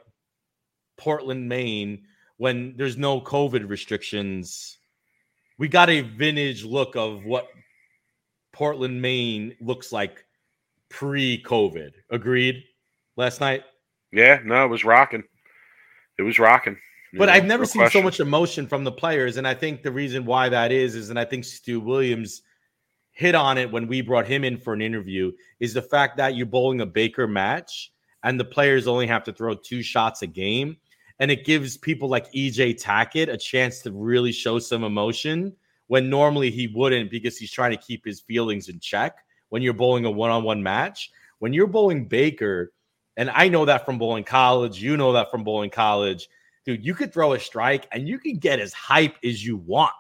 [0.97, 2.05] Portland, Maine,
[2.37, 4.79] when there's no COVID restrictions,
[5.59, 7.49] we got a vintage look of what
[8.53, 10.25] Portland, Maine looks like
[10.91, 11.93] pre-COVID.
[12.11, 12.65] Agreed
[13.17, 13.65] last night?
[14.13, 15.25] Yeah, no, it was rocking.
[16.19, 16.77] It was rocking.
[17.13, 18.01] But know, I've never no seen question.
[18.01, 21.11] so much emotion from the players, and I think the reason why that is is,
[21.11, 22.43] and I think Stu Williams
[23.15, 26.37] hit on it when we brought him in for an interview, is the fact that
[26.37, 27.93] you're bowling a Baker match
[28.23, 30.77] and the players only have to throw two shots a game,
[31.19, 35.55] and it gives people like EJ Tackett a chance to really show some emotion
[35.87, 39.19] when normally he wouldn't because he's trying to keep his feelings in check
[39.49, 41.11] when you're bowling a one-on-one match.
[41.39, 42.73] When you're bowling Baker
[43.17, 44.83] and I know that from bowling college.
[44.83, 46.29] You know that from bowling college.
[46.65, 49.93] Dude, you could throw a strike and you can get as hype as you want.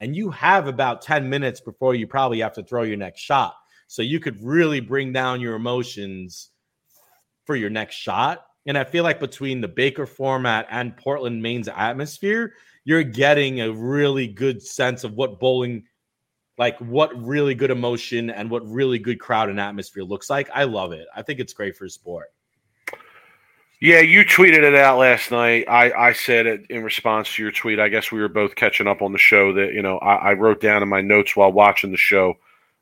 [0.00, 3.54] And you have about 10 minutes before you probably have to throw your next shot.
[3.86, 6.50] So you could really bring down your emotions
[7.44, 8.44] for your next shot.
[8.66, 12.54] And I feel like between the Baker format and Portland, Maine's atmosphere,
[12.84, 15.84] you're getting a really good sense of what bowling,
[16.58, 20.50] like what really good emotion and what really good crowd and atmosphere looks like.
[20.52, 21.06] I love it.
[21.14, 22.26] I think it's great for sport.
[23.78, 25.66] Yeah, you tweeted it out last night.
[25.68, 27.78] I, I said it in response to your tweet.
[27.78, 30.32] I guess we were both catching up on the show that, you know, I, I
[30.32, 32.34] wrote down in my notes while watching the show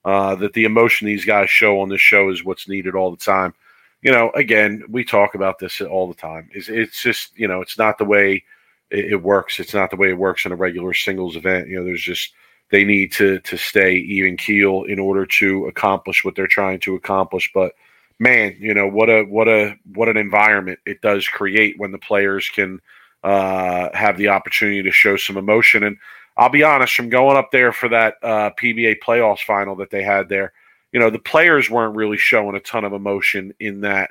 [0.05, 3.17] uh, that the emotion these guys show on this show is what's needed all the
[3.17, 3.55] time.
[4.03, 6.49] You know, again, we talk about this all the time.
[6.53, 8.45] It's, it's just, you know, it's not the way
[8.91, 9.59] it, it works.
[9.59, 11.69] It's not the way it works in a regular singles event.
[11.69, 12.33] You know, there's just,
[12.71, 16.95] they need to to stay even keel in order to accomplish what they're trying to
[16.95, 17.51] accomplish.
[17.53, 17.73] But
[18.19, 21.99] man, you know what a what a what an environment it does create when the
[21.99, 22.81] players can
[23.23, 25.83] uh, have the opportunity to show some emotion.
[25.83, 25.97] And
[26.37, 30.03] I'll be honest, from going up there for that uh, PBA playoffs final that they
[30.03, 30.53] had there,
[30.93, 34.11] you know the players weren't really showing a ton of emotion in that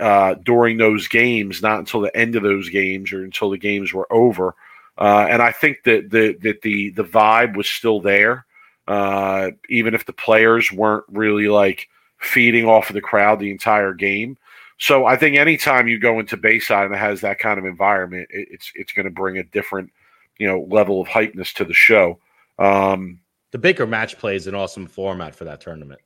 [0.00, 3.92] uh, during those games, not until the end of those games or until the games
[3.92, 4.54] were over.
[4.96, 8.44] Uh, and I think that the that the the vibe was still there,
[8.88, 13.94] uh, even if the players weren't really like feeding off of the crowd the entire
[13.94, 14.36] game.
[14.78, 18.28] So I think anytime you go into Bayside and it has that kind of environment,
[18.30, 19.90] it, it's it's going to bring a different,
[20.38, 22.18] you know, level of hypeness to the show.
[22.58, 23.20] Um,
[23.50, 26.00] the Baker match play is an awesome format for that tournament.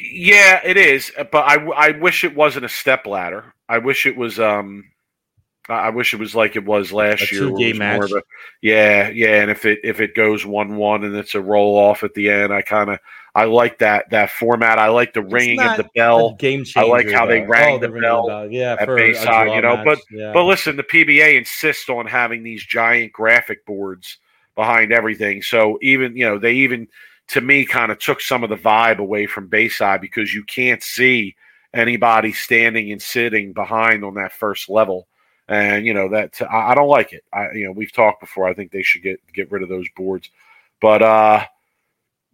[0.00, 3.54] Yeah, it is, but I, I wish it wasn't a step ladder.
[3.68, 4.84] I wish it was um
[5.68, 7.44] I wish it was like it was last a year.
[7.44, 8.10] Two game match.
[8.10, 8.22] A,
[8.62, 12.02] yeah, yeah, and if it if it goes one one and it's a roll off
[12.02, 12.98] at the end, I kind of
[13.34, 14.78] I like that that format.
[14.78, 16.34] I like the ringing of the bell.
[16.34, 16.86] Game changer.
[16.86, 18.26] I like how they rang oh, the, the bell.
[18.26, 18.50] bell.
[18.50, 19.76] Yeah, at Bayside, you know.
[19.76, 19.84] Match.
[19.86, 20.32] But yeah.
[20.32, 24.18] but listen, the PBA insists on having these giant graphic boards
[24.54, 25.40] behind everything.
[25.40, 26.88] So even you know they even
[27.28, 30.82] to me kind of took some of the vibe away from Bayside because you can't
[30.82, 31.34] see
[31.72, 35.08] anybody standing and sitting behind on that first level.
[35.48, 37.24] And you know that I, I don't like it.
[37.32, 38.46] I you know we've talked before.
[38.46, 40.28] I think they should get get rid of those boards.
[40.82, 41.44] But uh,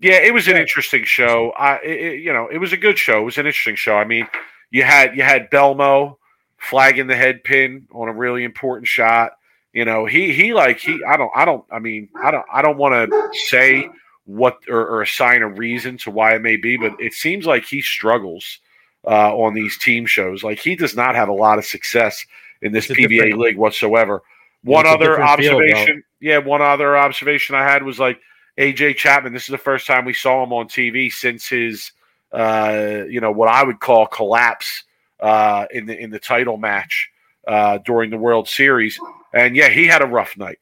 [0.00, 1.52] yeah, it was an interesting show.
[1.58, 3.20] I it, you know it was a good show.
[3.20, 3.96] It was an interesting show.
[3.96, 4.26] I mean,
[4.70, 6.16] you had you had Belmo
[6.58, 9.32] flagging the head pin on a really important shot.
[9.72, 12.62] You know, he he like he I don't I don't I mean I don't I
[12.62, 13.88] don't want to say
[14.24, 17.64] what or, or assign a reason to why it may be, but it seems like
[17.64, 18.58] he struggles
[19.06, 20.44] uh, on these team shows.
[20.44, 22.24] Like he does not have a lot of success
[22.62, 24.22] in this PBA league whatsoever.
[24.64, 28.20] One other observation, field, yeah, one other observation I had was like
[28.58, 29.32] AJ Chapman.
[29.32, 31.92] This is the first time we saw him on TV since his,
[32.32, 34.84] uh, you know, what I would call collapse
[35.20, 37.08] uh, in the in the title match
[37.46, 38.98] uh, during the World Series.
[39.32, 40.58] And yeah, he had a rough night.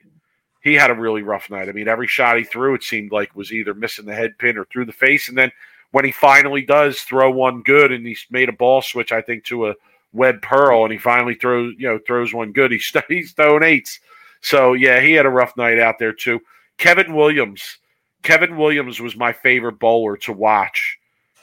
[0.63, 1.69] He had a really rough night.
[1.69, 4.59] I mean, every shot he threw, it seemed like was either missing the head pin
[4.59, 5.29] or through the face.
[5.29, 5.53] And then
[5.93, 9.45] when he finally does throw one good, and he's made a ball switch, I think
[9.45, 9.75] to a
[10.13, 12.73] Webb Pearl, and he finally throws you know throws one good.
[12.73, 14.01] He's he's throwing eights.
[14.43, 16.41] So yeah, he had a rough night out there too.
[16.79, 17.79] Kevin Williams,
[18.27, 20.99] Kevin Williams was my favorite bowler to watch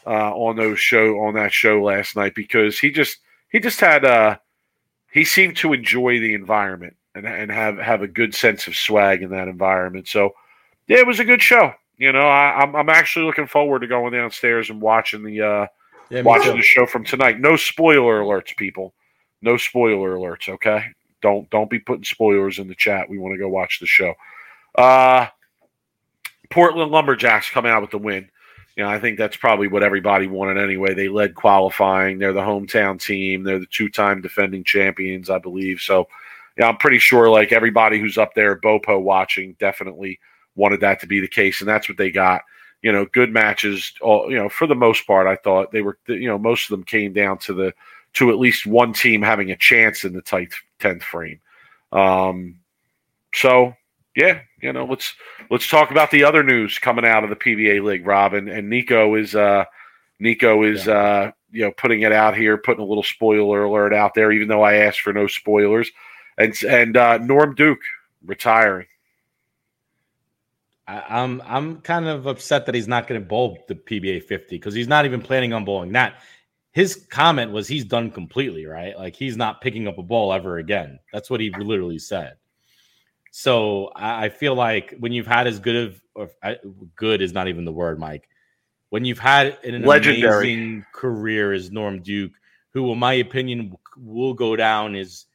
[0.05, 3.19] uh, on those show on that show last night because he just
[3.49, 4.37] he just had uh
[5.09, 9.21] he seemed to enjoy the environment and and have have a good sense of swag
[9.21, 10.09] in that environment.
[10.09, 10.31] So
[10.87, 11.71] yeah, it was a good show.
[11.97, 15.41] You know, I, am I'm, I'm actually looking forward to going downstairs and watching the
[15.41, 15.67] uh,
[16.09, 16.57] yeah, watching too.
[16.57, 17.39] the show from tonight.
[17.39, 18.93] No spoiler alerts, people.
[19.41, 20.49] No spoiler alerts.
[20.49, 20.83] Okay,
[21.21, 23.09] don't don't be putting spoilers in the chat.
[23.09, 24.15] We want to go watch the show.
[24.75, 25.27] Uh,
[26.53, 28.29] Portland Lumberjacks coming out with the win.
[28.75, 30.93] You know, I think that's probably what everybody wanted anyway.
[30.93, 32.17] They led qualifying.
[32.17, 33.43] They're the hometown team.
[33.43, 35.79] They're the two-time defending champions, I believe.
[35.79, 36.07] So,
[36.57, 40.19] yeah, I'm pretty sure like everybody who's up there, Bopo watching, definitely
[40.55, 42.41] wanted that to be the case, and that's what they got
[42.83, 43.93] you know, good matches.
[44.01, 45.97] All you know, for the most part, I thought they were.
[46.07, 47.73] You know, most of them came down to the
[48.13, 51.39] to at least one team having a chance in the tight tenth frame.
[51.91, 52.59] Um,
[53.33, 53.73] so
[54.15, 55.13] yeah, you know, let's
[55.49, 58.69] let's talk about the other news coming out of the PBA league, Rob, and, and
[58.69, 59.65] Nico is uh,
[60.19, 60.93] Nico is yeah.
[60.93, 64.47] uh, you know putting it out here, putting a little spoiler alert out there, even
[64.47, 65.91] though I asked for no spoilers,
[66.37, 67.81] and and uh, Norm Duke
[68.23, 68.87] retiring.
[70.87, 74.23] I, am I'm, I'm kind of upset that he's not going to bowl the PBA
[74.23, 76.15] 50 because he's not even planning on bowling that.
[76.71, 78.97] His comment was he's done completely, right?
[78.97, 80.99] Like he's not picking up a ball ever again.
[81.13, 82.33] That's what he literally said.
[83.35, 86.57] So I, I feel like when you've had as good of or I,
[86.95, 88.29] good is not even the word, Mike.
[88.91, 90.53] When you've had an Legendary.
[90.53, 92.33] amazing career as Norm Duke,
[92.75, 95.25] who, in my opinion, will go down is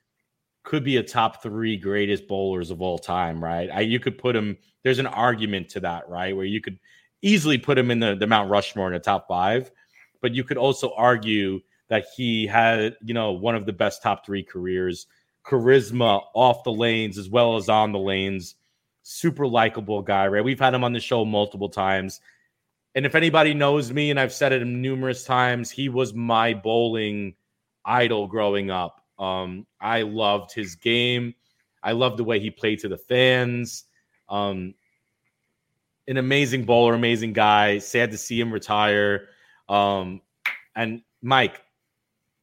[0.62, 3.68] could be a top three greatest bowlers of all time, right?
[3.72, 6.36] I, you could put him there's an argument to that, right?
[6.36, 6.78] Where you could
[7.20, 9.72] easily put him in the, the Mount Rushmore in the top five,
[10.22, 11.58] but you could also argue
[11.88, 15.08] that he had, you know, one of the best top three careers,
[15.48, 18.54] charisma off the lanes as well as on the lanes.
[19.02, 20.44] Super likable guy, right?
[20.44, 22.20] We've had him on the show multiple times.
[22.94, 27.34] And if anybody knows me, and I've said it numerous times, he was my bowling
[27.84, 29.04] idol growing up.
[29.18, 31.34] Um, I loved his game.
[31.82, 33.84] I loved the way he played to the fans.
[34.28, 34.74] Um,
[36.06, 37.78] an amazing bowler, amazing guy.
[37.78, 39.28] Sad to see him retire.
[39.68, 40.20] Um,
[40.74, 41.60] and Mike,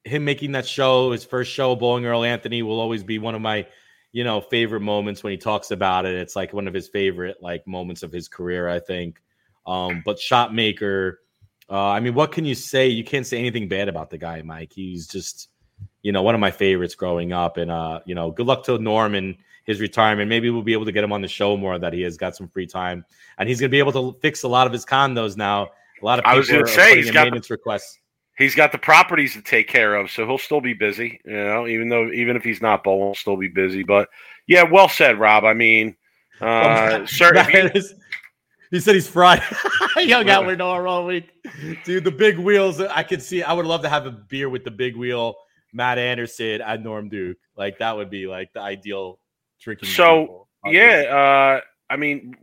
[0.06, 3.41] him making that show, his first show, bowling Earl Anthony, will always be one of
[3.41, 3.68] my,
[4.11, 6.14] you know, favorite moments when he talks about it.
[6.14, 9.22] It's like one of his favorite like moments of his career, I think.
[9.65, 11.22] Um, but shot maker,
[11.69, 12.88] uh, I mean, what can you say?
[12.88, 14.72] You can't say anything bad about the guy, Mike.
[14.73, 15.49] He's just,
[16.03, 17.57] you know, one of my favorites growing up.
[17.57, 20.30] And uh, you know, good luck to Norman his retirement.
[20.30, 22.36] Maybe we'll be able to get him on the show more that he has got
[22.36, 23.03] some free time,
[23.38, 25.69] and he's going to be able to fix a lot of his condos now.
[26.02, 27.98] A lot of people I was going to say he's got maintenance the, requests.
[28.38, 31.22] He's got the properties to take care of, so he'll still be busy.
[31.26, 33.84] You know, even though even if he's not bowling, he'll still be busy.
[33.84, 34.10] But
[34.48, 35.45] yeah, well said, Rob.
[35.45, 35.95] I mean,
[36.41, 37.34] uh, sir.
[38.72, 39.41] He said he's fried.
[39.94, 41.30] he hung out with all week.
[41.86, 42.82] Dude, the big wheels.
[42.82, 43.44] I could see.
[43.44, 45.36] I would love to have a beer with the big wheel,
[45.72, 47.38] Matt Anderson, and Norm Duke.
[47.56, 49.20] Like that would be like the ideal
[49.62, 49.90] drinking.
[49.90, 52.36] So yeah, uh, I mean,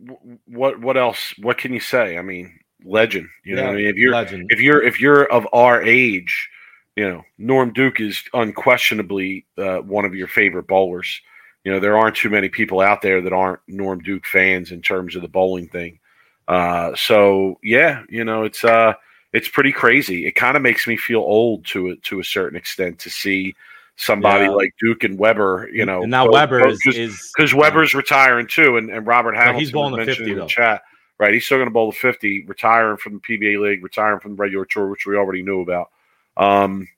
[0.46, 1.34] what what else?
[1.38, 2.16] What can you say?
[2.16, 3.28] I mean, legend.
[3.44, 4.46] You know, I mean, if you're legend.
[4.50, 6.48] if you're if you're of our age,
[6.96, 11.20] you know, Norm Duke is unquestionably uh, one of your favorite bowlers.
[11.64, 14.82] You know, there aren't too many people out there that aren't Norm Duke fans in
[14.82, 16.00] terms of the bowling thing.
[16.48, 18.94] Uh, so yeah, you know, it's uh,
[19.32, 20.26] it's pretty crazy.
[20.26, 23.54] It kind of makes me feel old to it to a certain extent to see
[23.96, 24.50] somebody yeah.
[24.50, 26.02] like Duke and Weber, you know.
[26.02, 29.72] And now both, Weber both, is because Weber's retiring too, and, and Robert Hamilton he's
[29.72, 30.82] bowling the fifty in the chat.
[31.22, 31.32] Right?
[31.34, 34.36] He's still going to bowl the 50, retiring from the PBA league, retiring from the
[34.42, 35.90] regular tour, which we already knew about.
[36.36, 36.88] Um,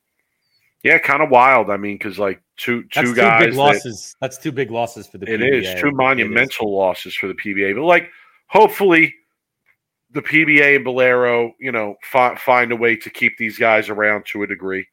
[0.82, 1.68] yeah, kind of wild.
[1.70, 4.16] I mean, because like two two That's two guys, big that- losses.
[4.22, 5.62] That's two big losses for the it PBA.
[5.62, 5.94] is two It is.
[5.96, 8.08] monumental losses for the PBA, but like
[8.46, 9.14] hopefully
[10.12, 14.24] the PBA and Bowlero, you know, fi- find a way to keep these guys around
[14.26, 14.86] to a degree.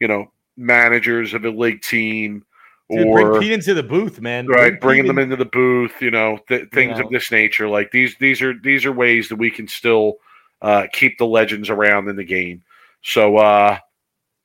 [0.00, 2.44] You know, managers of a league team
[2.90, 4.46] Dude, or bring Pete into the booth, man.
[4.46, 7.04] right Bring bringing them in- into the booth you know th- things know.
[7.06, 7.68] of this nature.
[7.68, 10.16] Like these these are these are ways that we can still
[10.60, 12.62] uh, keep the legends around in the game.
[13.02, 13.78] So uh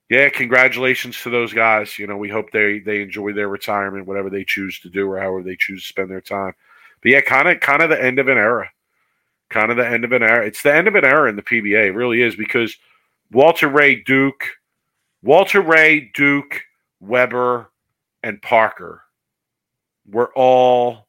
[0.10, 2.00] yeah congratulations to those guys.
[2.00, 5.20] You know we hope they they enjoy their retirement whatever they choose to do or
[5.20, 6.54] however they choose to spend their time.
[7.02, 8.70] But yeah kind of kind of the end of an era.
[9.50, 10.46] Kind of the end of an era.
[10.46, 12.76] It's the end of an era in the pba it really is because
[13.32, 14.44] walter ray duke
[15.22, 16.62] walter ray duke
[17.02, 17.70] weber
[18.24, 19.04] and parker
[20.10, 21.08] were all,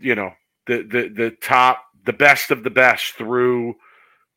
[0.00, 0.30] you know,
[0.66, 3.74] the the the top, the best of the best through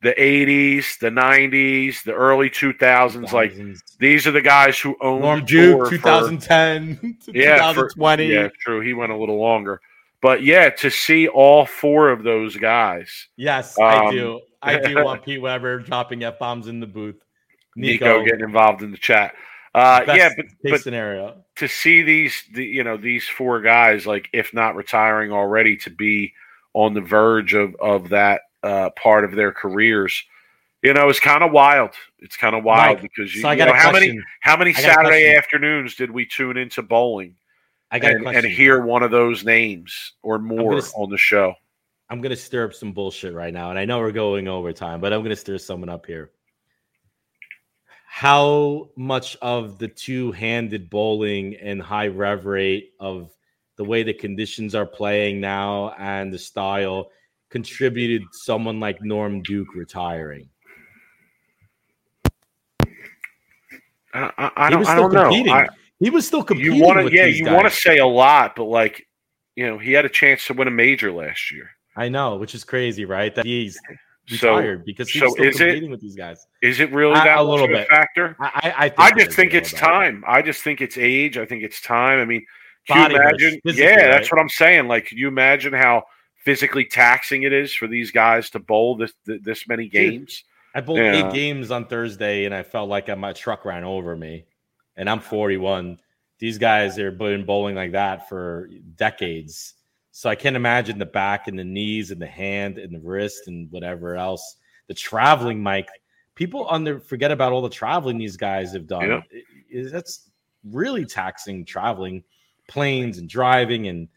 [0.02, 3.32] the '80s, the '90s, the early 2000s.
[3.32, 3.54] Like
[3.98, 7.90] these are the guys who owned Norm Duke, tour for- 2010, Yeah, for-
[8.20, 8.80] yeah, true.
[8.80, 9.80] He went a little longer,
[10.22, 14.40] but yeah, to see all four of those guys, Yes, I Um, do.
[14.62, 17.22] I do want Pete Weber dropping f bombs in the booth.
[17.76, 19.34] Nico, getting involved in the chat.
[19.74, 21.44] Uh, best yeah, but but scenario.
[21.56, 25.90] to see these the, you know these four guys like if not retiring already to
[25.90, 26.32] be
[26.74, 30.24] on the verge of of that uh part of their careers
[30.82, 31.90] you know it's kind of wild.
[32.20, 34.74] It's kind of wild Mike, because you, So you know how many how many I
[34.74, 37.34] got a saturday afternoons did we tune into bowling
[37.90, 41.54] I got and, and hear one of those names or more gonna on the show?
[42.10, 45.12] I'm gonna stir up some bullshit right now, and I know we're going overtime, but
[45.12, 46.30] I'm gonna stir someone up here.
[48.18, 53.30] How much of the two-handed bowling and high rev rate of
[53.76, 57.12] the way the conditions are playing now and the style
[57.48, 60.48] contributed someone like Norm Duke retiring?
[64.12, 65.52] i, I, I he don't, was I still don't know competing.
[65.52, 65.68] I,
[66.00, 66.74] he was still competing.
[66.74, 69.06] you want to yeah you want to say a lot but like
[69.54, 72.54] you know he had a chance to win a major last year I know, which
[72.54, 73.34] is crazy, right?
[73.34, 73.76] That he's
[74.36, 76.46] so retired because he's so still is it- with these guys.
[76.62, 77.88] is it really A- that a little a bit.
[77.88, 79.80] factor I, I, I, think I just think it's bit.
[79.80, 80.24] time.
[80.26, 81.38] I just think it's age.
[81.38, 82.20] I think it's time.
[82.20, 82.44] I mean,
[82.86, 83.60] can you imagine?
[83.64, 84.10] Yeah, right?
[84.12, 84.88] that's what I'm saying.
[84.88, 86.04] Like, can you imagine how
[86.44, 90.44] physically taxing it is for these guys to bowl this this many games?
[90.74, 91.26] I bowled Yeah.
[91.28, 94.44] eight games on Thursday, and I felt like uh, my truck ran over me.
[94.96, 95.98] And I'm 41.
[96.38, 99.74] These guys have been bowling like that for decades.
[100.18, 103.46] So I can't imagine the back and the knees and the hand and the wrist
[103.46, 104.56] and whatever else.
[104.88, 105.88] The traveling, Mike.
[106.34, 109.08] People under forget about all the traveling these guys have done.
[109.08, 109.20] Yeah.
[109.30, 110.28] It- it- that's
[110.64, 112.24] really taxing traveling,
[112.66, 114.08] planes and driving and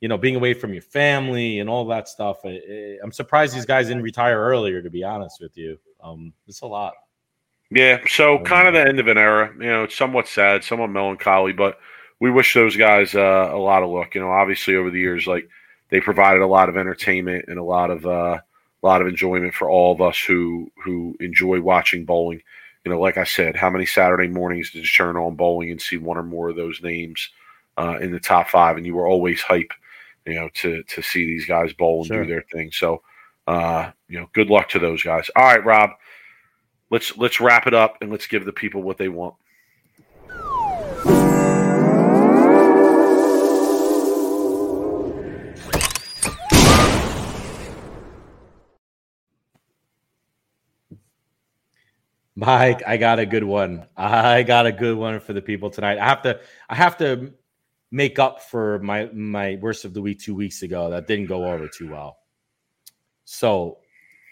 [0.00, 2.38] you know being away from your family and all that stuff.
[2.44, 4.82] I- I'm surprised these guys didn't retire earlier.
[4.82, 6.94] To be honest with you, um, it's a lot.
[7.70, 8.00] Yeah.
[8.08, 9.54] So kind of the end of an era.
[9.60, 11.78] You know, it's somewhat sad, somewhat melancholy, but
[12.20, 14.14] we wish those guys uh, a lot of luck.
[14.14, 15.48] You know, obviously over the years, like
[15.90, 18.38] they provided a lot of entertainment and a lot of uh,
[18.82, 22.42] a lot of enjoyment for all of us who who enjoy watching bowling.
[22.84, 25.80] You know, like I said, how many Saturday mornings did you turn on bowling and
[25.82, 27.30] see one or more of those names
[27.76, 29.72] uh, in the top five, and you were always hype,
[30.24, 32.24] you know, to to see these guys bowl and Sure.
[32.24, 32.70] do their thing.
[32.72, 33.02] So,
[33.46, 35.28] uh, you know, good luck to those guys.
[35.34, 35.90] All right, Rob,
[36.90, 39.34] let's let's wrap it up and let's give the people what they want.
[52.36, 53.86] Mike, I got a good one.
[53.96, 55.98] I got a good one for the people tonight.
[55.98, 56.38] I have to
[56.68, 57.32] I have to
[57.90, 60.90] make up for my my worst of the week two weeks ago.
[60.90, 62.18] That didn't go over too well.
[63.24, 63.78] So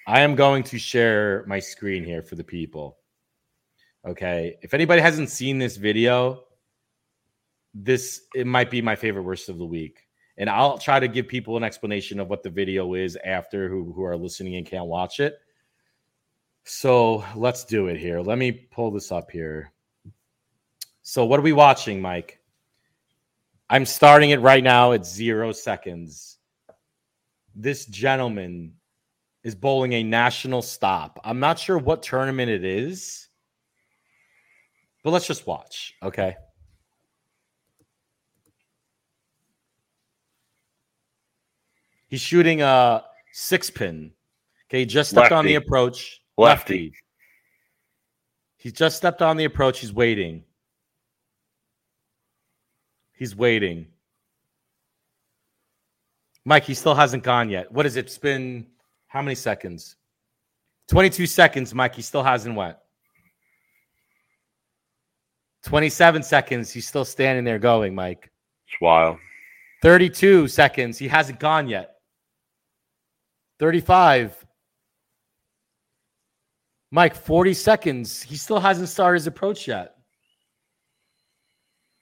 [0.07, 2.99] I am going to share my screen here for the people.
[4.07, 4.59] Okay.
[4.61, 6.45] If anybody hasn't seen this video,
[7.73, 10.01] this it might be my favorite worst of the week.
[10.37, 13.95] And I'll try to give people an explanation of what the video is after who,
[13.95, 15.39] who are listening and can't watch it.
[16.65, 18.21] So let's do it here.
[18.21, 19.71] Let me pull this up here.
[21.03, 22.41] So, what are we watching, Mike?
[23.69, 26.39] I'm starting it right now at zero seconds.
[27.55, 28.73] This gentleman
[29.43, 31.21] is bowling a national stop.
[31.23, 33.29] I'm not sure what tournament it is,
[35.03, 35.95] but let's just watch.
[36.03, 36.35] Okay.
[42.09, 44.13] He's shooting a six pin.
[44.71, 46.23] Okay, just stepped on the approach.
[46.37, 46.95] Lefty.
[48.57, 49.81] He's just stepped on the approach.
[49.81, 50.43] He's waiting.
[53.13, 53.87] He's waiting.
[56.45, 57.71] Mike, he still hasn't gone yet.
[57.71, 58.07] What is it?
[58.07, 58.67] It's been
[59.07, 59.97] How many seconds?
[60.89, 61.95] 22 seconds, Mike.
[61.95, 62.77] He still hasn't went.
[65.65, 66.71] 27 seconds.
[66.71, 68.31] He's still standing there going, Mike.
[68.67, 69.19] It's wild.
[69.83, 70.99] 32 seconds.
[70.99, 71.97] He hasn't gone yet.
[73.59, 74.44] 35.
[76.95, 78.23] Mike, 40 seconds.
[78.23, 79.97] He still hasn't started his approach yet.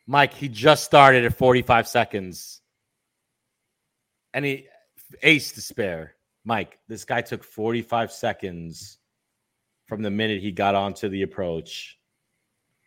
[0.06, 2.60] Mike, he just started at 45 seconds.
[4.34, 4.66] And he
[5.22, 6.16] ace to spare.
[6.44, 8.98] Mike, this guy took 45 seconds
[9.86, 11.98] from the minute he got onto the approach.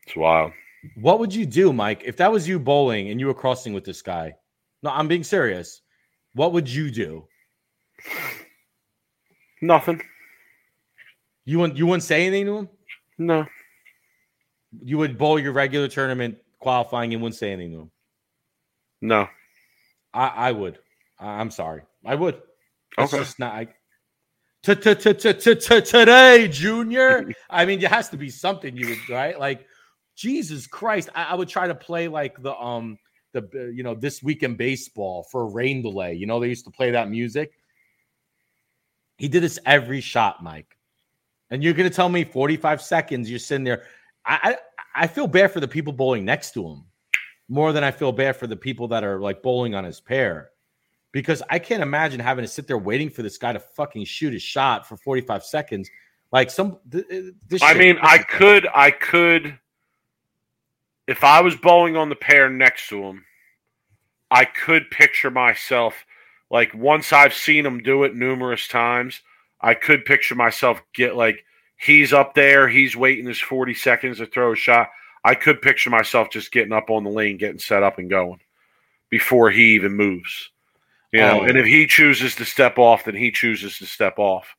[0.06, 0.52] It's wild.
[0.94, 3.84] What would you do, Mike, if that was you bowling and you were crossing with
[3.84, 4.36] this guy?
[4.84, 5.82] No, I'm being serious.
[6.36, 7.28] What would you do?
[9.60, 10.04] Nothing.
[11.46, 12.70] You wouldn't you wouldn't say anything to him?
[13.18, 13.46] No.
[14.84, 17.92] You would bowl your regular tournament qualifying and wouldn't say anything to him.
[19.02, 19.28] No.
[20.14, 20.80] I, I would.
[21.20, 21.84] I, I'm sorry.
[22.06, 22.42] I would.
[22.98, 23.24] It's Okay.
[23.24, 23.68] just not
[25.82, 27.30] today, Junior.
[27.50, 29.40] I mean, there has to be something you would right.
[29.40, 29.68] Like
[30.16, 32.98] Jesus Christ, I, I would try to play like the um
[33.34, 36.16] the uh, you know this week in baseball for a rain delay.
[36.16, 37.52] You know they used to play that music.
[39.18, 40.76] He did this every shot, Mike.
[41.52, 43.30] And you're gonna tell me 45 seconds?
[43.30, 43.84] You're sitting there.
[44.26, 44.58] I
[44.96, 46.86] I, I feel bad for the people bowling next to him
[47.48, 50.50] more than I feel bad for the people that are like bowling on his pair
[51.12, 54.34] because I can't imagine having to sit there waiting for this guy to fucking shoot
[54.34, 55.90] a shot for 45 seconds.
[56.32, 59.58] Like some, th- uh, this I mean, I could, I could,
[61.08, 63.24] if I was bowling on the pair next to him,
[64.32, 66.06] I could picture myself
[66.50, 69.22] like once I've seen him do it numerous times,
[69.66, 71.44] I could picture myself get like
[71.78, 74.90] he's up there, he's waiting his 40 seconds to throw a shot.
[75.24, 78.40] I could picture myself just getting up on the lane, getting set up and going
[79.10, 80.52] before he even moves.
[81.12, 81.44] You know, Oh.
[81.46, 84.56] and if he chooses to step off, then he chooses to step off.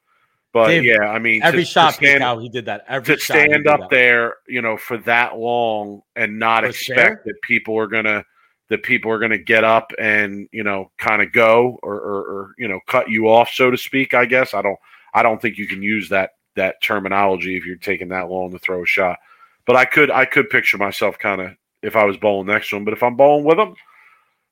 [0.53, 2.85] But Dave, yeah, I mean, every to- to shot, stand- peek out, he did that.
[2.89, 3.91] Every to stand up that.
[3.91, 8.25] there, you know, for that long and not For expect that people are gonna
[8.69, 12.55] that people are gonna get up and you know kind of go or, or or
[12.59, 14.15] you know cut you off, so to speak.
[14.15, 14.79] I guess I don't
[15.17, 18.59] I don't think you can use that that terminology if you're taking that long to
[18.59, 19.19] throw a shot.
[19.65, 21.53] But I could I could picture myself kind of
[21.83, 22.85] if I was bowling next to him.
[22.85, 23.75] But if I'm bowling with him.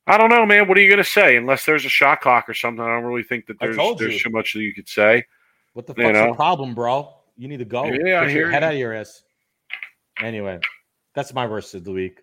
[0.07, 0.69] I don't know, man.
[0.69, 1.37] What are you going to say?
[1.37, 4.29] Unless there's a shot clock or something, I don't really think that there's there's too
[4.29, 5.25] much that you could say.
[5.73, 6.29] What the you fuck's know.
[6.29, 7.15] the problem, bro?
[7.39, 7.85] You need to go.
[7.87, 8.67] Yeah, I hear your head you.
[8.67, 9.23] out of your ass.
[10.21, 10.61] Anyway,
[11.15, 12.21] that's my verse of the week.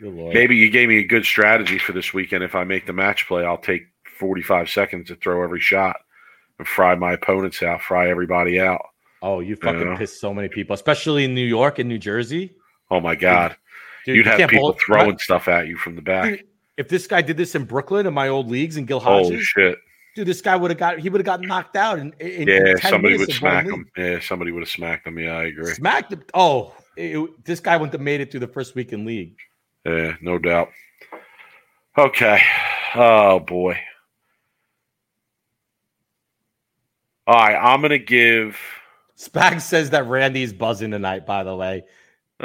[0.00, 0.34] Good lord.
[0.34, 2.44] Maybe you gave me a good strategy for this weekend.
[2.44, 3.82] If I make the match play, I'll take
[4.18, 5.96] 45 seconds to throw every shot
[6.58, 8.82] and fry my opponents out, fry everybody out.
[9.22, 9.96] Oh, you fucking Yeah.
[9.96, 12.54] pissed so many people, especially in New York and New Jersey.
[12.90, 13.56] Oh my God.
[14.04, 16.44] Dude, You'd you have people bowl- throwing stuff at you from the back.
[16.76, 19.42] If this guy did this in Brooklyn in my old leagues in Gil Holy Hodges,
[19.44, 19.78] shit.
[20.14, 22.56] dude, this guy would have got he would have got knocked out in, in, Yeah,
[22.56, 23.88] in 10 somebody would smack them.
[23.96, 25.18] Yeah, somebody would have smacked him.
[25.18, 25.72] Yeah, I agree.
[25.72, 26.22] Smacked him.
[26.34, 29.36] Oh, it- this guy wouldn't have made it through the first week in league.
[29.86, 30.70] Yeah, no doubt.
[31.96, 32.40] Okay.
[32.94, 33.78] Oh boy.
[37.26, 38.58] All right, I'm gonna give.
[39.18, 41.24] Spag says that Randy's buzzing tonight.
[41.24, 41.84] By the way,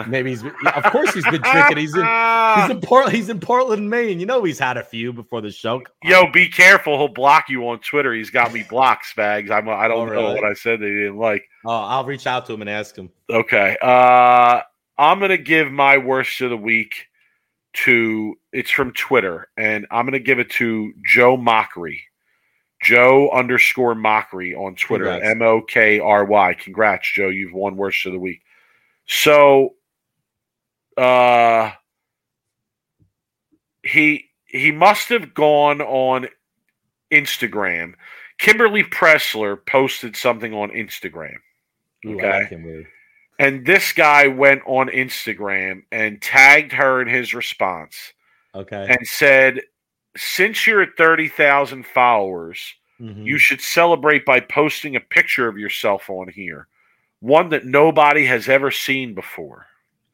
[0.07, 1.77] maybe he's of course he's been drinking.
[1.77, 2.05] He's in
[2.61, 4.19] he's in Port he's in Portland, Maine.
[4.19, 5.81] You know he's had a few before the show.
[6.03, 6.97] Yo, be careful.
[6.97, 8.13] He'll block you on Twitter.
[8.13, 9.49] He's got me blocked, Spags.
[9.51, 11.43] I'm, I don't Oh, know what I said They didn't like.
[11.65, 13.09] Oh, I'll reach out to him and ask him.
[13.29, 13.75] Okay.
[13.81, 14.61] Uh,
[14.97, 17.07] I'm going to give my worst of the week
[17.73, 21.99] to, it's from Twitter, and I'm going to give it to Joe Mokry.
[22.81, 25.09] Joe underscore Mokry on Twitter.
[25.09, 26.53] M O K R Y.
[26.53, 27.27] Congrats, Joe.
[27.29, 28.41] You've won worst of the week.
[29.05, 29.75] So,
[30.97, 31.71] uh,
[33.83, 36.27] he he must have gone on
[37.11, 37.93] Instagram.
[38.37, 41.35] Kimberly Pressler posted something on Instagram.
[42.05, 42.47] Okay.
[42.51, 42.87] Like.
[43.39, 48.13] And this guy went on Instagram and tagged her in his response
[48.53, 48.87] Okay.
[48.89, 49.61] and said,
[50.19, 53.23] Since you're at 30,000 followers, Mhm.
[53.25, 56.67] you should celebrate by posting a picture of yourself on here,
[57.21, 59.67] one that nobody has ever seen before.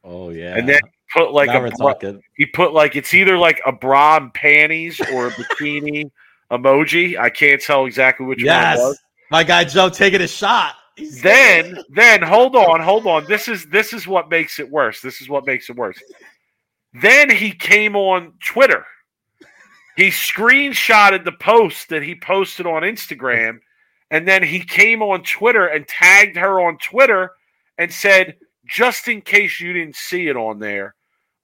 [0.03, 0.55] oh yeah.
[0.55, 0.79] And then
[1.15, 2.21] put like now a we're bra- talking.
[2.35, 6.11] he put like it's either like a bra and panties or a bikini
[6.51, 7.17] emoji.
[7.17, 8.79] I can't tell exactly which one it was.
[8.93, 8.97] Yes,
[9.31, 10.75] my guy Joe taking a shot.
[10.95, 15.01] He's- then then hold on hold on this is this is what makes it worse
[15.01, 15.97] this is what makes it worse
[16.93, 18.85] then he came on twitter
[19.95, 23.59] he screenshotted the post that he posted on instagram
[24.11, 27.31] and then he came on twitter and tagged her on twitter
[27.77, 28.35] and said
[28.67, 30.95] just in case you didn't see it on there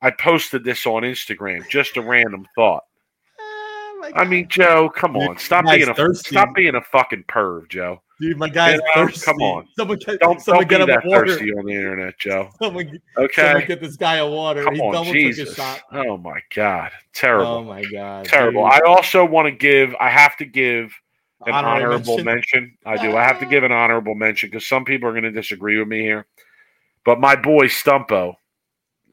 [0.01, 2.83] i posted this on instagram just a random thought
[3.39, 6.35] oh my I mean, Joe, come on, stop guy's being a thirsty.
[6.35, 8.01] stop being a fucking perv, Joe.
[8.21, 9.25] Dude, my guy's You thirsty.
[9.25, 9.67] come on.
[9.75, 11.27] someone get, Don't someone don't be get him that water.
[11.27, 12.49] thirsty on the internet, Joe.
[12.61, 14.63] Someone, Okay, someone get this guy a water.
[14.63, 15.49] come he on, Jesus.
[15.49, 15.81] took a shot.
[15.91, 17.47] Oh my God, terrible.
[17.47, 18.63] Oh my god, Terrible.
[18.63, 18.73] dude.
[18.73, 19.93] I also want to give.
[19.99, 20.93] I have to give
[21.47, 22.25] an Honorary honorable mention.
[22.25, 22.77] mention.
[22.85, 23.17] I do.
[23.17, 25.87] I have to give an honorable mention because some people are going to disagree with
[25.87, 26.27] me here.
[27.03, 28.35] But my boy Stumpo,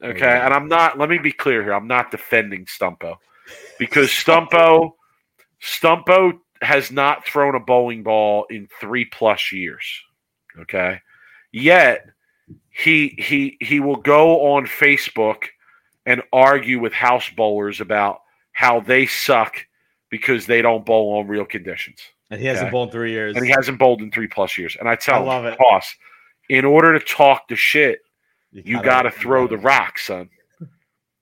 [0.03, 0.45] okay, yeah.
[0.45, 0.99] and I'm not.
[0.99, 1.73] Let me be clear here.
[1.73, 3.15] I'm not defending Stumpo
[3.79, 4.91] because Stumpo,
[5.59, 9.85] Stumpo has not thrown a bowling ball in three plus years.
[10.59, 10.99] Okay,
[11.51, 12.05] yet
[12.69, 15.43] he he he will go on Facebook
[16.05, 18.21] and argue with house bowlers about
[18.51, 19.55] how they suck
[20.09, 21.99] because they don't bowl on real conditions.
[22.31, 22.71] and he hasn't Okay.
[22.71, 23.35] bowled in three years.
[23.35, 24.75] And he hasn't bowled in three plus years.
[24.79, 25.57] And I tell I him, love it.
[25.57, 25.95] boss,
[26.49, 28.01] in order to talk the shit,
[28.51, 30.29] you gotta- got to throw the rock, son.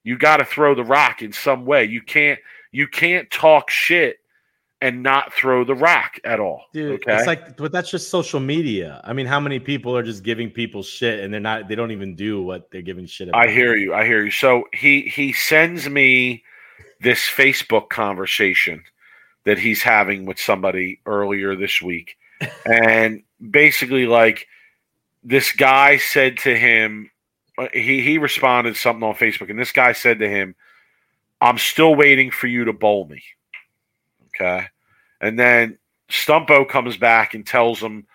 [0.03, 1.83] You got to throw the rock in some way.
[1.85, 2.39] You can't
[2.71, 4.17] you can't talk shit
[4.81, 6.65] and not throw the rock at all.
[6.71, 7.17] Dude, okay.
[7.17, 9.01] it's like, but that's just social media.
[9.03, 11.91] I mean, how many people are just giving people shit and they're not, they don't
[11.91, 13.47] even do what they're giving shit about?
[13.47, 13.93] I hear you.
[13.93, 14.31] I hear you.
[14.31, 16.43] So he he sends me
[17.01, 18.83] this Facebook conversation
[19.45, 22.17] that he's having with somebody earlier this week,
[22.65, 24.47] and basically like
[25.23, 27.09] this guy said to him,
[27.57, 30.53] uh, he he responded something on Facebook, and this guy said to him,
[31.41, 33.23] "I'm still waiting for you to bowl me."
[34.39, 34.65] Okay,
[35.21, 35.77] and then
[36.09, 38.05] Stumpo comes back and tells him,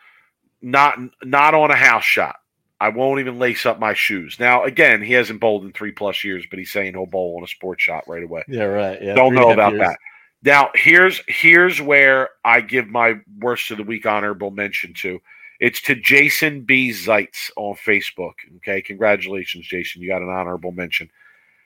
[0.61, 2.36] "Not not on a house shot."
[2.81, 4.40] I won't even lace up my shoes.
[4.40, 7.44] Now, again, he hasn't bowled in three plus years, but he's saying he'll bowl on
[7.44, 8.43] a sports shot right away.
[8.49, 9.01] Yeah, right.
[9.01, 9.15] Yeah.
[9.15, 9.89] Don't know and a half about years.
[9.89, 9.99] that.
[10.43, 15.20] Now, here's here's where I give my worst of the week honorable mention to.
[15.61, 16.90] It's to Jason B.
[16.90, 18.32] Zeitz on Facebook.
[18.57, 20.03] Okay, congratulations, Jason.
[20.03, 21.09] You got an honorable mention.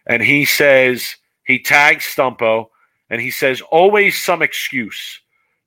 [0.07, 2.69] And he says he tags Stumpo,
[3.11, 5.20] and he says always some excuse.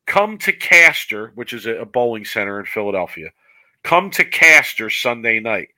[0.06, 3.30] Come to Castor, which is a bowling center in Philadelphia.
[3.84, 5.70] Come to Castor Sunday night.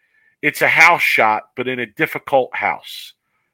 [0.42, 3.14] It's a house shot, but in a difficult house.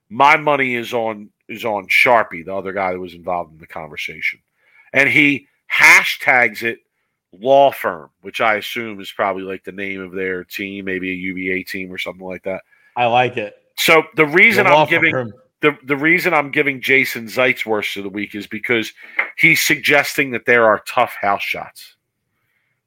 [0.10, 3.68] My money is on is on Sharpie, the other guy that was involved in the
[3.68, 4.40] conversation.
[4.94, 6.80] And he hashtags it
[7.32, 11.16] law firm, which I assume is probably like the name of their team, maybe a
[11.16, 12.64] UBA team or something like that.
[12.96, 13.56] I like it.
[13.78, 15.34] So the reason The I'm giving firm.
[15.62, 18.94] The, the reason I'm giving Jason Zeitz worst of the week is because
[19.38, 21.96] he's suggesting that there are tough house shots.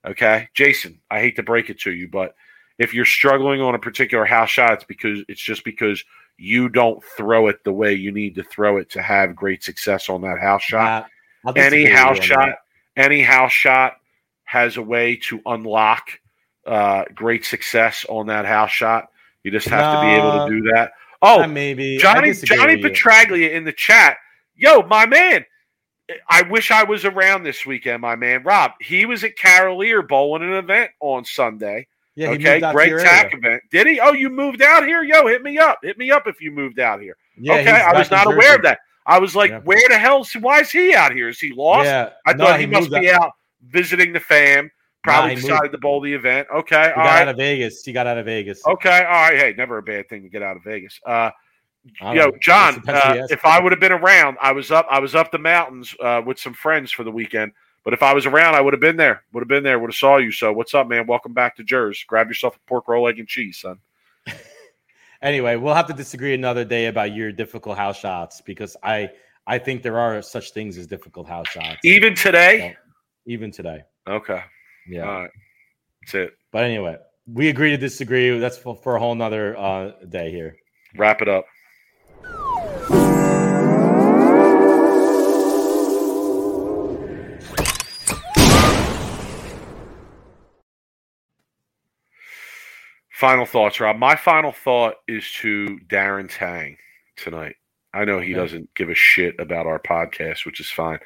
[0.07, 2.35] Okay, Jason, I hate to break it to you, but
[2.79, 6.03] if you're struggling on a particular house shot, it's because it's just because
[6.39, 10.09] you don't throw it the way you need to throw it to have great success
[10.09, 11.07] on that house shot.
[11.45, 12.59] Uh, any house shot, that.
[12.97, 13.99] any house shot
[14.45, 16.19] has a way to unlock
[16.67, 19.09] uh, great success on that house shot.
[19.45, 20.93] You just have to be able to do that.
[21.23, 22.83] Oh, Uh, maybe Johnny Johnny.
[22.83, 24.17] Petraglia in the chat.
[24.55, 25.45] Yo, my man.
[26.29, 28.43] I wish I was around this weekend, my man.
[28.43, 31.87] Rob, he was at Carolier bowling an event on Sunday.
[32.17, 33.63] Yeah, he okay, out great tack event.
[33.71, 34.01] Did he?
[34.01, 35.05] Oh, you moved out here?
[35.05, 35.79] Yo, hit me up.
[35.83, 37.17] Hit me up if you moved out here.
[37.39, 38.81] Yeah, okay, I was not aware of that.
[39.07, 39.61] I was like, Yeah.
[39.61, 40.27] where the hell?
[40.41, 41.29] Why is he out here?
[41.29, 41.87] Is he lost?
[41.87, 43.33] Yeah, I no, thought he, must moved be out
[43.69, 44.71] visiting the fam.
[45.03, 45.47] Probably he moved.
[45.49, 46.47] decided to bowl the event.
[46.55, 47.23] Okay, He got right.
[47.23, 47.83] out of Vegas.
[47.85, 48.61] He got out of Vegas.
[48.67, 49.37] Okay, all right.
[49.37, 51.01] Hey, never a bad thing to get out of Vegas.
[51.07, 51.31] Uh,
[52.03, 52.33] yo, know.
[52.43, 54.87] John, uh, if I would have been around, I was up.
[54.91, 57.53] I was up the mountains uh, with some friends for the weekend.
[57.83, 59.25] But if I was around, I would have been there.
[59.33, 59.79] Would have been there.
[59.79, 60.31] Would have saw you.
[60.33, 61.07] So what's up, man?
[61.07, 62.05] Welcome back to Jers.
[62.07, 63.79] Grab yourself a pork roll, egg, and cheese, son.
[65.23, 69.11] Anyway, we'll have to disagree another day about your difficult house shots because I
[69.47, 72.75] I think there are such things as difficult house shots Even today.
[73.27, 73.83] even today.
[74.09, 74.43] Okay.
[74.89, 75.03] Yeah.
[75.03, 75.31] Right.
[76.03, 76.33] That's it.
[76.53, 76.97] But anyway,
[77.27, 78.39] we agree to disagree.
[78.39, 80.57] That's for, for a whole nother uh, day here.
[80.97, 81.47] Wrap it up.
[93.11, 93.99] Final thoughts, Rob.
[93.99, 96.77] My final thought is to Darren Tang
[97.17, 97.57] tonight.
[97.93, 98.41] I know he Okay.
[98.41, 101.01] doesn't give a shit about our podcast, which is fine.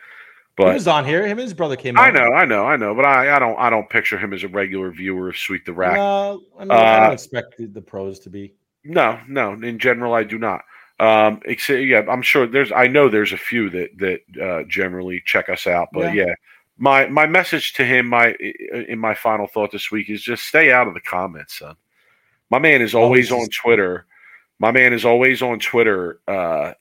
[0.56, 1.22] He was on here.
[1.24, 1.98] Him and his brother came in.
[1.98, 2.14] I on.
[2.14, 2.94] know, I know, I know.
[2.94, 5.72] But I, I don't I don't picture him as a regular viewer of Sweep the
[5.72, 5.96] Rack.
[5.96, 8.54] No, I, mean, I Uh, don't expect the, the pros to be.
[8.84, 9.52] No, no.
[9.54, 10.62] In general, I do not.
[11.00, 12.70] Um, except, yeah, I'm sure there's.
[12.70, 16.34] I know there's a few that that uh, generally check us out, but yeah.
[16.76, 18.34] My my message to him, my
[18.88, 21.76] in my final thought this week is just stay out of the comments, son.
[22.50, 24.06] My man is always he's on Twitter.
[24.58, 26.18] My man is always on Twitter.
[26.26, 26.72] Uh,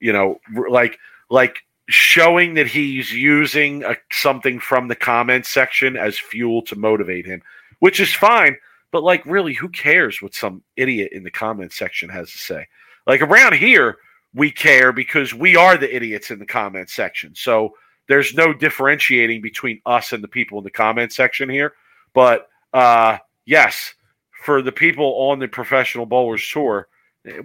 [0.00, 0.98] you know, like
[1.30, 7.26] like showing that he's using a, something from the comment section as fuel to motivate
[7.26, 7.42] him,
[7.78, 8.56] which is fine.
[8.90, 12.66] But like, really, who cares what some idiot in the comment section has to say?
[13.06, 13.98] Like around here,
[14.34, 17.34] we care because we are the idiots in the comment section.
[17.34, 17.74] So
[18.08, 21.74] there's no differentiating between us and the people in the comment section here.
[22.14, 23.94] But uh, yes,
[24.42, 26.88] for the people on the professional bowlers tour,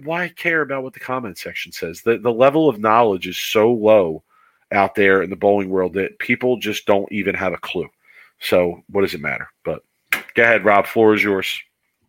[0.04, 2.02] why care about what the comment section says?
[2.02, 4.22] The the level of knowledge is so low
[4.72, 7.88] out there in the bowling world that people just don't even have a clue.
[8.40, 9.48] So what does it matter?
[9.64, 9.82] But
[10.34, 10.86] go ahead, Rob.
[10.86, 11.60] Floor is yours.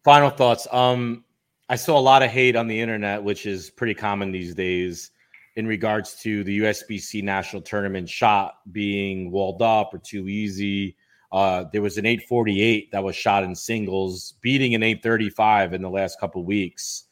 [0.03, 0.68] Final thoughts.
[0.72, 1.23] Um,
[1.69, 5.11] I saw a lot of hate on the internet, which is pretty common these days,
[5.56, 10.95] in regards to the USBC national tournament shot being walled up or too easy.
[11.31, 15.90] Uh, there was an 848 that was shot in singles, beating an 835 in the
[15.90, 17.06] last couple weeks.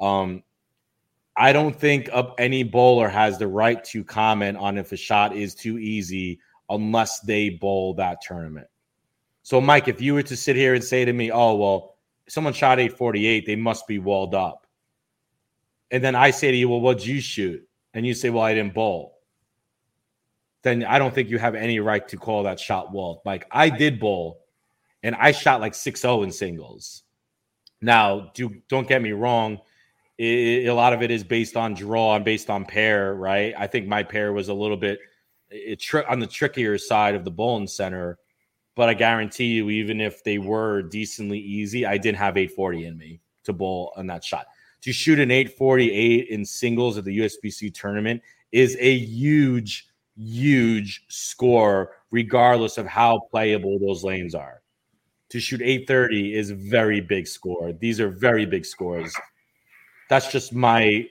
[0.00, 0.42] Um,
[1.36, 2.08] I don't think
[2.38, 6.40] any bowler has the right to comment on if a shot is too easy
[6.70, 8.68] unless they bowl that tournament.
[9.42, 11.96] So, Mike, if you were to sit here and say to me, "Oh, well,
[12.26, 14.66] someone shot 848, they must be walled up,"
[15.90, 18.54] and then I say to you, "Well, what'd you shoot?" and you say, "Well, I
[18.54, 19.20] didn't bowl,"
[20.62, 23.20] then I don't think you have any right to call that shot walled.
[23.24, 24.40] Like I did bowl,
[25.02, 27.04] and I shot like 6-0 in singles.
[27.80, 29.60] Now, do don't get me wrong
[30.18, 33.54] it, a lot of it is based on draw and based on pair, right?
[33.56, 34.98] I think my pair was a little bit
[35.50, 38.18] it, tri- on the trickier side of the bowling center,
[38.74, 42.98] but I guarantee you, even if they were decently easy, I didn't have 840 in
[42.98, 44.46] me to bowl on that shot.
[44.82, 48.22] To shoot an 848 in singles at the USBC tournament
[48.52, 54.62] is a huge, huge score, regardless of how playable those lanes are.
[55.30, 57.72] To shoot 830 is very big score.
[57.72, 59.12] These are very big scores.
[60.08, 61.06] That's just my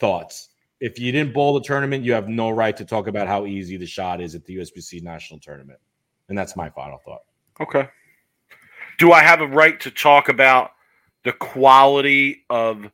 [0.00, 0.48] thoughts.
[0.80, 3.76] If you didn't bowl the tournament, you have no right to talk about how easy
[3.76, 5.78] the shot is at the USBC national tournament.
[6.28, 7.22] And that's my final thought.
[7.60, 7.88] Okay.
[8.98, 10.72] Do I have a right to talk about
[11.24, 12.90] the quality of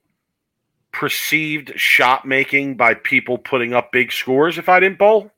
[0.93, 5.31] perceived shot making by people putting up big scores if I didn't bowl?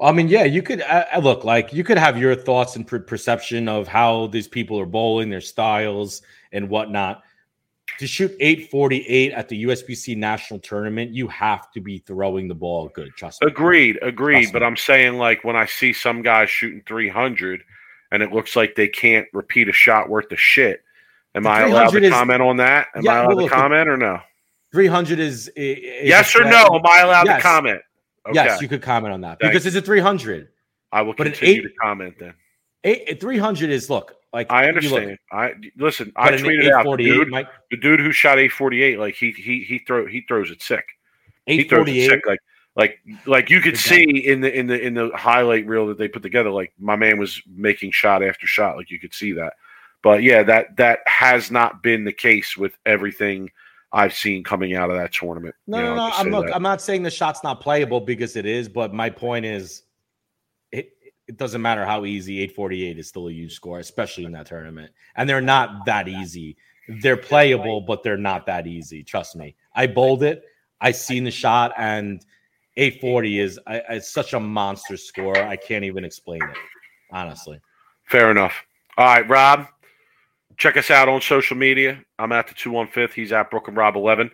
[0.00, 2.98] I mean, yeah, you could uh, look like you could have your thoughts and per-
[2.98, 7.22] perception of how these people are bowling, their styles, and whatnot
[7.98, 12.88] to shoot 848 at the USBC national tournament, you have to be throwing the ball
[12.94, 13.10] good.
[13.16, 13.48] Trust me.
[13.48, 14.42] Agreed, agreed.
[14.42, 14.66] Trust but me.
[14.66, 17.62] I'm saying like when I see some guys shooting 300
[18.10, 20.82] and it looks like they can't repeat a shot worth of shit,
[21.34, 22.88] am I allowed to is, comment on that?
[22.94, 24.20] Am yeah, I allowed well, to comment or no?
[24.72, 25.78] 300 is, is
[26.08, 26.74] yes or no?
[26.74, 27.36] Am I allowed yes.
[27.36, 27.82] to comment?
[28.26, 28.34] Okay.
[28.34, 29.52] Yes, you could comment on that Thanks.
[29.52, 30.48] because it's a 300.
[30.92, 32.34] I will but continue eight, to comment then.
[32.84, 35.10] Eight, eh, 300 is look like I understand.
[35.10, 36.12] Look, I listen.
[36.16, 38.98] I tweeted out the dude, Mike, the dude who shot eight forty eight.
[38.98, 40.84] Like he he he throw he throws it sick.
[41.44, 42.22] He throws it sick.
[42.26, 42.40] Like
[42.74, 46.08] like like you could see in the in the in the highlight reel that they
[46.08, 46.50] put together.
[46.50, 48.76] Like my man was making shot after shot.
[48.76, 49.52] Like you could see that.
[50.02, 53.50] But yeah, that that has not been the case with everything
[53.92, 55.54] I've seen coming out of that tournament.
[55.66, 56.14] No, you know, no, no.
[56.14, 56.46] I'm look.
[56.46, 56.56] That.
[56.56, 59.82] I'm not saying the shot's not playable because it is, but my point is
[61.32, 64.92] it doesn't matter how easy 848 is still a huge score, especially in that tournament.
[65.16, 66.58] And they're not that easy.
[67.00, 69.02] They're playable, but they're not that easy.
[69.02, 69.56] Trust me.
[69.74, 70.44] I bowled it.
[70.82, 72.22] I seen the shot, and
[72.76, 75.38] 840 is it's such a monster score.
[75.38, 76.56] I can't even explain it,
[77.10, 77.58] honestly.
[78.04, 78.62] Fair enough.
[78.98, 79.68] All right, Rob.
[80.58, 81.98] Check us out on social media.
[82.18, 83.14] I'm at the 215.
[83.14, 84.30] He's at Brooklyn Rob 11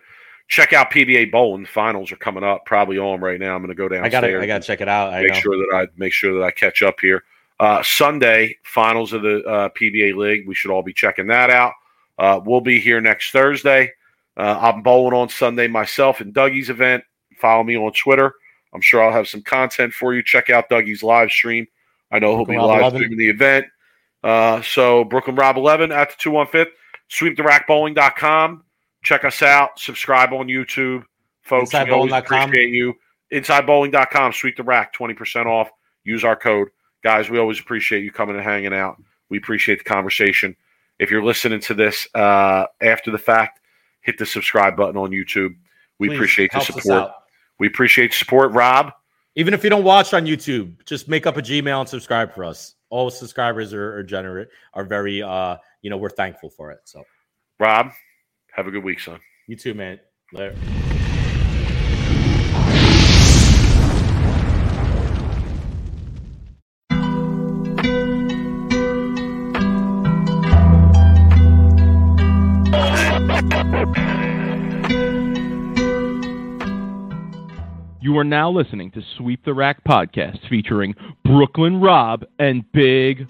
[0.49, 1.65] check out PBA bowling.
[1.65, 3.55] Finals are coming up, probably on right now.
[3.55, 4.03] I'm going to go down.
[4.03, 5.13] I got to I got to check it out.
[5.13, 5.39] I make know.
[5.39, 7.23] sure that I make sure that I catch up here.
[7.59, 10.47] Uh, Sunday finals of the uh, PBA league.
[10.47, 11.73] We should all be checking that out.
[12.17, 13.91] Uh, we'll be here next Thursday.
[14.35, 17.03] Uh, I'm bowling on Sunday myself in Dougie's event.
[17.39, 18.33] Follow me on Twitter.
[18.73, 20.23] I'm sure I'll have some content for you.
[20.23, 21.67] Check out Dougie's live stream.
[22.11, 22.97] I know Brooklyn he'll be Rob live 11.
[22.97, 23.65] streaming the event.
[24.23, 26.73] Uh, so Brooklyn Rob 11 at the 215.
[27.09, 28.63] SweepTheRackBowling.com
[29.03, 29.79] Check us out.
[29.79, 31.03] Subscribe on YouTube,
[31.41, 31.73] folks.
[31.73, 32.93] We always appreciate you.
[33.31, 34.33] InsideBowling.com.
[34.33, 34.93] Sweep the rack.
[34.93, 35.69] Twenty percent off.
[36.03, 36.69] Use our code,
[37.03, 37.29] guys.
[37.29, 39.01] We always appreciate you coming and hanging out.
[39.29, 40.55] We appreciate the conversation.
[40.97, 43.61] If you're listening to this uh, after the fact,
[44.01, 45.55] hit the subscribe button on YouTube.
[45.99, 47.11] We Please, appreciate the support.
[47.59, 48.91] We appreciate support, Rob.
[49.35, 52.43] Even if you don't watch on YouTube, just make up a Gmail and subscribe for
[52.43, 52.75] us.
[52.89, 56.79] All subscribers are, are generate are very uh, you know, we're thankful for it.
[56.83, 57.03] So
[57.59, 57.91] Rob,
[58.59, 59.21] have a good week, son.
[59.47, 60.01] You too, man.
[60.33, 60.53] Later.
[78.01, 83.27] You are now listening to Sweep the Rack podcast featuring Brooklyn Rob and Big